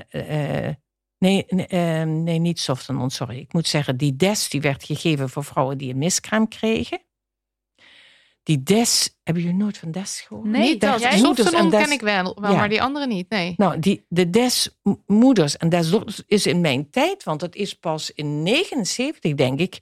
[0.67, 0.75] eh,
[1.17, 3.37] nee, nee, nee, niet Softenon, sorry.
[3.37, 7.01] Ik moet zeggen, Dides die werd gegeven voor vrouwen die een miskraam kregen.
[8.49, 10.45] Die Des, hebben jullie nooit van Des gehoord?
[10.45, 11.01] Nee, niet dat.
[11.01, 11.21] jij?
[11.21, 12.57] Moeders en des- ken ik wel, wel Ja.
[12.57, 13.29] maar die andere niet.
[13.29, 13.53] Nee.
[13.57, 17.73] Nou, die, de des moeders en des dochters is in mijn tijd, want het is
[17.73, 19.79] pas in 79, denk ik,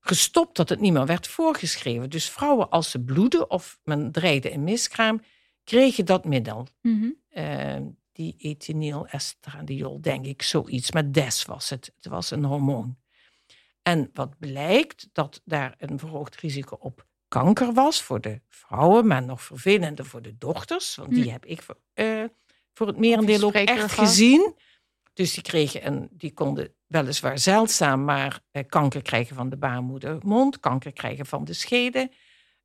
[0.00, 2.10] gestopt dat het niet meer werd voorgeschreven.
[2.10, 5.20] Dus vrouwen als ze bloeden of men dreigde een miskraam,
[5.64, 6.66] kregen dat middel.
[6.82, 7.08] Mhm.
[7.28, 7.76] Eh,
[8.12, 10.92] die ethinyl estradiol, denk ik, zoiets.
[10.92, 11.92] Maar des was het.
[11.96, 12.96] Het was een hormoon.
[13.82, 19.22] En wat blijkt, dat daar een verhoogd risico op kanker was voor de vrouwen, maar
[19.22, 20.94] nog vervelender voor de dochters.
[20.96, 21.30] Want die Hm.
[21.30, 22.24] heb ik voor, eh,
[22.74, 23.90] voor het merendeel ook echt gehad.
[24.08, 24.54] gezien.
[25.12, 30.60] Dus die kregen een, die konden weliswaar zeldzaam, maar eh, kanker krijgen van de baarmoedermond,
[30.60, 32.10] kanker krijgen van de schede.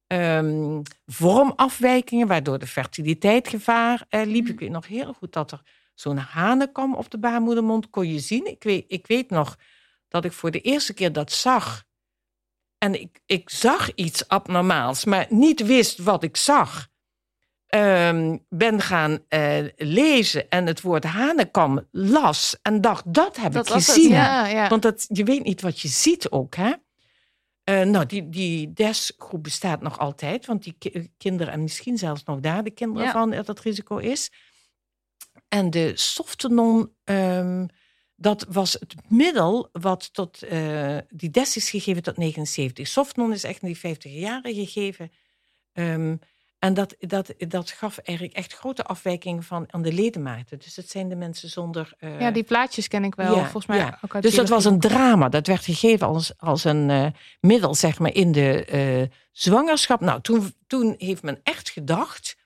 [0.07, 4.45] ehm, vormafwijkingen, waardoor de fertiliteitgevaar eh, liep.
[4.45, 4.51] Hm.
[4.51, 5.62] Ik weet nog heel goed dat er
[5.95, 8.45] zo'n hanenkam op de baarmoedermond kon je zien.
[8.47, 9.57] Ik weet, ik weet nog
[10.07, 11.84] dat ik voor de eerste keer dat zag.
[12.82, 16.88] En ik, ik zag iets abnormaals, maar niet wist wat ik zag.
[17.67, 23.67] Ehm, ben gaan eh, lezen en het woord hanenkam las en dacht, dat heb Dat
[23.67, 24.09] ik gezien.
[24.09, 24.67] Ja, ja.
[24.69, 26.71] Want dat, je weet niet wat je ziet ook, hè?
[27.63, 32.23] Eh, nou, die, die DES-groep bestaat nog altijd, want die ki- kinderen, en misschien zelfs
[32.23, 33.11] nog daar de kinderen Ja.
[33.11, 34.32] van, dat het risico is.
[35.47, 37.65] En de Softenon, ehm,
[38.22, 42.88] dat was het middel wat tot, eh, die DES is gegeven tot 79.
[42.88, 45.11] Softenon is echt in die 50 jaren gegeven.
[45.74, 46.15] Ehm,
[46.59, 50.59] en dat, dat, dat gaf eigenlijk echt grote afwijkingen van aan de ledematen.
[50.59, 51.93] Dus het zijn de mensen zonder...
[51.97, 53.36] eh, ja, die plaatjes ken ik wel.
[53.36, 53.99] Ja, Volgens mij ja.
[54.01, 55.30] ook dus dat was een drama.
[55.30, 57.07] Dat werd gegeven als, als een eh,
[57.39, 59.99] middel, zeg maar, in de zwangerschap.
[59.99, 62.38] Nou, toen, toen heeft men echt gedacht,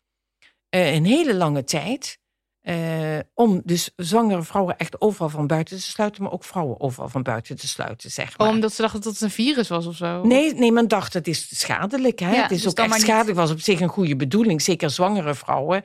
[0.70, 2.20] een hele lange tijd,
[2.66, 7.10] eh, om dus zwangere vrouwen echt overal van buiten te sluiten, maar ook vrouwen overal
[7.10, 8.48] van buiten te sluiten, zeg maar.
[8.48, 10.24] Omdat ze dachten dat het een virus was of zo.
[10.24, 12.20] Nee, nee, men dacht het is schadelijk.
[12.20, 12.36] Hè?
[12.36, 13.02] Ja, het is dus ook echt niet.
[13.02, 13.38] schadelijk.
[13.38, 15.84] was op zich een goede bedoeling, zeker zwangere vrouwen.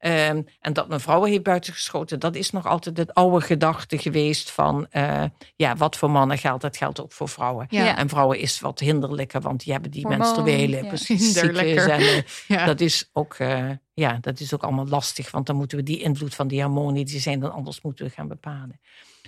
[0.00, 4.50] Ehm, en dat men vrouwen heeft buitengeschoten, dat is nog altijd het oude gedachte geweest
[4.50, 5.24] van, eh,
[5.56, 7.66] ja, wat voor mannen geldt, dat geldt ook voor vrouwen.
[7.68, 7.96] Ja.
[7.96, 10.88] En vrouwen is wat hinderlijker, want die hebben die Hormoon, menstruele ja.
[10.88, 11.80] precies, Hinderlijker.
[11.80, 12.08] cyclus.
[12.08, 12.22] En, eh,
[12.58, 12.66] Ja.
[12.66, 16.00] dat, is ook, eh, ja, dat is ook allemaal lastig, want dan moeten we die
[16.00, 18.80] invloed van die hormonen, die zijn dan anders moeten we gaan bepalen.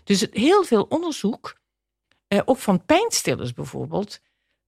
[0.04, 1.60] Dus heel veel onderzoek,
[2.44, 4.20] ook van pijnstillers bijvoorbeeld,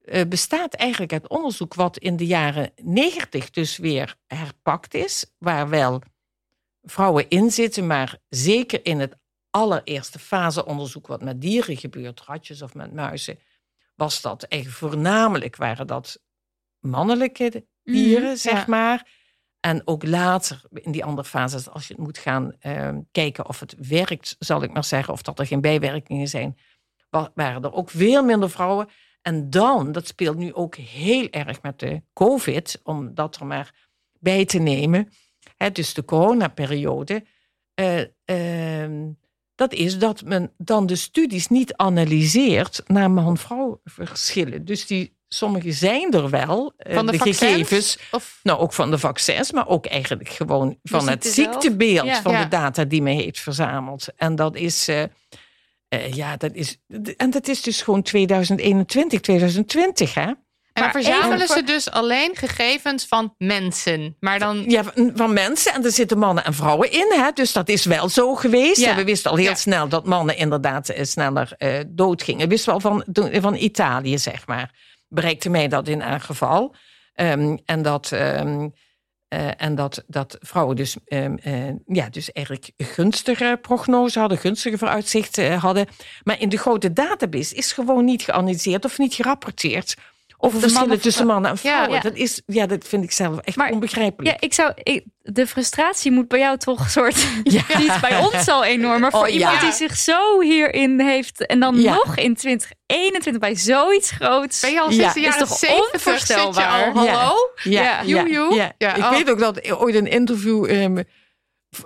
[0.05, 5.69] eh, bestaat eigenlijk uit onderzoek wat in de jaren negentig dus weer herpakt is, waar
[5.69, 6.01] wel
[6.81, 9.15] vrouwen in zitten, maar zeker in het
[9.49, 13.39] allereerste faseonderzoek wat met dieren gebeurt, ratjes of met muizen,
[13.95, 16.19] was dat eigenlijk voornamelijk waren dat
[16.79, 18.65] mannelijke dieren, Mhm, zeg ja.
[18.67, 19.23] maar.
[19.59, 23.59] En ook later, in die andere fases, als je het moet gaan eh, kijken of
[23.59, 26.57] het werkt, zal ik maar zeggen, of dat er geen bijwerkingen zijn,
[27.09, 28.89] wa- waren er ook veel minder vrouwen.
[29.25, 33.73] En dan, dat speelt nu ook heel erg met de COVID, om dat er maar
[34.19, 35.09] bij te nemen.
[35.57, 37.25] Hè, dus de coronaperiode.
[38.25, 39.03] ehm,
[39.55, 44.65] dat is dat men dan de studies niet analyseert naar man-vrouw verschillen.
[44.65, 47.97] Dus die, sommige zijn er wel, eh, Van de, gegevens.
[48.11, 52.21] Of, Nou, ook van de vaccins, maar ook eigenlijk gewoon van het ziektebeeld Ja.
[52.21, 52.43] van Ja.
[52.43, 54.07] de data die men heeft verzameld.
[54.15, 55.03] En dat is, eh,
[56.01, 56.77] eh, ja, dat is,
[57.17, 60.31] en dat is dus gewoon 2021, 2020, hè?
[60.79, 64.15] Maar verzamelen even ze dus alleen gegevens van mensen.
[64.19, 64.63] Maar dan...
[64.67, 64.83] Ja,
[65.15, 65.73] van- mensen.
[65.73, 67.31] En er zitten mannen en vrouwen in, hè?
[67.33, 68.79] Dus dat is wel zo geweest.
[68.81, 68.89] Ja.
[68.89, 69.55] En we wisten al heel Ja.
[69.55, 72.41] snel dat mannen inderdaad eh, sneller eh, doodgingen.
[72.41, 73.03] We wisten wel van,
[73.41, 74.71] van Italië, zeg maar.
[75.07, 76.75] Bereikte mij dat in elk geval.
[77.13, 78.11] Ehm, en dat...
[78.11, 78.67] ehm,
[79.35, 84.77] Eh, en dat, dat vrouwen dus, ehm, eh, ja, dus eigenlijk gunstige prognose hadden, gunstige
[84.77, 85.87] vooruitzichten eh, hadden.
[86.23, 89.95] Maar in de grote database is gewoon niet geanalyseerd of niet gerapporteerd
[90.45, 91.91] over verschillen mannen- tussen mannen en vrouwen.
[91.91, 91.99] ja.
[91.99, 94.35] Dat, is, ja, dat vind ik zelf echt Maar- onbegrijpelijk.
[94.41, 97.15] Ja, ik zou, ik- de frustratie moet bij jou toch een soort.
[97.43, 97.61] Ja.
[97.77, 98.99] Die is bij ons al enorm.
[99.01, 99.33] Maar voor Oh, ja.
[99.33, 101.45] iemand die zich zo hierin heeft.
[101.45, 101.93] En dan Ja.
[101.93, 104.59] nog in 2021 bij zoiets groots.
[104.61, 106.91] Ben je al Ja, sinds de is jaren toch 70 zit je onvoorstelbaar?
[106.93, 107.35] al, hallo?
[107.63, 108.25] Ja, ja.
[108.77, 109.09] Ja, ik oh.
[109.09, 111.03] weet ook dat ooit een interview ehm,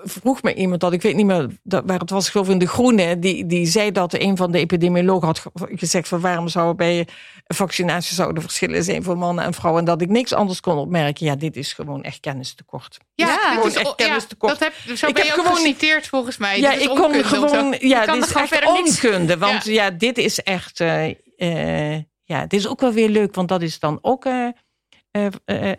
[0.03, 2.57] vroeg me iemand dat, ik weet niet meer dat, waar het was, ik geloof in
[2.57, 6.47] De Groene, die, die zei dat een van de epidemiologen had ge- gezegd van waarom
[6.47, 7.07] zou er bij
[7.47, 11.25] vaccinatie zouden verschillen zijn voor mannen en vrouwen en dat ik niks anders kon opmerken.
[11.25, 12.97] Ja, dit is gewoon echt kennistekort.
[13.15, 14.59] Ja, Ja, dit is, echt ja, kennistekort.
[14.59, 16.59] dat heb, zo Ik heb gewoon geciteerd volgens mij.
[16.59, 19.71] Ja, ik kon gewoon, ja, dit is echt onkunde, want Ja.
[19.71, 19.89] ja.
[19.91, 23.79] dit is echt, eh, eh, ja, dit is ook wel weer leuk, want dat is
[23.79, 24.47] dan ook eh,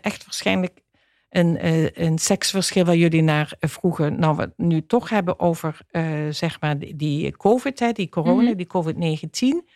[0.01, 0.80] echt waarschijnlijk
[1.31, 4.19] een, eh, een seksverschil waar jullie naar vroegen.
[4.19, 8.41] Nou, we het nu toch hebben over, eh, zeg maar, die, COVID, hè, die corona,
[8.49, 8.55] Mhm.
[8.55, 9.67] die COVID-19.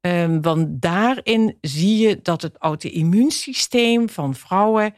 [0.00, 4.94] Ehm, want daarin zie je dat het auto-immuunsysteem van vrouwen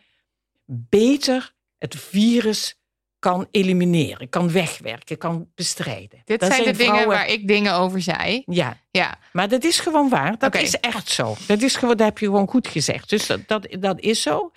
[0.67, 2.77] beter het virus
[3.19, 6.23] kan elimineren, kan wegwerken, kan bestrijden.
[6.25, 8.43] Dit zijn de dingen waar ik dingen over zei.
[8.47, 10.39] Ja, Ja, maar dat is gewoon waar.
[10.39, 11.37] Dat is echt zo.
[11.47, 13.09] Dat, is gewoon, dat heb je gewoon goed gezegd.
[13.11, 14.53] Dus dat, dat, dat is zo.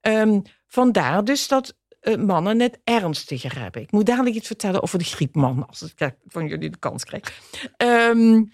[0.00, 3.82] Ehm, vandaar dus dat eh, mannen het ernstiger hebben.
[3.82, 7.04] Ik moet dadelijk iets vertellen over de griepman, als ik dat van jullie de kans
[7.04, 7.40] krijg.
[7.76, 8.44] Ehm,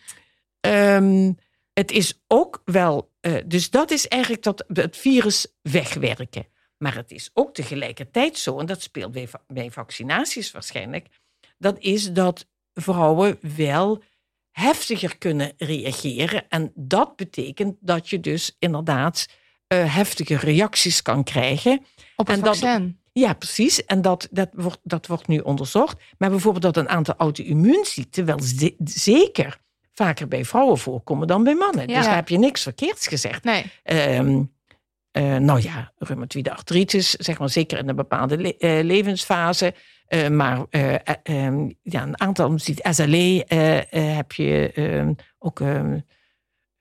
[0.60, 1.32] ehm,
[1.72, 6.46] het is ook wel, eh, dus dat is eigenlijk dat het virus wegwerken.
[6.76, 11.06] Maar het is ook tegelijkertijd zo, en dat speelt bij, bij vaccinaties waarschijnlijk,
[11.58, 14.02] dat is dat vrouwen wel
[14.50, 16.48] heftiger kunnen reageren.
[16.48, 19.26] En dat betekent dat je dus inderdaad
[19.66, 21.84] eh, heftige reacties kan krijgen.
[22.16, 22.80] op het En dat-.
[23.12, 23.84] Ja, precies.
[23.84, 25.96] En dat, dat, wordt, dat wordt nu onderzocht.
[26.18, 29.56] Maar bijvoorbeeld dat een aantal auto-immuunziekten wel ze- zeker
[29.92, 31.88] vaker bij vrouwen voorkomen dan bij mannen.
[31.88, 31.96] Ja.
[31.96, 33.44] Dus daar heb je niks verkeerds gezegd.
[33.44, 34.42] Nee, Ehm,
[35.10, 39.74] eh, nou ja, reumatoïde artritis, zeg maar zeker in een bepaalde le- eh, levensfase.
[40.30, 43.44] Maar eh, eh, ehm, ja, een aantal, ziet SLE
[43.90, 45.60] heb je ehm, ook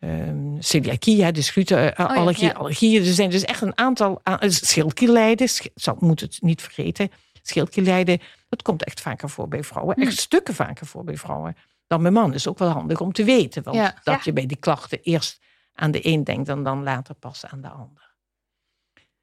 [0.09, 2.53] ehm, celiakie, hè, dus glutenallergie, ja.
[2.53, 3.05] allergieën.
[3.05, 7.11] Er zijn dus echt een aantal eh, schildklierlijden, sch- zou moet het niet vergeten.
[7.41, 9.95] Schildklierlijden, dat komt echt vaker voor bij vrouwen.
[9.95, 11.55] Echt stukken vaker voor bij vrouwen
[11.87, 12.35] dan bij mannen.
[12.35, 13.63] Is ook wel handig om te weten.
[13.63, 13.99] Want Ja.
[14.03, 15.39] dat je bij die klachten eerst
[15.73, 18.13] aan de een denkt en dan later pas aan de ander.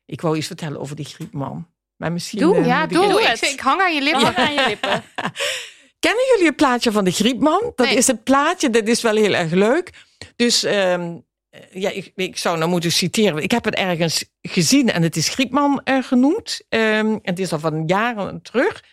[0.05, 1.69] Ik wou iets vertellen over die griepman.
[1.97, 2.39] Maar misschien.
[2.41, 2.57] Doe.
[2.57, 3.23] eh, ja, doe.
[3.23, 4.37] het- Ik, hang aan je lippen.
[4.37, 5.03] Aan je lippen.
[6.07, 7.73] Kennen jullie het plaatje van de griepman?
[7.75, 7.97] Dat Nee.
[7.97, 9.91] is het plaatje, dat is wel heel erg leuk.
[10.37, 11.17] Dus ehm,
[11.51, 13.43] eh, ja, ik, ik zou nou moeten citeren.
[13.43, 16.61] Ik heb het ergens gezien en het is griepman eh, genoemd.
[16.69, 18.85] Ehm, het is al van jaren terug.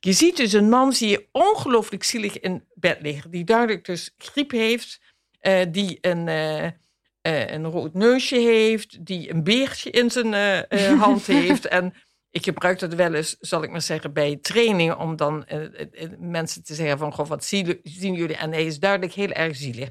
[0.00, 3.30] Je ziet dus een man, zie je ongelooflijk zielig in bed liggen.
[3.30, 5.00] Die duidelijk dus griep heeft.
[5.40, 6.70] eh, die een, eh,
[7.52, 9.06] een rood neusje heeft.
[9.06, 10.34] Die een beertje in zijn
[10.98, 11.66] hand heeft.
[11.66, 11.94] En
[12.30, 14.98] ik gebruik dat wel eens, zal ik maar zeggen, bij trainingen.
[14.98, 15.46] Om dan
[16.18, 17.80] mensen te zeggen van, goh, wat zien
[18.14, 18.36] jullie?
[18.36, 19.90] En hij is duidelijk heel erg zielig.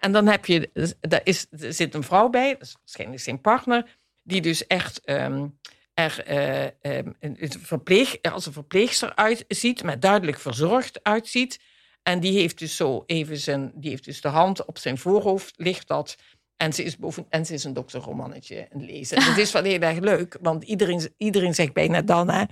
[0.00, 3.22] En dan heb je, dus daar is, er zit een vrouw bij, dat is waarschijnlijk
[3.22, 3.98] zijn partner.
[4.22, 5.46] Die dus echt ehm,
[5.94, 9.82] er eh, ehm, een- verpleeg, als een verpleegster uitziet.
[9.82, 11.58] Maar duidelijk verzorgd uitziet.
[12.02, 15.54] En die heeft dus zo even zijn, die heeft dus de hand op zijn voorhoofd,
[15.56, 16.16] ligt dat.
[16.56, 19.16] En ze is, boven, en ze is een dokterromannetje aan het lezen.
[19.16, 22.44] En het is wel heel erg leuk, want iedereen, iedereen zegt bijna dan, hè,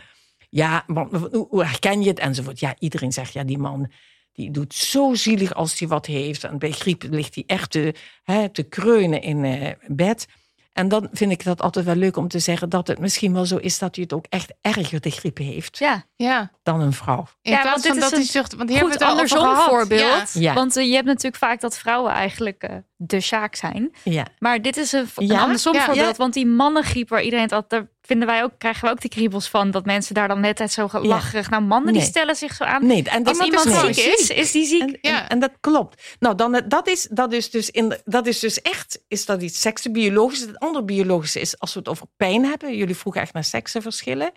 [0.50, 2.18] ja, hoe, hoe herken je het?
[2.18, 2.60] Enzovoort.
[2.60, 3.92] Ja, iedereen zegt, ja, die man
[4.38, 6.44] die doet zo zielig als hij wat heeft.
[6.44, 10.26] En bij griep ligt hij echt te, hè, te kreunen in eh, bed.
[10.72, 13.44] En dan vind ik dat altijd wel leuk om te zeggen dat het misschien wel
[13.46, 16.92] zo is dat hij het ook echt erger de griep heeft Ja, Ja, dan een
[16.92, 17.26] vrouw.
[17.42, 18.54] in Ja, plaats want dit van is dat hij een zucht.
[18.54, 20.32] Want hier goed hebben we het al over andersom voorbeeld.
[20.32, 20.40] Ja.
[20.40, 20.54] Ja.
[20.54, 23.94] Want eh, je hebt natuurlijk vaak dat vrouwen eigenlijk eh, de zaak zijn.
[24.04, 24.26] Ja.
[24.38, 25.40] Maar dit is een, een Ja?
[25.40, 25.84] andersom Ja.
[25.84, 26.16] voorbeeld.
[26.16, 27.70] Want die mannengriep waar iedereen het altijd...
[27.70, 29.70] Daar vinden wij ook, krijgen we ook die kriebels van.
[29.70, 31.50] Dat mensen daar dan net zo lacherig...
[31.50, 32.86] Nou, mannen die stellen zich zo aan.
[32.86, 34.80] Nee, en Als dat iemand is gewoon ziek is, is die ziek.
[34.82, 35.22] En, Ja.
[35.22, 36.16] en, en dat klopt.
[36.18, 39.60] Nou, dan, dat, is, dat, is dus in, dat is dus echt is dat iets
[39.60, 40.40] seksen biologisch.
[40.40, 42.76] Het andere biologische is als we het over pijn hebben.
[42.76, 44.32] Jullie vroegen echt naar seksenverschillen.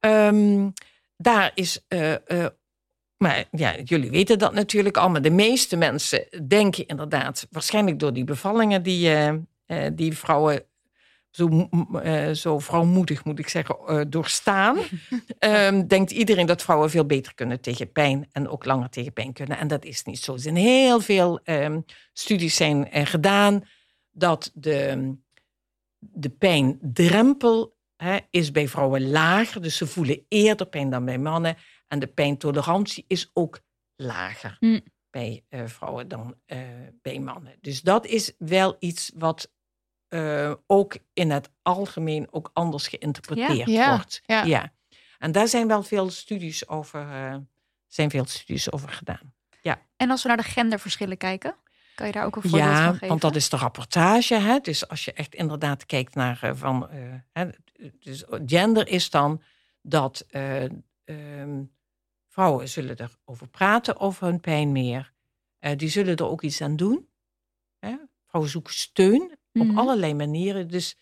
[0.00, 0.68] Ehm,
[1.16, 1.80] daar is.
[1.88, 2.46] eh, eh,
[3.24, 5.08] maar ja, jullie weten dat natuurlijk al.
[5.08, 9.28] Maar de meeste mensen denken inderdaad, waarschijnlijk door die bevallingen die, eh,
[9.66, 10.62] eh, die vrouwen
[11.30, 11.68] zo,
[12.02, 14.76] eh, zo vrouwmoedig, moet ik zeggen, doorstaan.
[15.38, 19.32] Ehm, denkt iedereen dat vrouwen veel beter kunnen tegen pijn en ook langer tegen pijn
[19.32, 19.58] kunnen.
[19.58, 20.32] En dat is niet zo.
[20.32, 21.80] Er zijn heel veel ehm,
[22.12, 23.64] studies zijn gedaan
[24.12, 25.12] dat de,
[25.98, 27.73] de pijndrempel
[28.04, 29.62] hè, is bij vrouwen lager.
[29.62, 31.56] Dus ze voelen eerder pijn dan bij mannen.
[31.88, 33.60] En de pijntolerantie is ook
[33.96, 34.80] lager Hm.
[35.10, 36.58] bij eh, vrouwen dan eh,
[37.02, 37.56] bij mannen.
[37.60, 39.52] Dus dat is wel iets wat
[40.08, 44.20] eh, ook in het algemeen ook anders geïnterpreteerd Ja, wordt.
[44.26, 44.72] ja.
[45.18, 47.06] En daar zijn wel veel studies over,
[47.86, 49.32] zijn veel studies over gedaan.
[49.96, 51.56] En als we naar de genderverschillen kijken,
[51.94, 53.08] kan je daar ook een voorbeeld van Ja, geven?
[53.08, 54.34] want dat is de rapportage.
[54.34, 54.58] Hè?
[54.58, 56.88] Dus als je echt inderdaad kijkt naar eh, van.
[56.90, 56.98] eh,
[57.32, 57.48] hè,
[58.00, 59.42] dus gender is dan
[59.82, 60.64] dat eh,
[61.04, 61.62] ehm,
[62.28, 65.12] vrouwen zullen erover praten over hun pijn meer.
[65.76, 67.08] Die zullen er ook iets aan doen.
[67.78, 67.96] Hè?
[68.26, 69.70] Vrouwen zoeken steun Mhm.
[69.70, 70.68] op allerlei manieren.
[70.68, 70.96] Dus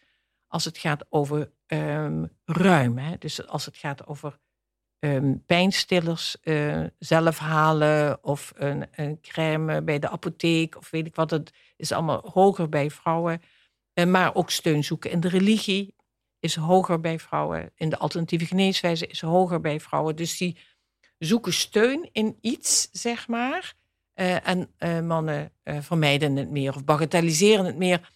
[0.46, 3.16] als het gaat over ehm, ruim, hè?
[3.18, 4.38] dus als het gaat over
[5.02, 11.14] ehm, pijnstillers eh, zelf halen of een, een crème bij de apotheek of weet ik
[11.14, 13.42] wat, het is allemaal hoger bij vrouwen.
[13.92, 15.94] Eh, maar ook steun zoeken in de religie
[16.38, 17.72] is hoger bij vrouwen.
[17.74, 20.16] In de alternatieve geneeswijze is hoger bij vrouwen.
[20.16, 20.56] Dus die
[21.18, 23.74] zoeken steun in iets, zeg maar.
[24.14, 24.68] Eh, en
[25.06, 28.10] mannen vermijden het meer of bagatelliseren het meer.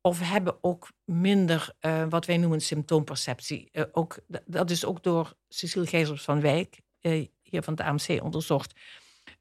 [0.00, 3.68] Of hebben ook minder eh, wat wij noemen symptoomperceptie.
[3.72, 8.22] Eh, ook, dat is ook door Cecile Gijzers van Wijk, eh, hier van het AMC,
[8.22, 8.80] onderzocht.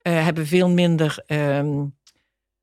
[0.01, 1.85] Hebben veel minder, ehm,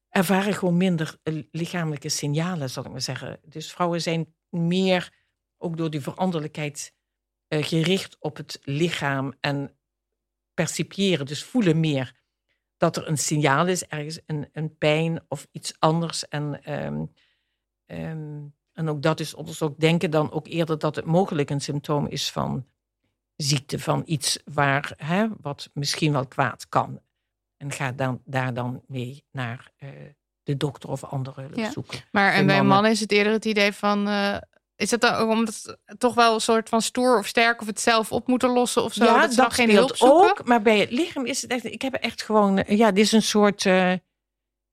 [0.09, 1.17] ervaren gewoon minder
[1.51, 3.41] lichamelijke signalen, zal ik maar zeggen.
[3.43, 5.13] Dus vrouwen zijn meer,
[5.59, 6.95] ook door die veranderlijkheid,
[7.49, 9.77] gericht op het lichaam en
[10.55, 12.23] percipiëren, dus voelen meer
[12.77, 16.29] dat er een signaal is, ergens een, een pijn of iets anders.
[16.29, 17.05] En, ehm,
[17.87, 18.41] ehm,
[18.73, 19.81] en ook dat is onderzocht.
[19.81, 22.67] Denken dan ook eerder dat het mogelijk een symptoom is van
[23.37, 27.01] ziekte, van iets waar, hè, wat misschien wel kwaad kan.
[27.57, 29.89] En ga dan, daar dan mee naar eh,
[30.43, 31.71] de dokter of andere hulp Ja.
[31.71, 31.99] zoeken.
[32.13, 32.91] Maar en Bij mannen.
[32.91, 34.09] is het eerder het idee van.
[34.09, 34.37] eh,
[34.77, 37.67] is het dan ook omdat het toch wel een soort van stoer of sterk of
[37.67, 39.05] het zelf op moeten lossen of zo?
[39.05, 40.31] dat ze dan geen hulp speelt zoeken?
[40.41, 40.47] ook.
[40.49, 41.65] Maar bij het lichaam is het echt...
[41.65, 42.65] Ik heb echt gewoon...
[42.67, 43.67] Ja, dit is een soort...
[43.67, 43.93] eh,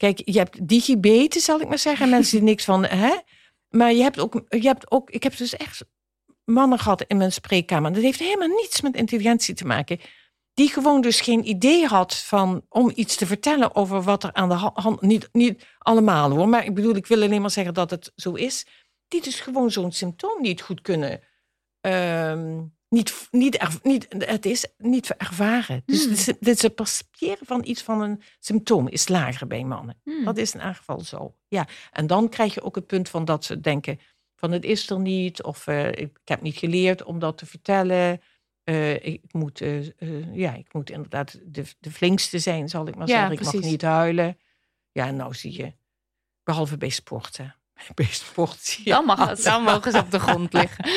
[0.02, 2.10] kijk, je hebt digibeten, zal ik maar zeggen.
[2.10, 2.86] Mensen die niks van...
[2.86, 3.18] Hè?
[3.70, 5.10] Maar je hebt, ook, je hebt ook...
[5.10, 5.86] Ik heb dus echt
[6.44, 7.94] mannen gehad in mijn spreekkamer.
[7.94, 10.00] Dat heeft helemaal niets met intelligentie te maken.
[10.54, 14.50] Die gewoon dus geen idee had van, om iets te vertellen over wat er aan
[14.50, 15.02] de ha- hand...
[15.02, 18.34] Niet, niet allemaal hoor, maar ik bedoel, ik wil alleen maar zeggen dat het zo
[18.34, 18.66] is.
[19.08, 21.22] Die dus gewoon zo'n symptoom niet goed kunnen...
[21.82, 22.60] ehm,
[22.92, 25.84] niet, niet, niet, het is niet ervaren.
[25.86, 30.02] Dus het, is- het percepteren van iets van een symptoom is lager bij mannen.
[30.04, 30.26] Hmm.
[30.26, 31.36] Dat is in ieder geval zo.
[31.48, 31.68] Ja.
[31.92, 34.00] En dan krijg je ook het punt van dat ze denken
[34.36, 35.44] van het is er niet.
[35.44, 38.22] Of eh, ik, ik heb niet geleerd om dat te vertellen.
[38.64, 43.08] Eh, ik, moet, eh, ja, ik moet inderdaad de, de flinkste zijn, zal ik maar
[43.08, 43.48] Ja, zeggen.
[43.48, 44.38] Ik mag niet huilen.
[44.92, 45.74] Ja, nou zie je.
[46.44, 47.56] Behalve bij sporten.
[47.96, 49.44] Bij sport zie je Dan mag het.
[49.44, 50.86] Dan mogen ze op de grond liggen.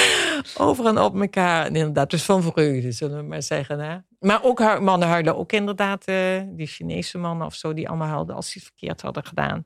[0.58, 1.66] Over en op elkaar.
[1.66, 3.80] En inderdaad, dus van vreugde, zullen we maar zeggen.
[3.80, 3.96] Hè?
[4.18, 6.04] Maar ook mannen huilen ook inderdaad.
[6.04, 9.64] eh, die Chinese mannen of zo, die allemaal huilden als ze het verkeerd hadden gedaan.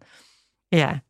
[0.68, 1.02] Ja.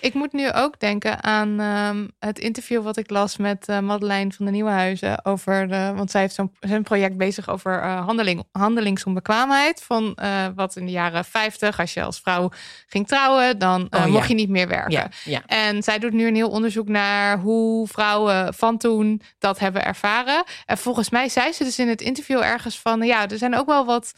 [0.00, 4.44] Ik moet nu ook denken aan ehm, het interview wat ik las met Madeleine van
[4.44, 5.24] de Nieuwenhuizen.
[5.24, 9.82] Over de, want zij heeft zo'n zijn project bezig over eh, handeling, handelingsonbekwaamheid.
[9.82, 12.50] Van eh, wat in de jaren 50, als je als vrouw
[12.86, 14.06] ging trouwen, dan Oh, ja.
[14.06, 14.92] mocht je niet meer werken.
[14.92, 15.42] ja, ja.
[15.46, 20.44] En zij doet nu een heel onderzoek naar hoe vrouwen van toen dat hebben ervaren.
[20.66, 23.02] En volgens mij zei ze dus in het interview ergens van...
[23.02, 24.12] ja, er zijn ook wel wat...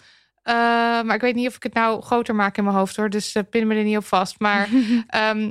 [0.46, 0.54] eh,
[1.02, 3.10] maar ik weet niet of ik het nou groter maak in mijn hoofd hoor.
[3.10, 4.34] Dus eh, pin me er niet op vast.
[4.38, 4.68] Maar
[5.06, 5.50] ehm,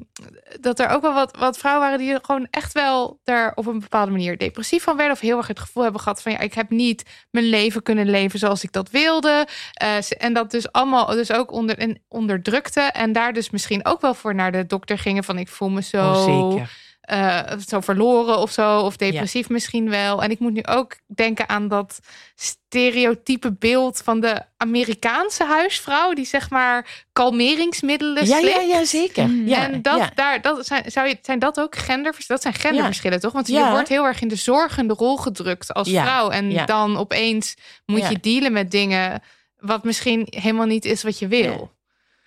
[0.59, 3.79] dat er ook wel wat, wat vrouwen waren die gewoon echt wel daar op een
[3.79, 5.15] bepaalde manier depressief van werden.
[5.15, 8.09] Of heel erg het gevoel hebben gehad van ja, ik heb niet mijn leven kunnen
[8.09, 9.47] leven zoals ik dat wilde.
[9.73, 12.81] Eh, en dat dus allemaal dus ook onder, en onderdrukte.
[12.81, 15.81] En daar dus misschien ook wel voor naar de dokter gingen van ik voel me
[15.81, 16.84] zo, Oh, zeker.
[17.05, 18.79] Eh, zo verloren of zo.
[18.79, 20.23] Of depressief misschien wel.
[20.23, 21.99] En ik moet nu ook denken aan dat
[22.35, 26.13] stereotype beeld van de Amerikaanse huisvrouw.
[26.13, 28.67] Die zeg maar kalmeringsmiddelen Ja, ja, slikt.
[28.69, 29.27] ja, zeker.
[29.27, 29.47] Mm.
[29.47, 30.11] Ja, en dat, ja.
[30.15, 32.41] daar, dat zijn, zou je, zijn dat ook genderverschillen?
[32.41, 33.31] Dat zijn genderverschillen, toch?
[33.33, 33.71] Want je Ja.
[33.71, 36.29] wordt heel erg in de zorgende rol gedrukt als Ja, vrouw.
[36.29, 36.65] En ja.
[36.65, 37.55] dan opeens
[37.85, 38.09] moet Ja.
[38.09, 39.21] je dealen met dingen
[39.57, 41.43] wat misschien helemaal niet is wat je wil.
[41.43, 41.73] Ja.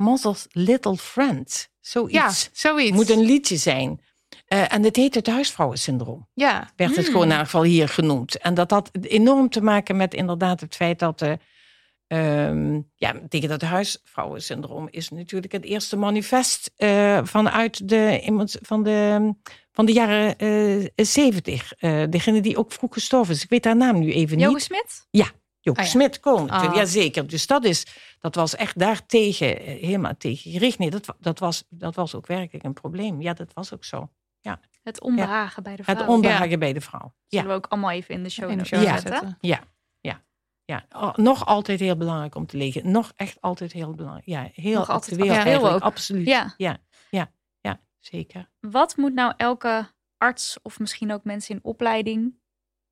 [0.05, 1.69] Mother's Little Friend.
[1.81, 2.13] Zoiets.
[2.15, 2.91] Ja, zoiets.
[2.97, 4.01] Moet een liedje zijn.
[4.49, 6.29] Eh, en het heet het huisvrouwensyndroom.
[6.35, 7.07] Ja, werd het Hmm.
[7.07, 8.39] gewoon in ieder geval hier genoemd.
[8.39, 11.39] En dat had enorm te maken met inderdaad het feit dat de,
[12.07, 19.35] ehm, ja, tegen dat huisvrouwensyndroom is natuurlijk het eerste manifest eh, vanuit de, van de,
[19.73, 20.35] van de jaren
[20.97, 21.73] zeventig.
[22.11, 23.43] degene die ook vroeg gestorven is.
[23.43, 24.63] Ik weet haar naam nu even Joke niet.
[24.63, 25.07] Smit?
[25.61, 25.91] Joke Ah, ja.
[25.91, 26.73] Smit kon natuurlijk.
[26.73, 26.77] Ah.
[26.77, 27.27] Ja, zeker.
[27.27, 27.87] Dus dat, is,
[28.21, 30.79] dat was echt daartegen, eh, helemaal tegen gericht.
[30.79, 33.21] Nee, dat, dat, was, dat was ook werkelijk een probleem.
[33.23, 34.09] Ja, dat was ook zo.
[34.43, 35.97] Het Het onbehagen bij de vrouw.
[35.97, 37.15] Het onbehagen bij de vrouw.
[37.27, 37.39] Ja.
[37.41, 38.99] Zullen we ook allemaal even in de show, In de notes show Ja.
[39.01, 39.37] zetten.
[39.41, 39.61] Ja,
[40.01, 40.23] ja,
[40.65, 40.87] ja.
[40.91, 42.91] Oh, nog altijd heel belangrijk om te lezen.
[42.91, 44.27] Nog echt altijd heel belangrijk.
[44.27, 45.75] Ja, heel Nog altijd actueel actueel eigenlijk.
[45.75, 45.83] ook.
[45.83, 46.27] Absoluut.
[46.27, 46.55] Ja.
[46.57, 46.79] ja,
[47.11, 48.51] ja, ja, zeker.
[48.61, 52.41] Wat moet nou elke arts of misschien ook mensen in opleiding,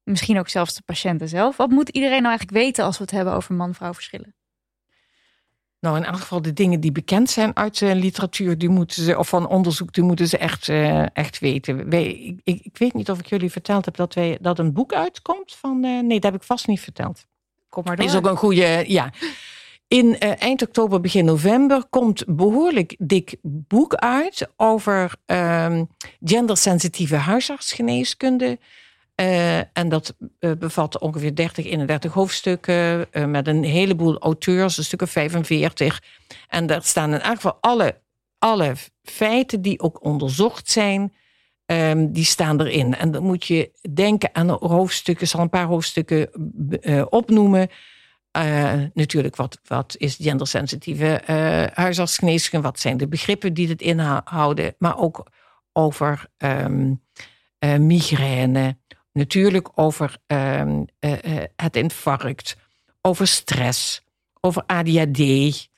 [0.02, 3.12] misschien ook zelfs de patiënten zelf, wat moet iedereen nou eigenlijk weten als we het
[3.12, 4.34] hebben over man-vrouw verschillen?
[5.80, 9.18] Nou, in elk geval de dingen die bekend zijn uit de literatuur, die moeten ze,
[9.18, 11.90] of van onderzoek, die moeten ze echt, eh, echt weten.
[11.90, 14.72] Wij, ik, ik, ik weet niet of ik jullie verteld heb dat, wij, dat een
[14.72, 15.84] boek uitkomt van.
[15.84, 17.26] eh, nee, dat heb ik vast niet verteld.
[17.68, 18.04] Kom maar door.
[18.06, 18.84] Is ook een goede.
[18.86, 19.12] Ja.
[19.88, 25.84] In eh, eind oktober, begin november komt behoorlijk dik boek uit over ehm,
[26.24, 28.58] gendersensitieve huisartsgeneeskunde.
[29.16, 34.84] Eh, en dat eh, bevat ongeveer 30, 31 hoofdstukken eh, met een heleboel auteurs, een
[34.84, 36.02] stuk of 45.
[36.48, 38.00] En daar staan in elk geval alle,
[38.38, 41.12] alle feiten die ook onderzocht zijn,
[41.66, 42.94] ehm, die staan erin.
[42.94, 46.30] En dan moet je denken aan hoofdstukken, zal een paar hoofdstukken
[47.10, 47.68] opnoemen.
[48.94, 51.22] Natuurlijk, wat, wat is gendersensitieve
[51.74, 52.66] huisartsgeneeskunde?
[52.66, 54.74] Wat zijn de begrippen die het inhouden?
[54.78, 55.26] Maar ook
[55.72, 56.92] over ehm,
[57.58, 58.78] eh, migraine.
[59.16, 62.56] Natuurlijk over ehm, eh, eh, het infarct.
[63.00, 64.02] Over stress.
[64.40, 65.20] Over ADHD.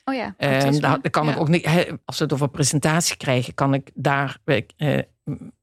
[0.03, 1.65] Oh ja, daar daar kan ik ook niet,
[2.05, 4.37] als we het over presentatie krijgen, kan ik daar.
[4.77, 4.99] eh,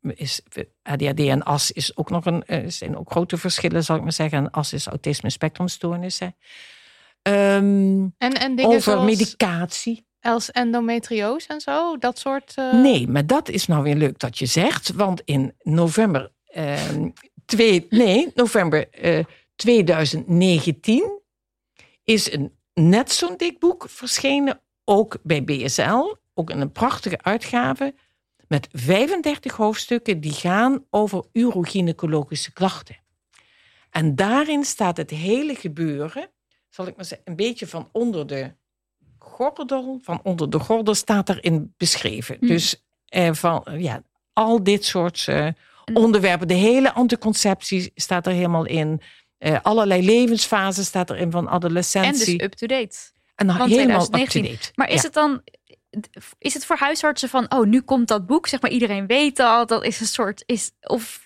[0.00, 0.40] is
[0.82, 4.38] ADHD en AS is ook nog een, zijn ook grote verschillen, zal ik maar zeggen.
[4.38, 6.36] En AS is autisme spectrumstoornissen.
[7.22, 10.06] Ehm, En, en dingen over medicatie.
[10.20, 12.54] als endometriose en zo, dat soort...
[12.72, 14.92] Nee, maar dat is nou weer leuk dat je zegt.
[14.92, 16.32] Want in november,
[17.46, 19.24] twee, nee, november eh,
[19.56, 21.20] 2019
[22.04, 24.60] is een net zo'n dik boek verschenen.
[24.84, 26.14] Ook bij BSL.
[26.34, 27.94] Ook in een prachtige uitgave.
[28.48, 32.96] Met 35 hoofdstukken die gaan over urogynecologische klachten.
[33.90, 36.30] En daarin staat het hele gebeuren,
[36.68, 38.54] zal ik maar zeggen, een beetje van onder de
[39.18, 42.36] gordel, van onder de gordel staat erin beschreven.
[42.38, 42.48] Hmm.
[42.48, 44.02] Dus eh, van, eh, ja,
[44.32, 45.48] al dit soort eh,
[45.94, 49.00] onderwerpen, de hele anticonceptie staat er helemaal in.
[49.38, 52.38] Eh, allerlei levensfasen staat erin van en adolescentie.
[52.38, 52.96] dus up-to-date.
[53.34, 54.44] En want helemaal 2019.
[54.44, 54.72] up-to-date.
[54.74, 55.02] Maar is Ja.
[55.02, 55.42] het dan,
[56.38, 59.66] is het voor huisartsen van, oh, nu komt dat boek, zeg maar, iedereen weet al,
[59.66, 61.25] dat is een soort, is, of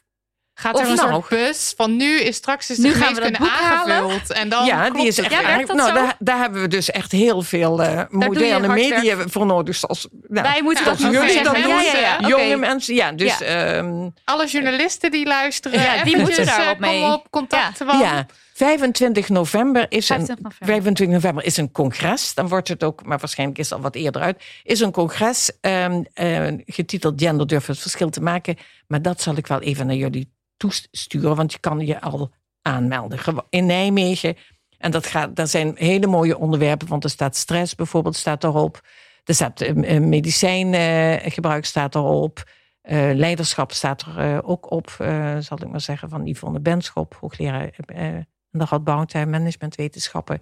[0.61, 1.11] Gaat er Of een nou.
[1.13, 3.95] soort bus van nu is straks is de Nu geneeskunde halen.
[3.95, 4.33] aangevuld.
[4.33, 5.31] En dan ja, die is echt.
[5.31, 5.95] Ja, werkt erg- dat nou, zo?
[5.95, 9.31] daar, daar hebben we dus echt heel veel eh, je moderne media werk.
[9.31, 9.77] voor nodig.
[9.77, 11.45] Zoals, nou, wij moeten dat jullie zeggen.
[11.45, 12.95] dat doen, ja, jonge mensen.
[12.95, 13.45] Ja, dus Ja.
[13.77, 17.05] ehm, Alle journalisten die luisteren, Ja, die moeten eh, daarop kom mee.
[17.13, 17.79] op contact.
[17.79, 20.67] want ja, 25 november is 25 een november.
[20.67, 22.35] 25 november is een congres.
[22.35, 24.43] Dan wordt het ook, maar waarschijnlijk is het al wat eerder uit.
[24.63, 28.57] Is een congres ehm, eh, getiteld Gender durft het verschil te maken.
[28.87, 32.31] Maar dat zal ik wel even naar jullie toesturen, want je kan je al
[32.63, 33.19] aanmelden
[33.49, 34.37] in Nijmegen.
[34.79, 38.81] En dat gaat, daar zijn hele mooie onderwerpen, want er staat stress bijvoorbeeld staat erop.
[39.25, 42.43] Er staat eh, eh, medicijngebruik staat erop.
[42.83, 47.17] Eh, leiderschap staat er eh, ook op, eh, zal ik maar zeggen, van Yvonne Benschop,
[47.21, 50.39] hoogleraar eh, aan de Radboud, eh, managementwetenschappen.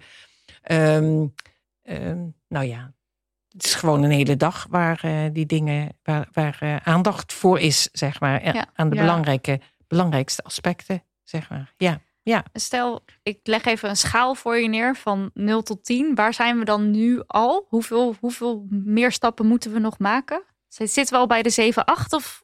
[0.61, 1.25] Ehm,
[1.83, 2.91] ehm, nou ja,
[3.49, 7.59] het is gewoon een hele dag waar eh, die dingen, waar, waar eh, aandacht voor
[7.59, 8.41] is, zeg maar.
[8.41, 8.65] eh, Ja.
[8.73, 9.01] Aan de Ja.
[9.01, 9.59] belangrijke,
[9.89, 11.73] belangrijkste aspecten, zeg maar.
[11.77, 12.43] Ja, ja.
[12.53, 16.15] Stel, ik leg even een schaal voor je neer van 0 tot 10.
[16.15, 17.65] Waar zijn we dan nu al?
[17.69, 20.43] Hoeveel, hoeveel meer stappen moeten we nog maken?
[20.67, 22.43] Zitten we al bij de 7, 8 of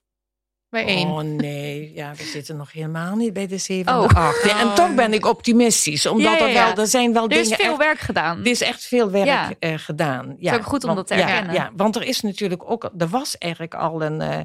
[0.69, 1.07] bij één.
[1.07, 4.07] Oh nee, ja, we zitten nog helemaal niet bij de 7 en Oh.
[4.09, 4.43] de 8.
[4.43, 7.29] Ja, en toch ben ik optimistisch, omdat Ja, ja, er wel, er zijn wel er
[7.29, 7.43] dingen...
[7.45, 8.39] is veel echt- werk gedaan.
[8.39, 9.51] Er is echt veel werk Ja.
[9.59, 10.35] eh, gedaan.
[10.39, 11.53] Ja, ook goed om want- dat te ja, erkennen.
[11.53, 14.39] Ja, want er is natuurlijk ook, er was eigenlijk al een eh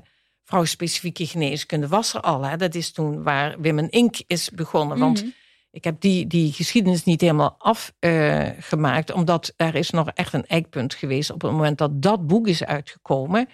[0.51, 2.45] vrouwspecifieke geneeskunde, was er al.
[2.45, 2.57] Hè?
[2.57, 4.17] Dat is toen waar Women Inc.
[4.27, 4.99] is begonnen.
[4.99, 5.31] Want Mhm.
[5.71, 10.95] ik heb die, die geschiedenis niet helemaal afgemaakt, omdat er is nog echt een eikpunt
[10.95, 13.49] geweest op het moment dat dat boek is uitgekomen.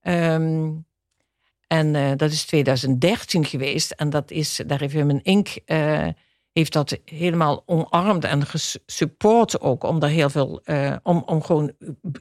[0.00, 0.70] Ehm,
[1.66, 3.90] en eh, dat is 2013 geweest.
[3.90, 5.48] En dat is, daar heeft Women Inc.
[5.64, 6.08] eh,
[6.52, 9.84] heeft dat helemaal omarmd en gesupport ook.
[9.84, 11.72] Om daar heel veel, eh, om, om gewoon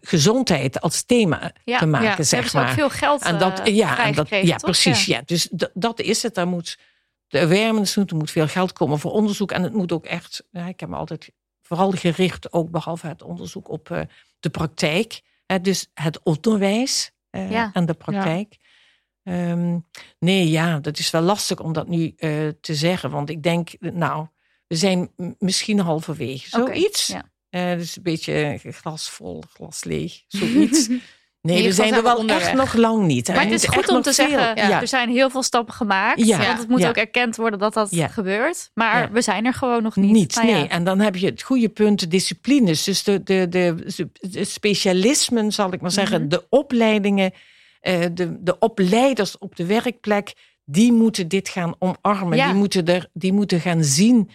[0.01, 2.23] gezondheid als thema Ja, te maken, ja.
[2.23, 2.73] Zeg ze ook maar.
[2.73, 4.61] veel geld En dat, eh, ja, en dat, ja, toch?
[4.61, 5.05] precies.
[5.05, 5.21] Ja.
[5.25, 6.35] Dus dat is het.
[6.35, 6.79] Daar moet
[7.27, 9.51] de awareness moet, er moet veel geld komen voor onderzoek.
[9.51, 11.31] En het moet ook echt, ja, ik heb me altijd
[11.61, 14.01] vooral gericht, ook behalve het onderzoek, op eh,
[14.39, 15.21] de praktijk.
[15.61, 17.11] Dus het onderwijs
[17.73, 18.57] en de praktijk.
[19.23, 19.77] Ehm,
[20.19, 23.09] nee, ja, dat is wel lastig om dat nu eh, te zeggen.
[23.11, 24.27] Want ik denk, nou,
[24.67, 26.49] we zijn misschien halverwege.
[26.49, 27.07] Zoiets.
[27.07, 27.23] ja.
[27.49, 30.21] Eh, dus een beetje glas vol, glas leeg.
[30.27, 30.87] Zoiets.
[31.41, 33.27] Nee, we zijn er wel we echt nog lang niet.
[33.27, 33.33] hè.
[33.33, 34.81] Maar het is goed om te zeggen, Ja.
[34.81, 36.25] er zijn heel veel stappen gemaakt.
[36.25, 36.37] Ja.
[36.45, 36.89] Want het moet Ja.
[36.89, 38.07] ook erkend worden dat dat Ja.
[38.07, 38.71] gebeurt.
[38.73, 39.11] Maar Ja.
[39.11, 40.11] we zijn er gewoon nog niet.
[40.11, 40.53] Niet, Nou ja.
[40.53, 40.67] nee.
[40.67, 42.83] En dan heb je het goede punt, de disciplines.
[42.83, 43.75] Dus de, de, de,
[44.19, 46.19] de specialismen, zal ik maar zeggen.
[46.19, 46.29] Mhm.
[46.29, 47.33] De opleidingen,
[47.81, 50.33] de, de opleiders op de werkplek.
[50.65, 52.37] Die moeten dit gaan omarmen.
[52.37, 52.45] Ja.
[52.45, 54.29] Die, moeten er, die moeten gaan zien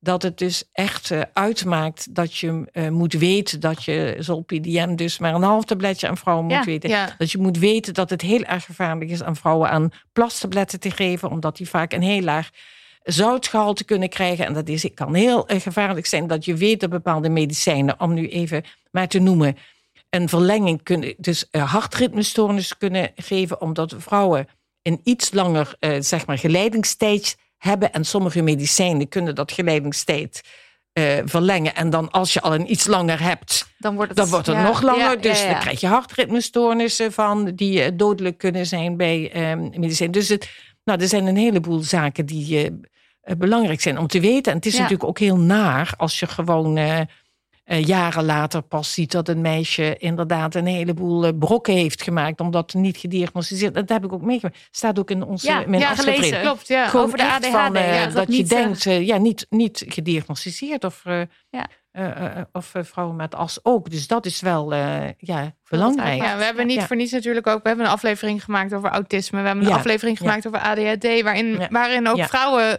[0.00, 5.18] dat het dus echt eh, uitmaakt dat je eh, moet weten dat je zolpidem dus
[5.18, 6.56] maar een half tabletje aan vrouwen Ja.
[6.56, 6.90] moet weten.
[6.90, 7.14] Ja.
[7.18, 10.90] Dat je moet weten dat het heel erg gevaarlijk is aan vrouwen aan plastabletten te
[10.90, 12.50] geven, omdat die vaak een heel laag
[13.02, 14.46] zoutgehalte kunnen krijgen.
[14.46, 18.14] En dat is, kan heel eh, gevaarlijk zijn dat je weet dat bepaalde medicijnen, om
[18.14, 19.56] nu even maar te noemen,
[20.10, 24.48] een verlenging kunnen, dus uh, hartritmestoornis kunnen geven, omdat vrouwen
[24.82, 27.92] een iets langer, uh, zeg maar, geleidingstijd hebben.
[27.92, 30.42] En sommige medicijnen kunnen dat geleidingstijd
[30.98, 31.74] uh, verlengen.
[31.74, 34.56] En dan als je al een iets langer hebt, dan wordt het, dan wordt het
[34.56, 35.00] ja, nog langer.
[35.00, 39.70] ja, dus ja, dan krijg je hartritmestoornissen van die uh, dodelijk kunnen zijn bij um,
[39.80, 40.12] medicijnen.
[40.12, 40.50] Dus het,
[40.84, 42.70] nou, er zijn een heleboel zaken die uh,
[43.38, 44.52] belangrijk zijn om te weten.
[44.52, 46.78] En het is natuurlijk ook heel naar als je gewoon
[47.70, 52.40] uh, jaren later pas ziet dat een meisje inderdaad een heleboel uh, brokken heeft gemaakt,
[52.40, 53.74] omdat niet gediagnosticeerd.
[53.74, 54.68] Dat heb ik ook meegemaakt.
[54.70, 56.40] Staat ook in onze Ja, mijn ja, gelezen.
[56.40, 56.86] Klopt, ja.
[56.88, 61.02] Gewoon Over de ADHD, van, ja, dat, dat je denkt, ja, niet, niet gediagnosticeerd of,
[61.50, 61.66] Ja.
[61.92, 63.90] uh, of vrouwen met as ook.
[63.90, 64.74] Dus dat is wel
[65.18, 66.22] ja, belangrijk.
[66.22, 66.86] Ja, we hebben niet Ja.
[66.86, 67.62] voor niets natuurlijk ook.
[67.62, 69.40] We hebben een aflevering gemaakt over autisme.
[69.40, 69.76] We hebben een Ja.
[69.76, 72.78] aflevering gemaakt over ADHD, waarin, waarin ook vrouwen eh,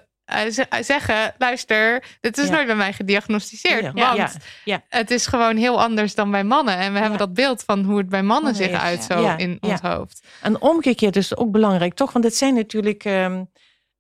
[0.82, 2.52] zeggen: luister, dit is Ja.
[2.54, 3.82] nooit bij mij gediagnosticeerd.
[3.82, 3.92] Ja.
[3.94, 4.32] Want Ja.
[4.64, 4.84] Ja.
[4.90, 6.78] het is gewoon heel anders dan bij mannen.
[6.78, 9.58] En we hebben dat beeld van hoe het bij mannen Mannen zich uit zo in
[9.62, 10.28] ons hoofd.
[10.42, 12.12] En omgekeerd is het ook belangrijk, toch?
[12.12, 13.06] Want het zijn natuurlijk.
[13.06, 13.44] ehm,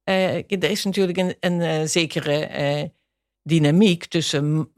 [0.04, 2.84] eh, er is natuurlijk een, een eh, zekere eh,
[3.44, 4.72] dynamiek tussen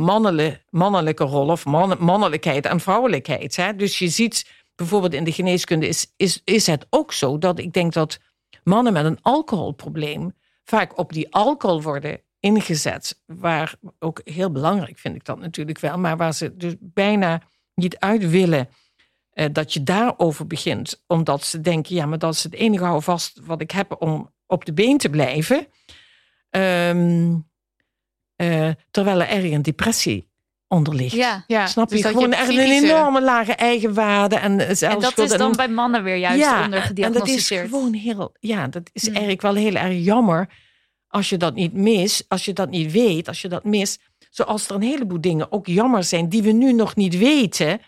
[0.00, 3.56] mannelijke, mannelijke rol of man, mannelijkheid en vrouwelijkheid.
[3.56, 3.76] Hè?
[3.76, 7.72] Dus je ziet bijvoorbeeld in de geneeskunde is, is, is het ook zo dat ik
[7.72, 8.18] denk dat
[8.64, 10.34] mannen met een alcoholprobleem
[10.70, 13.22] vaak op die alcohol worden ingezet.
[13.26, 17.42] Waar ook heel belangrijk vind ik dat natuurlijk wel, maar waar ze dus bijna
[17.74, 18.68] niet uit willen
[19.30, 21.04] eh, dat je daarover begint.
[21.06, 24.64] Omdat ze denken, ja, maar dat is het enige houvast wat ik heb om op
[24.64, 25.66] de been te blijven.
[26.50, 27.38] Ehm,
[28.36, 30.29] eh, terwijl er erg een depressie
[30.70, 31.14] onder ligt.
[31.14, 31.44] Ja.
[31.46, 31.94] Ja, Snap je?
[31.94, 34.36] dus dat Gewoon echt een enorme lage eigenwaarde.
[34.36, 37.68] En, En dat is dan bij mannen weer juist ja, onder en dat is gediagnosticeerd.
[37.68, 39.10] gewoon heel, ja, dat is Hmm.
[39.12, 40.48] eigenlijk wel heel erg jammer
[41.08, 44.00] als je dat niet mis, als je dat niet weet, als je dat mist.
[44.30, 47.80] Zoals er een heleboel dingen ook jammer zijn die we nu nog niet weten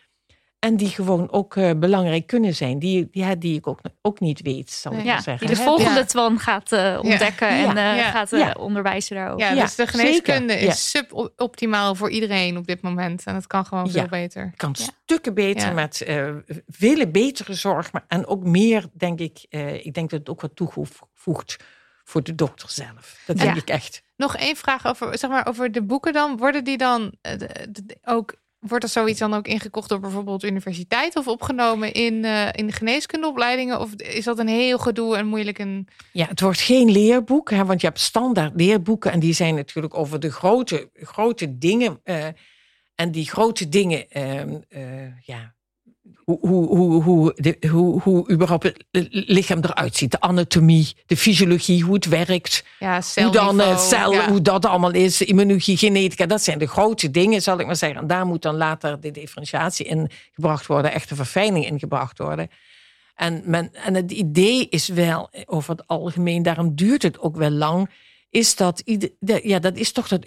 [0.65, 4.41] en die gewoon ook eh, belangrijk kunnen zijn, die, ja, die ik ook, ook niet
[4.43, 5.47] weet, zal ik Ja, zeggen.
[5.47, 6.05] die de volgende Ja.
[6.05, 7.93] Twan gaat eh, ontdekken en Ja.
[7.93, 8.11] eh, Ja.
[8.11, 8.55] gaat Ja.
[8.59, 9.47] onderwijzen daarover.
[9.47, 10.67] Ja, Ja, dus de geneeskunde zeker.
[10.67, 10.73] Ja.
[10.73, 13.25] is suboptimaal voor iedereen op dit moment.
[13.25, 14.09] En het kan gewoon veel Ja.
[14.09, 14.53] beter.
[14.57, 14.85] kan Ja.
[15.03, 15.75] stukken beter Ja.
[15.75, 16.31] met eh,
[16.69, 17.93] vele betere zorg.
[17.93, 21.57] Maar, en ook meer, denk ik, eh, ik denk dat het ook wat toevoegt
[22.05, 23.23] voor de dokter zelf.
[23.27, 23.45] Dat Ja.
[23.45, 24.03] denk ik echt.
[24.17, 26.37] Nog één vraag over, zeg maar, over de boeken dan.
[26.37, 28.35] Worden die dan de- de- ook...
[28.63, 32.73] Wordt er zoiets dan ook ingekocht door bijvoorbeeld universiteit of opgenomen in, eh, in de
[32.73, 33.81] geneeskundeopleidingen?
[33.81, 35.59] Of is dat een heel gedoe en moeilijk?
[35.59, 35.87] En...
[36.13, 39.97] Ja, het wordt geen leerboek, hè, want je hebt standaard leerboeken en die zijn natuurlijk
[39.97, 42.01] over de grote, grote dingen.
[42.05, 42.27] eh,
[42.95, 45.55] en die grote dingen, ehm, eh, ja,
[46.25, 50.11] hoe, hoe, hoe, hoe, de, hoe, hoe überhaupt het lichaam eruit ziet.
[50.11, 52.65] De anatomie, de fysiologie, hoe het werkt.
[52.79, 54.29] Ja, Hoe dan cellen, ja.
[54.29, 58.01] hoe dat allemaal is, immunologie, genetica, dat zijn de grote dingen, zal ik maar zeggen.
[58.01, 62.49] En daar moet dan later de differentiatie in gebracht worden, echte verfijning in gebracht worden.
[63.15, 67.51] En, men, en het idee is wel, over het algemeen, daarom duurt het ook wel
[67.51, 67.91] lang,
[68.31, 70.25] is dat, ieder- de- ja, dat is toch dat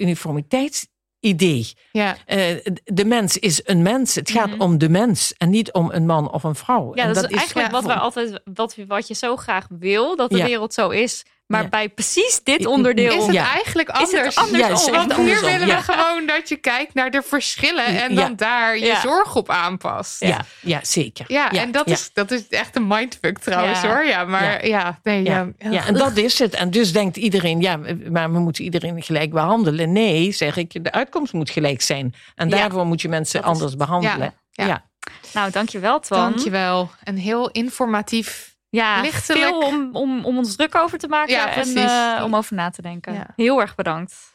[1.26, 1.74] uniformiteitsidee.
[1.92, 4.16] Ja, Eh, de mens is een mens.
[4.16, 4.62] Het gaat Mhm.
[4.62, 6.92] om de mens en niet om een man of een vrouw.
[6.96, 10.30] Ja, En dat, is eigenlijk wat we altijd, wat, wat je zo graag wil, dat
[10.30, 10.46] de Ja.
[10.46, 11.24] wereld zo is.
[11.48, 11.70] Maar Ja.
[11.70, 13.18] bij precies dit onderdeel.
[13.18, 13.52] is het Ja.
[13.54, 14.36] eigenlijk Is het anders?
[14.36, 14.60] anders?
[14.64, 15.78] Ja, het is echt Want hier willen ja.
[15.78, 18.22] we gewoon dat je kijkt naar de verschillen en Ja.
[18.22, 19.00] dan daar je Ja.
[19.02, 20.20] zorg op aanpast.
[20.20, 21.26] Ja, ja, zeker.
[21.28, 21.94] Ja, en dat, ja.
[21.94, 23.88] Is, dat is echt een mindfuck trouwens Ja.
[23.88, 24.06] hoor.
[24.06, 25.24] Ja, maar ja, nee.
[25.24, 26.54] Ja, Ja, ja, en dat is het.
[26.54, 29.92] En dus denkt iedereen, ja, maar we moeten iedereen gelijk behandelen.
[29.92, 32.14] Nee, zeg ik, de uitkomst moet gelijk zijn.
[32.36, 34.34] En Ja, daarvoor moet je mensen dat is anders behandelen.
[34.52, 34.86] Ja, ja.
[35.34, 36.20] Nou, dankjewel Twan.
[36.20, 36.90] Dankjewel.
[37.04, 38.55] Een heel informatief.
[38.76, 39.46] Ja, Lichtelijk.
[39.46, 41.76] veel om, om, om ons druk over te maken Ja, en
[42.18, 43.14] eh, om over na te denken.
[43.14, 43.28] Ja.
[43.36, 44.34] Heel erg bedankt.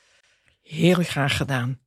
[0.62, 1.78] Heel graag gedaan.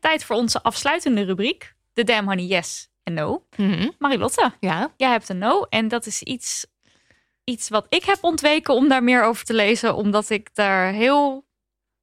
[0.00, 2.88] Tijd voor onze afsluitende rubriek, de Damn Honey Yes.
[3.04, 3.46] een no.
[3.56, 3.88] Mhm.
[3.98, 4.90] Marilotte, Ja.
[4.96, 5.62] jij hebt een no.
[5.62, 6.66] En dat is iets,
[7.44, 9.94] iets wat ik heb ontweken om daar meer over te lezen.
[9.94, 11.44] Omdat ik daar heel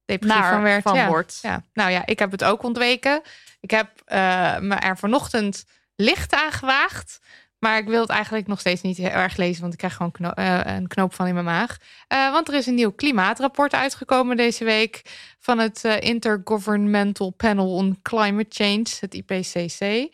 [0.04, 0.82] Depressief naar van werd.
[0.82, 1.08] van ja.
[1.08, 1.38] word.
[1.42, 1.62] Ja.
[1.72, 3.22] Nou ja, ik heb het ook ontweken.
[3.60, 5.64] Ik heb eh, me er vanochtend
[5.96, 7.20] licht aan gewaagd.
[7.58, 10.12] Maar ik wil het eigenlijk nog steeds niet heel erg lezen, want ik krijg gewoon
[10.12, 11.76] kno- eh, een knoop van in mijn maag.
[12.08, 15.02] Eh, want er is een nieuw klimaatrapport uitgekomen deze week
[15.38, 20.08] van het Intergovernmental Panel on Climate Change, het IPCC.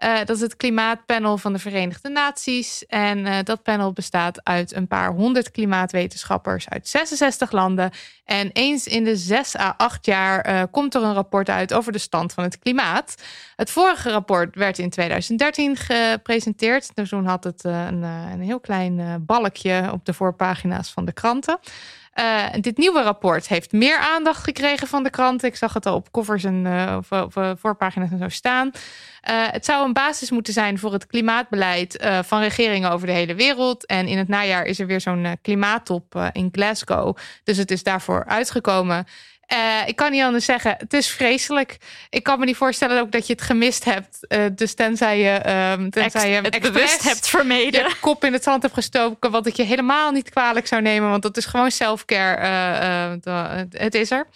[0.00, 2.86] Eh, dat is het klimaatpanel van de Verenigde Naties.
[2.86, 7.90] En eh, dat panel bestaat uit een paar honderd klimaatwetenschappers uit 66 landen.
[8.24, 11.92] En eens in de zes à acht jaar eh, komt er een rapport uit over
[11.92, 13.14] de stand van het klimaat.
[13.56, 16.94] Het vorige rapport werd in 2013 gepresenteerd.
[16.94, 21.58] Dus toen had het een, een heel klein balkje op de voorpagina's van de kranten.
[22.10, 25.48] Eh, dit nieuwe rapport heeft meer aandacht gekregen van de kranten.
[25.48, 28.70] Ik zag het al op covers en eh, of, eh, voorpagina's en zo staan.
[29.20, 33.86] Het zou een basis moeten zijn voor het klimaatbeleid van regeringen over de hele wereld.
[33.86, 37.16] En in het najaar is er weer zo'n klimaattop in Glasgow.
[37.44, 39.06] Dus het is daarvoor uitgekomen.
[39.50, 41.76] Eh, ik kan niet anders zeggen, het is vreselijk.
[42.10, 44.26] Ik kan me niet voorstellen ook dat je het gemist hebt.
[44.26, 47.88] Eh, dus tenzij je, ehm tenzij je het bewust hebt vermeden.
[47.88, 51.10] je kop in het zand hebt gestoken, wat ik je helemaal niet kwalijk zou nemen,
[51.10, 53.18] want dat is gewoon self-care.
[53.20, 54.26] da- het is er.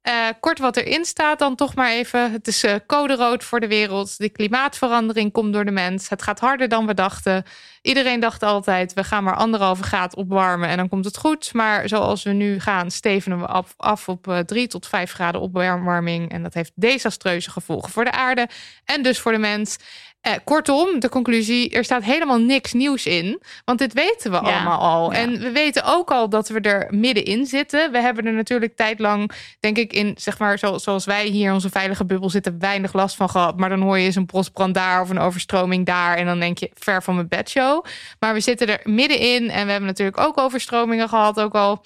[0.00, 2.32] Eh, kort wat erin staat dan toch maar even.
[2.32, 4.18] Het is eh, code rood voor de wereld.
[4.18, 6.08] De klimaatverandering komt door de mens.
[6.08, 7.44] Het gaat harder dan we dachten.
[7.82, 11.52] Iedereen dacht altijd, we gaan maar anderhalve graad opwarmen en dan komt het goed.
[11.54, 13.46] Maar zoals we nu gaan, stevenen we
[13.76, 16.30] af, op eh, drie tot vijf graden opwarming.
[16.30, 18.48] En dat heeft desastreuze gevolgen voor de aarde
[18.84, 19.76] en dus voor de mens.
[20.20, 23.42] Eh, kortom, de conclusie, er staat helemaal niks nieuws in.
[23.64, 24.42] Want dit weten we Ja.
[24.42, 25.12] allemaal al.
[25.12, 25.18] Ja.
[25.18, 27.92] En we weten ook al dat we er middenin zitten.
[27.92, 29.30] We hebben er natuurlijk tijdlang,
[29.60, 32.92] denk ik, in, zeg maar, zo- zoals wij hier in onze veilige bubbel zitten, weinig
[32.92, 33.56] last van gehad.
[33.58, 36.16] Maar dan hoor je eens een bosbrand daar of een overstroming daar.
[36.16, 37.84] En dan denk je, ver van mijn bedshow.
[38.18, 39.50] Maar we zitten er middenin.
[39.50, 41.84] En we hebben natuurlijk ook overstromingen gehad, ook al.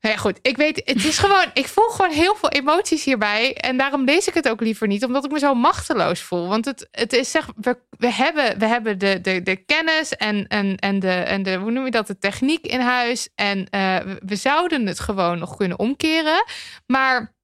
[0.00, 0.38] Nou ja, goed.
[0.42, 3.54] Ik weet, het is gewoon, ik voel gewoon heel veel emoties hierbij.
[3.54, 6.48] En daarom lees ik het ook liever niet, omdat ik me zo machteloos voel.
[6.48, 10.76] Want het, het is zeg, we, hebben, we hebben de, de, de kennis en, en,
[10.76, 13.28] en, de, en de, hoe noem je dat, de techniek in huis.
[13.34, 16.44] En eh, we zouden het gewoon nog kunnen omkeren.
[16.86, 17.34] Maar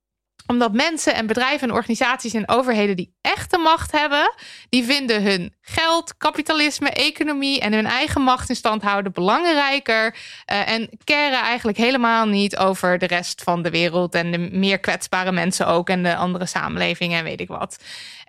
[0.46, 4.34] omdat mensen en bedrijven en organisaties en overheden die echte macht hebben,
[4.68, 10.16] die vinden hun geld, kapitalisme, economie en hun eigen macht in stand houden belangrijker.
[10.44, 14.78] eh, en caren eigenlijk helemaal niet over de rest van de wereld en de meer
[14.78, 17.78] kwetsbare mensen ook en de andere samenlevingen en weet ik wat.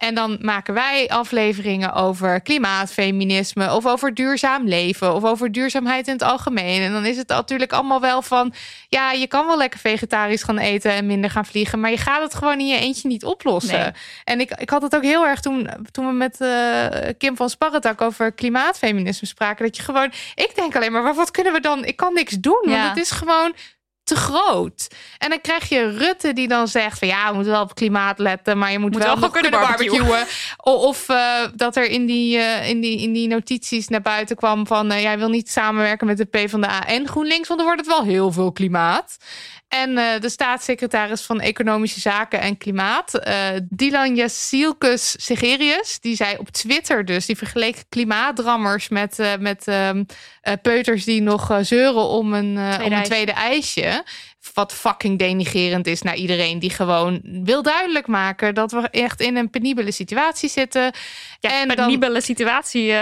[0.04, 6.14] En dan maken wij afleveringen over klimaatfeminisme of over duurzaam leven of over duurzaamheid in
[6.14, 6.82] het algemeen.
[6.82, 8.54] En dan is het natuurlijk allemaal wel van,
[8.90, 12.22] ja, je kan wel lekker vegetarisch gaan eten en minder gaan vliegen, maar je gaat
[12.22, 13.80] het gewoon in je eentje niet oplossen.
[13.80, 13.92] Nee.
[14.24, 16.86] En ik, ik had het ook heel erg toen, toen we met eh,
[17.18, 21.32] Kim van Sparretak over klimaatfeminisme spraken, dat je gewoon, ik denk alleen maar, maar wat
[21.32, 21.86] kunnen we dan?
[21.86, 22.90] Ik kan niks doen, want Ja.
[22.90, 23.54] het is gewoon
[24.04, 24.88] te groot.
[25.18, 28.20] En dan krijg je Rutte die dan zegt van ja, we moeten wel op klimaat
[28.20, 30.26] letten, maar je moet, Moet wel, wel kunnen barbecuen.
[30.64, 34.68] Of eh, dat er in die, eh, in, die, in die notities naar buiten kwam
[34.68, 37.96] van eh, jij wil niet samenwerken met de PvdA en GroenLinks, want dan wordt het
[37.96, 39.18] wel heel veel klimaat.
[39.74, 46.38] En eh, de staatssecretaris van Economische Zaken en Klimaat, eh Dylan Jasilkus Segerius, die zei
[46.38, 50.04] op Twitter dus, die vergeleek klimaatdrammers met, eh, met ehm,
[50.42, 53.10] eh, peuters die nog zeuren om een, Tweede om een ijsje.
[53.10, 54.04] tweede ijsje.
[54.54, 59.36] Wat fucking denigerend is naar iedereen die gewoon wil duidelijk maken dat we echt in
[59.36, 60.92] een penibele situatie zitten.
[61.40, 62.94] Ja, En een dan- penibele situatie.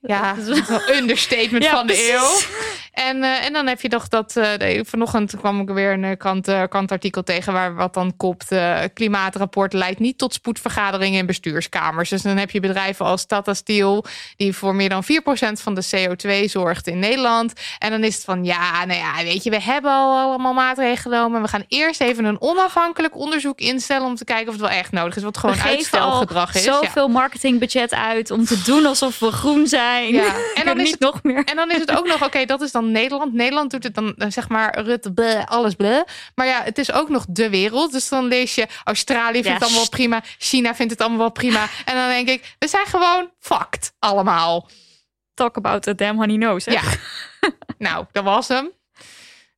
[0.00, 0.34] Ja,
[0.68, 2.12] wel understatement Ja, van de precies.
[2.12, 2.66] eeuw.
[2.92, 4.34] En, eh, en dan heb je nog dat.
[4.58, 7.52] nee, vanochtend kwam ik weer een eh, krant, eh, krantartikel tegen.
[7.52, 8.46] waar wat dan kopt.
[8.94, 12.08] klimaatrapport leidt niet tot spoedvergaderingen in bestuurskamers.
[12.08, 14.04] Dus dan heb je bedrijven als Tata Steel.
[14.36, 17.52] die voor meer dan 4% van de CO2 zorgt in Nederland.
[17.78, 20.96] En dan is het van ja, nou ja, weet je, we hebben al allemaal maatregelen
[20.98, 21.42] genomen.
[21.42, 24.06] We gaan eerst even een onafhankelijk onderzoek instellen.
[24.06, 25.22] om te kijken of het wel echt nodig is.
[25.22, 26.64] Wat gewoon uitstelgedrag is.
[26.64, 26.82] Ja.
[26.82, 29.87] zoveel marketingbudget uit om te doen alsof we groen zijn.
[29.96, 30.34] Ja.
[30.54, 31.44] En dan is het nog meer.
[31.44, 33.32] En dan is het ook nog, oké, dat is dan Nederland.
[33.32, 36.00] Nederland doet het dan, eh, zeg maar, Rutte, bleh, alles bleh.
[36.34, 37.92] Maar ja, het is ook nog de wereld.
[37.92, 40.22] Dus dan lees je, Australië vindt het allemaal wel prima.
[40.38, 41.66] China vindt het allemaal wel prima.
[41.84, 44.68] En dan denk ik, we zijn gewoon fucked allemaal.
[45.34, 46.70] Talk about the damn honey nose.
[46.70, 46.76] hè?
[46.76, 46.82] Ja.
[47.88, 48.70] nou, dat was hem.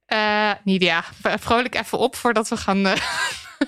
[0.07, 2.87] Eh Nidia, vrolijk even op voordat we gaan...
[2.87, 2.93] eh,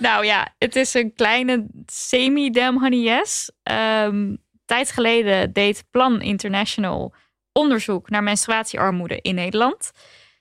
[0.00, 3.50] Nou ja, het is een kleine semi-damn honey yes.
[3.62, 4.34] Ehm,
[4.72, 7.14] tijd geleden deed Plan International
[7.52, 9.90] onderzoek naar menstruatiearmoede in Nederland.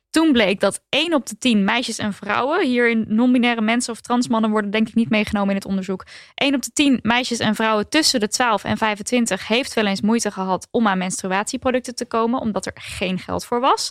[0.10, 4.50] Toen bleek dat 1 op de 10 meisjes en vrouwen, hierin non-binaire mensen of transmannen
[4.52, 6.06] worden denk ik niet meegenomen in het onderzoek.
[6.36, 10.02] 1 op de 10 meisjes en vrouwen tussen de 12 en 25 heeft wel eens
[10.02, 13.90] moeite gehad om aan menstruatieproducten te komen, omdat er geen geld voor was.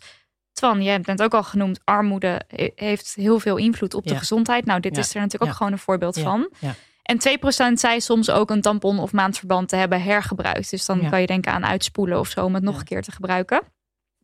[0.53, 4.17] Twan, jij hebt net ook al genoemd, armoede he- heeft heel veel invloed op de
[4.17, 4.65] gezondheid.
[4.65, 5.01] Nou, dit Ja.
[5.03, 6.51] is er natuurlijk ook gewoon een voorbeeld van.
[6.59, 6.75] Ja.
[7.03, 10.71] En 2% zei soms ook een tampon of maandverband te hebben hergebruikt.
[10.71, 11.09] Dus dan Ja.
[11.09, 12.79] kan je denken aan uitspoelen of zo om het nog Ja.
[12.81, 13.63] een keer te gebruiken.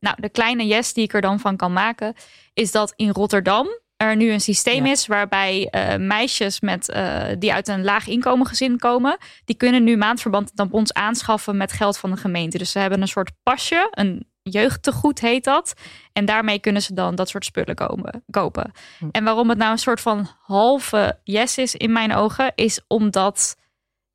[0.00, 2.14] Nou, de kleine yes die ik er dan van kan maken,
[2.52, 4.92] is dat in Rotterdam er nu een systeem Ja.
[4.92, 9.84] is waarbij eh, meisjes met, eh, die uit een laag inkomen gezin komen, die kunnen
[9.84, 12.58] nu maandverband tampons aanschaffen met geld van de gemeente.
[12.58, 15.74] Dus ze hebben een soort pasje, een jeugdtegoed heet dat.
[16.12, 18.72] En daarmee kunnen ze dan dat soort spullen komen, kopen.
[18.98, 19.08] Hm.
[19.10, 23.56] En waarom het nou een soort van halve yes is in mijn ogen, is omdat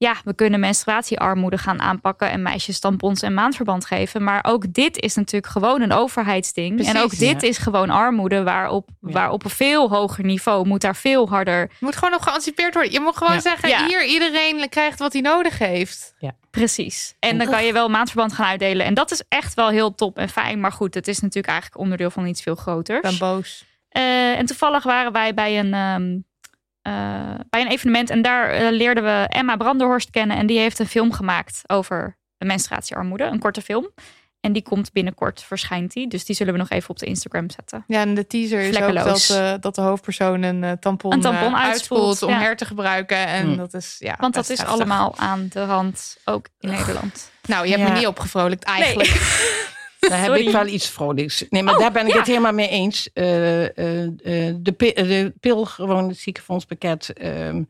[0.02, 4.24] ja, we kunnen menstruatiearmoede gaan aanpakken en meisjes tampons en maandverband geven.
[4.24, 6.76] Maar ook dit is natuurlijk gewoon een overheidsding.
[6.76, 7.48] Precies, en ook dit ja.
[7.48, 9.12] is gewoon armoede, waarop, Ja.
[9.12, 11.60] waar op een veel hoger niveau moet daar veel harder.
[11.60, 12.92] Je moet gewoon nog geëmancipeerd worden.
[12.92, 13.40] Je moet gewoon Ja.
[13.40, 13.86] zeggen, Ja.
[13.86, 16.16] hier, iedereen krijgt wat hij nodig heeft.
[16.52, 17.16] Precies.
[17.20, 18.86] En dan kan je wel maandverband gaan uitdelen.
[18.86, 20.60] En dat is echt wel heel top en fijn.
[20.60, 23.02] Maar goed, het is natuurlijk eigenlijk onderdeel van iets veel Ik groters.
[23.02, 23.66] ben boos.
[23.90, 26.18] Eh, en toevallig waren wij bij een, ehm,
[26.82, 26.94] eh,
[27.50, 28.10] bij een evenement.
[28.10, 30.38] En daar eh, leerden we Emma Branderhorst kennen.
[30.38, 33.24] En die heeft een film gemaakt over de menstruatiearmoede.
[33.24, 33.90] Een korte film.
[34.42, 36.08] En die komt binnenkort, verschijnt die.
[36.08, 37.84] Dus die zullen we nog even op de Instagram zetten.
[37.88, 41.22] Ja, en de teaser is ook dat, eh, dat de hoofdpersoon een eh, tampon, Een
[41.22, 42.40] tampon uitspoelt, uitspoelt om ja.
[42.40, 43.18] her te gebruiken.
[43.28, 43.58] En Hmm.
[43.58, 44.76] dat is, ja, Want dat is heftig.
[44.76, 47.32] allemaal aan de rand, ook in Nederland.
[47.48, 49.10] Nou, je hebt me niet opgevrolijkt eigenlijk.
[50.10, 50.46] Daar heb Sorry.
[50.46, 51.46] ik wel iets vrolijks.
[51.50, 52.18] Nee, maar Oh, daar ben ik ja.
[52.18, 53.10] het helemaal mee eens.
[53.14, 57.14] Eh, eh, eh, de, de pil, gewoon het ziekenfondspakket.
[57.14, 57.64] ehm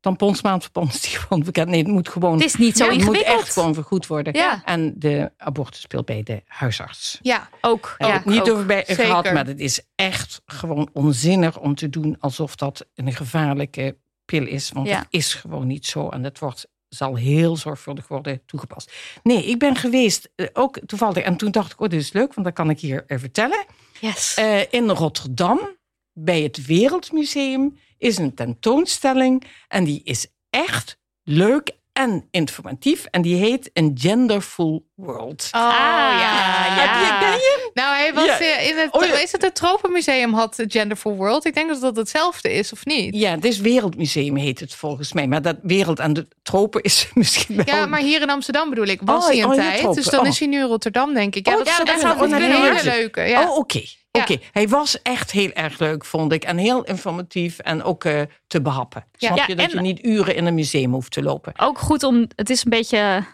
[0.00, 1.68] tampons, maandverband, ziekenfondspakket.
[1.68, 2.32] Nee, het moet gewoon...
[2.32, 3.38] Het is niet zo het moet ingewikkeld.
[3.40, 4.32] echt gewoon vergoed worden.
[4.32, 4.62] Ja.
[4.64, 7.18] En de abortuspil bij de huisarts.
[7.22, 7.94] Ja, Ook.
[7.98, 8.48] Heb ja, ik niet ook.
[8.48, 9.04] over bij zeker.
[9.04, 14.46] gehad, maar het is echt gewoon onzinnig om te doen alsof dat een gevaarlijke pil
[14.46, 14.70] is.
[14.70, 18.92] Want het is gewoon niet zo en dat wordt, zal heel zorgvuldig worden toegepast.
[19.22, 22.34] Nee, ik ben geweest, eh, ook toevallig, en toen dacht ik, oh, dit is leuk,
[22.34, 23.64] want dat kan ik hier eh, vertellen.
[24.00, 24.34] Yes.
[24.34, 25.76] Eh, in Rotterdam,
[26.12, 33.04] bij het Wereldmuseum, is een tentoonstelling en die is echt leuk en informatief.
[33.04, 35.48] En die heet Een Genderful World.
[35.52, 36.16] Oh, Ah, ja.
[36.20, 36.74] ja.
[36.74, 37.59] Heb je, ken je?
[37.74, 38.38] Nou, hij was Ja.
[38.40, 39.18] eh, in het, Oh, ja.
[39.18, 41.44] is het het Tropenmuseum had Genderful World.
[41.44, 43.14] Ik denk dat dat hetzelfde is, of niet?
[43.14, 45.26] Ja, het is Wereldmuseum heet het volgens mij.
[45.26, 47.64] Maar dat wereld en de tropen is misschien wel...
[47.74, 49.94] Ja, maar hier in Amsterdam bedoel ik, was Oh, hij een oh, de tijd.
[49.94, 50.26] dus dan Oh.
[50.26, 51.46] is hij nu in Rotterdam, denk ik.
[51.46, 51.86] Ja, Oh, dat, ja, zou
[52.16, 52.32] is een.
[52.42, 53.20] Een hele leuke.
[53.20, 53.42] Ja.
[53.50, 53.82] Oh, oké.
[54.12, 56.44] Oké, hij was echt heel erg leuk, vond ik.
[56.44, 59.04] En heel informatief en ook eh, te behappen.
[59.12, 59.26] Ja.
[59.26, 61.52] Snap Ja, je dat en- je niet uren in een museum hoeft te lopen?
[61.56, 62.26] ook goed om.
[62.36, 63.24] Het is een beetje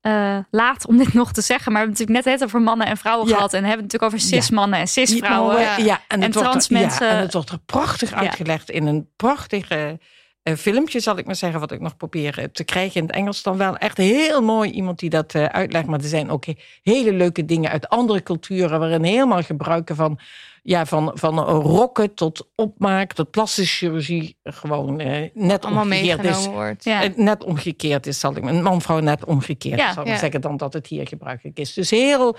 [0.00, 1.72] eh, laat om dit nog te zeggen.
[1.72, 3.34] Maar we hebben natuurlijk net het over mannen en vrouwen Ja.
[3.34, 3.52] gehad.
[3.52, 5.84] En hebben het natuurlijk over cis-mannen en cis-vrouwen.
[5.84, 6.00] Ja.
[6.08, 9.98] En, trans mensen- en het wordt er prachtig uitgelegd in een prachtige
[10.42, 13.42] filmpje, zal ik maar zeggen, wat ik nog probeer eh, te krijgen in het Engels.
[13.42, 15.86] Dan wel echt heel mooi iemand die dat eh, uitlegt.
[15.86, 16.44] Maar er zijn ook
[16.82, 20.18] hele leuke dingen uit andere culturen, waarin helemaal gebruiken van,
[20.62, 26.46] ja, van, van rokken tot opmaak, tot plastische chirurgie, gewoon eh, net Allemaal omgekeerd is.
[26.46, 26.84] wordt.
[26.84, 27.02] Ja.
[27.02, 29.92] Eh, Net omgekeerd is, zal ik een man-vrouw net omgekeerd, Ja.
[29.92, 30.20] zal ik maar Ja.
[30.20, 31.72] zeggen, dan dat het hier gebruikelijk is.
[31.72, 32.36] Dus heel,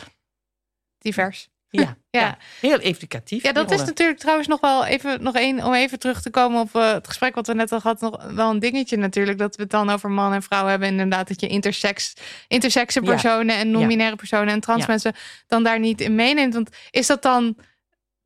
[0.98, 1.49] Divers.
[1.72, 2.19] Ja, Ja.
[2.22, 2.38] ja.
[2.61, 3.43] heel educatief.
[3.43, 6.61] Ja, dat is natuurlijk trouwens nog wel even, nog één, om even terug te komen
[6.61, 9.56] op eh, het gesprek wat we net al hadden, nog wel een dingetje natuurlijk, dat
[9.56, 10.88] we het dan over man en vrouw hebben.
[10.88, 12.14] Inderdaad, dat je intersex,
[12.48, 13.06] intersexe Ja.
[13.10, 14.85] personen en non-binaire personen en trans Ja.
[14.88, 15.14] mensen
[15.48, 16.53] dan daar niet in meeneemt.
[16.53, 17.57] Want is dat dan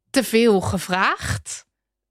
[0.10, 1.66] te veel gevraagd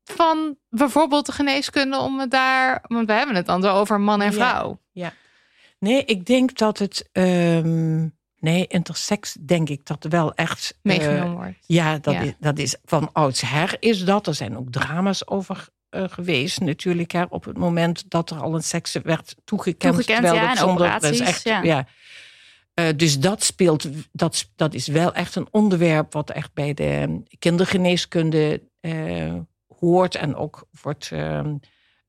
[0.04, 4.20] van bijvoorbeeld de geneeskunde om het daar, want we hebben het dan zo over man
[4.22, 4.32] en Ja.
[4.32, 4.82] vrouw.
[5.78, 7.08] Nee, ik denk dat het.
[7.12, 8.08] ehm,
[8.44, 10.70] nee, intersex denk ik dat wel echt.
[10.70, 11.56] eh, Meegenomen wordt.
[11.66, 12.20] ja, dat, Ja.
[12.20, 14.26] Is, dat is van oudsher is dat.
[14.26, 17.10] Er zijn ook drama's over eh, geweest, natuurlijk.
[17.12, 19.94] Hè, op het moment dat er al een seks werd toegekend.
[19.94, 21.86] Toegekend, terwijl ja, het en zonder, is echt, ja.
[22.74, 27.22] Eh, dus dat speelt, dat, dat is wel echt een onderwerp wat echt bij de
[27.38, 29.34] kindergeneeskunde eh,
[29.78, 31.56] hoort en ook wordt, ehm,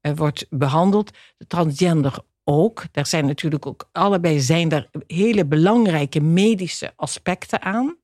[0.02, 1.12] eh, wordt behandeld.
[1.38, 2.84] De transgender ook.
[2.92, 7.98] Daar zijn natuurlijk ook allebei zijn er hele belangrijke medische aspecten aan.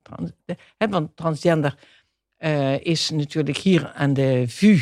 [0.78, 1.78] Want transgender
[2.38, 4.80] eh, is natuurlijk hier aan de VU.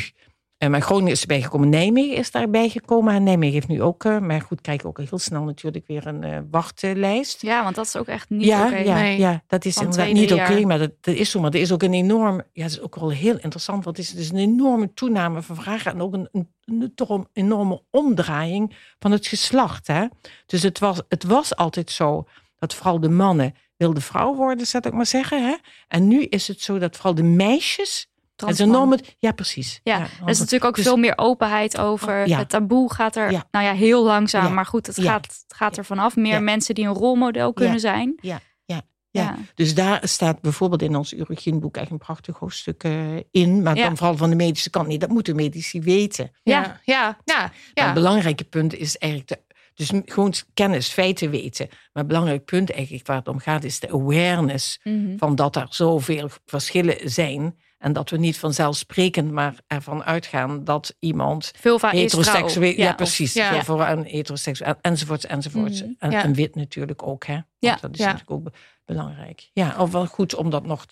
[0.60, 1.68] En maar Groningen is erbij gekomen.
[1.68, 3.14] Nijmegen is daarbij gekomen.
[3.14, 6.06] En Nijmegen heeft nu ook, eh, maar goed, krijg ik ook heel snel natuurlijk weer
[6.06, 7.42] een eh, wachtlijst.
[7.42, 8.76] Ja, want dat is ook echt niet Ja, oké.
[8.76, 9.18] ja, Nee.
[9.18, 11.40] ja, dat is Van inderdaad niet oké, maar dat, dat is zo.
[11.40, 14.06] Maar er is ook een enorm, ja, dat is ook wel heel interessant, want het
[14.06, 17.82] is dus een enorme toename van vragen en ook een, een, een- toch een enorme
[17.90, 19.86] omdraaiing van het geslacht.
[19.86, 20.04] Hè?
[20.46, 22.24] Dus het was, het was altijd zo
[22.58, 25.44] dat vooral de mannen wilde vrouw worden, zal ik maar zeggen.
[25.46, 25.54] Hè?
[25.88, 28.08] En nu is het zo dat vooral de meisjes.
[28.48, 29.80] Het is enorm, ja, precies.
[29.84, 32.28] Ja, er is natuurlijk ook Dus- veel meer openheid over.
[32.28, 32.38] Ja.
[32.38, 33.44] Het taboe gaat er, Ja.
[33.50, 34.54] nou ja, heel langzaam.
[34.54, 36.16] Maar goed, het gaat, gaat er vanaf.
[36.16, 38.14] Meer mensen die een rolmodel kunnen zijn.
[38.20, 38.40] Ja.
[38.64, 38.82] Ja.
[39.22, 39.36] Ja.
[39.54, 43.62] Dus daar staat bijvoorbeeld in ons Urugienboek echt een prachtig hoofdstuk eh, in.
[43.62, 44.86] Maar dan vooral van de medische kant.
[44.86, 46.30] Nee, dat moeten medici weten.
[46.42, 46.80] Ja.
[46.84, 51.66] Ja, ja, het belangrijke punt is eigenlijk de, dus gewoon kennis, feiten weten.
[51.68, 55.16] Maar het belangrijk punt eigenlijk waar het om gaat is de awareness Mhm.
[55.16, 57.58] van dat er zoveel verschillen zijn.
[57.80, 62.72] En dat we niet vanzelfsprekend maar ervan uitgaan dat iemand heteroseksueel...
[62.76, 63.32] Ja, precies.
[63.32, 63.54] ja.
[63.54, 63.64] Ja.
[63.64, 65.82] voor een heteroseksueel enzovoorts enzovoorts.
[65.82, 65.90] Mhm.
[65.98, 66.22] En, Ja.
[66.22, 67.38] en wit natuurlijk ook, hè.
[67.58, 67.80] Want.
[67.80, 68.52] Dat is natuurlijk ook be-
[68.84, 69.50] belangrijk.
[69.52, 70.86] Ja, of wel goed om dat nog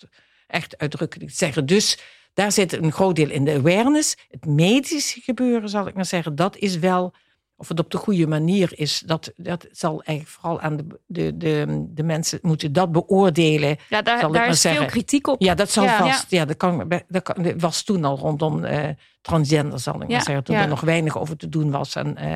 [0.47, 1.65] echt uitdrukkelijk te zeggen.
[1.65, 1.99] Dus
[2.33, 4.15] daar zit een groot deel in de awareness.
[4.29, 7.13] Het medische gebeuren, zal ik maar zeggen, dat is wel...
[7.59, 11.37] Of het op de goede manier is, dat, dat zal eigenlijk vooral aan de, de,
[11.37, 13.77] de, de mensen moeten dat beoordelen.
[13.89, 15.41] Ja, daar, daar is veel kritiek op.
[15.41, 15.97] Ja, dat zal Ja.
[15.97, 16.31] vast.
[16.31, 18.89] Ja, dat, kan, dat, kan, dat was toen al rondom eh,
[19.21, 20.07] transgender, zal ik Ja.
[20.07, 20.43] maar zeggen.
[20.43, 21.95] Toen er nog weinig over te doen was.
[21.95, 22.35] En, eh,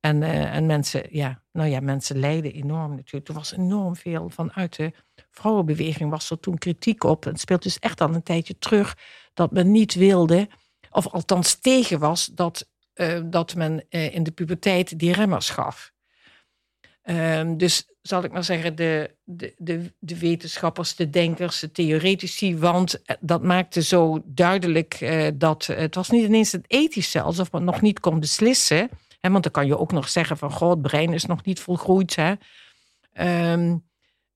[0.00, 3.28] en, eh, en mensen, ja, nou ja, mensen lijden enorm natuurlijk.
[3.28, 4.92] Er was enorm veel vanuit de
[5.30, 7.24] vrouwenbeweging was er toen kritiek op.
[7.24, 8.96] En het speelt dus echt al een tijdje terug
[9.34, 10.48] dat men niet wilde,
[10.90, 15.92] of althans tegen was, dat, eh, dat men eh, in de puberteit die remmers gaf.
[17.02, 22.58] Ehm, dus zal ik maar zeggen, de, de, de, de wetenschappers, de denkers, de theoretici,
[22.58, 24.98] want eh, dat maakte zo duidelijk
[25.34, 28.88] dat het was niet ineens het ethische, alsof men nog niet kon beslissen.
[29.20, 31.60] Hè, want dan kan je ook nog zeggen van, goh, het brein is nog niet
[31.60, 32.16] volgroeid.
[32.16, 32.34] Hè.
[33.12, 33.76] Ehm,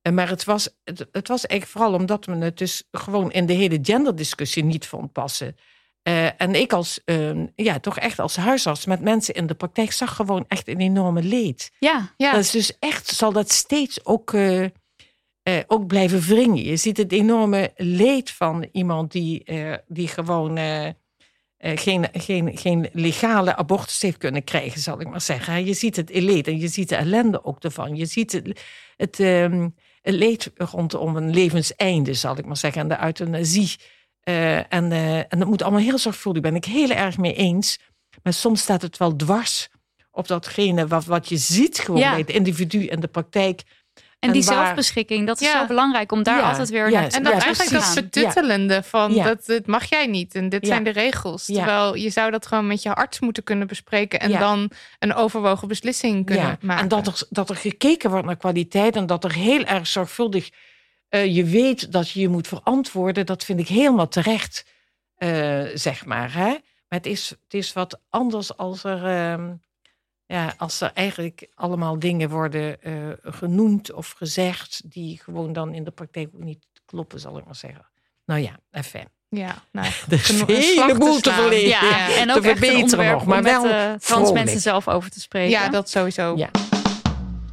[0.03, 3.47] eh, maar het was, het, het was eigenlijk vooral omdat men het dus gewoon in
[3.47, 5.57] de hele genderdiscussie niet vond passen.
[6.03, 9.93] Eh, en ik als, ehm, ja, toch echt als huisarts met mensen in de praktijk
[9.93, 11.71] zag gewoon echt een enorme leed.
[11.79, 12.33] Ja, Ja.
[12.33, 14.71] Dat is dus echt, zal dat steeds ook, eh, eh,
[15.67, 16.65] ook blijven wringen.
[16.65, 19.45] Je ziet het enorme leed van iemand die,
[19.87, 20.59] die gewoon
[21.59, 25.65] geen, geen, geen legale abortus heeft kunnen krijgen, zal ik maar zeggen.
[25.65, 27.97] Je ziet het leed en je ziet de ellende ook ervan.
[27.97, 28.61] Je ziet het,
[28.97, 29.69] het, ehm,
[30.03, 33.77] het leed rondom een levenseinde, zal ik maar zeggen, en de euthanasie.
[34.31, 37.79] Eh, en, eh, en dat moet allemaal heel zorgvuldig, ben ik heel erg mee eens.
[38.23, 39.69] Maar soms staat het wel dwars
[40.11, 42.11] op datgene wat, wat je ziet gewoon Ja.
[42.11, 43.63] bij het individu en de praktijk.
[44.19, 45.61] en die waar- zelfbeschikking, dat is Ja.
[45.61, 47.95] zo belangrijk om daar Ja, altijd weer naar En dat Ja, eigenlijk precies.
[47.95, 49.25] dat betuttelende van Ja.
[49.25, 50.69] dat, dit mag jij niet en dit Ja.
[50.69, 51.47] zijn de regels.
[51.47, 51.55] Ja.
[51.55, 54.39] Terwijl je zou dat gewoon met je arts moeten kunnen bespreken en Ja.
[54.39, 56.83] dan een overwogen beslissing kunnen Ja, maken.
[56.83, 60.49] en dat er, dat er gekeken wordt naar kwaliteit en dat er heel erg zorgvuldig
[61.11, 64.65] eh, je weet dat je je moet verantwoorden, dat vind ik helemaal terecht,
[65.17, 66.33] eh, zeg maar.
[66.33, 66.49] Hè?
[66.89, 69.53] Maar het is, het is wat anders als er, ehm,
[70.27, 72.93] ja, als er eigenlijk allemaal dingen worden eh,
[73.23, 77.57] genoemd of gezegd die gewoon dan in de praktijk ook niet kloppen, zal ik maar
[77.57, 77.87] zeggen.
[78.25, 79.05] Nou ja, even.
[79.29, 81.35] Ja, nou, Er een te heleboel te slaan.
[81.35, 81.69] verleden.
[81.69, 84.33] Ja, en te ook echt een verbeteren onderwerp nog, maar om met wel eh, trans
[84.33, 85.51] mensen zelf over te spreken.
[85.51, 86.37] ja, dat sowieso.
[86.37, 86.51] Ja.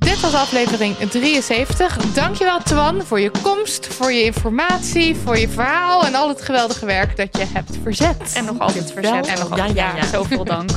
[0.08, 1.98] Dit was aflevering 73.
[2.14, 6.86] Dankjewel Twan voor je komst, voor je informatie, voor je verhaal en al het geweldige
[6.86, 8.34] werk dat je hebt verzet.
[8.36, 9.28] En nog altijd verzet.
[9.28, 10.06] En nog Ja, altijd, ja, ja, ja.
[10.08, 10.70] zoveel dank.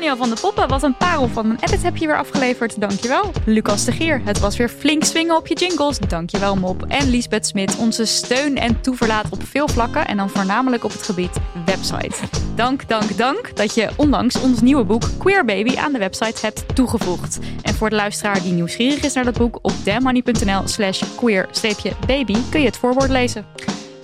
[0.00, 2.80] Daniel van de Poppen, wat een parel van een edit heb je weer afgeleverd.
[2.80, 3.30] Dankjewel.
[3.46, 5.98] Lucas de Geer, het was weer flink swingen op je jingles.
[5.98, 6.84] Dankjewel Mop.
[6.88, 10.06] En Lisbeth Smit, onze steun en toeverlaat op veel vlakken.
[10.06, 12.14] En dan voornamelijk op het gebied website.
[12.54, 16.74] Dank, dank, dank dat je onlangs ons nieuwe boek Queer Baby aan de website hebt
[16.74, 17.38] toegevoegd.
[17.62, 22.60] En voor de luisteraar die nieuwsgierig is naar dat boek, op damnmoney.nl slash queer-baby kun
[22.60, 23.44] je het voorwoord lezen.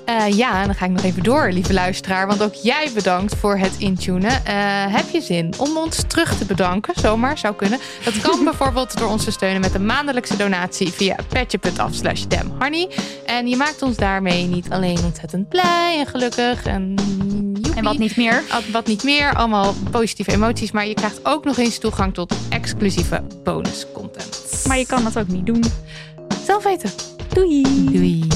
[0.07, 2.27] Eh, ja, en dan ga ik nog even door, lieve luisteraar.
[2.27, 4.31] Want ook jij bedankt voor het intunen.
[4.45, 4.55] Eh,
[4.95, 6.95] heb je zin om ons terug te bedanken?
[7.01, 7.79] Zomaar, zou kunnen.
[8.05, 12.89] Dat kan bijvoorbeeld door ons te steunen met een maandelijkse donatie via petje.af slash damhoney.
[13.27, 16.95] En je maakt ons daarmee niet alleen ontzettend blij en gelukkig en
[17.55, 17.75] joepie.
[17.75, 18.43] En wat niet meer.
[18.73, 20.71] Wat- niet meer, allemaal positieve emoties.
[20.71, 24.65] Maar je krijgt ook nog eens toegang tot exclusieve bonus content.
[24.67, 25.65] Maar je kan dat ook niet doen.
[26.45, 26.91] zelf weten.
[27.33, 27.63] Doei!
[27.91, 28.27] Doei.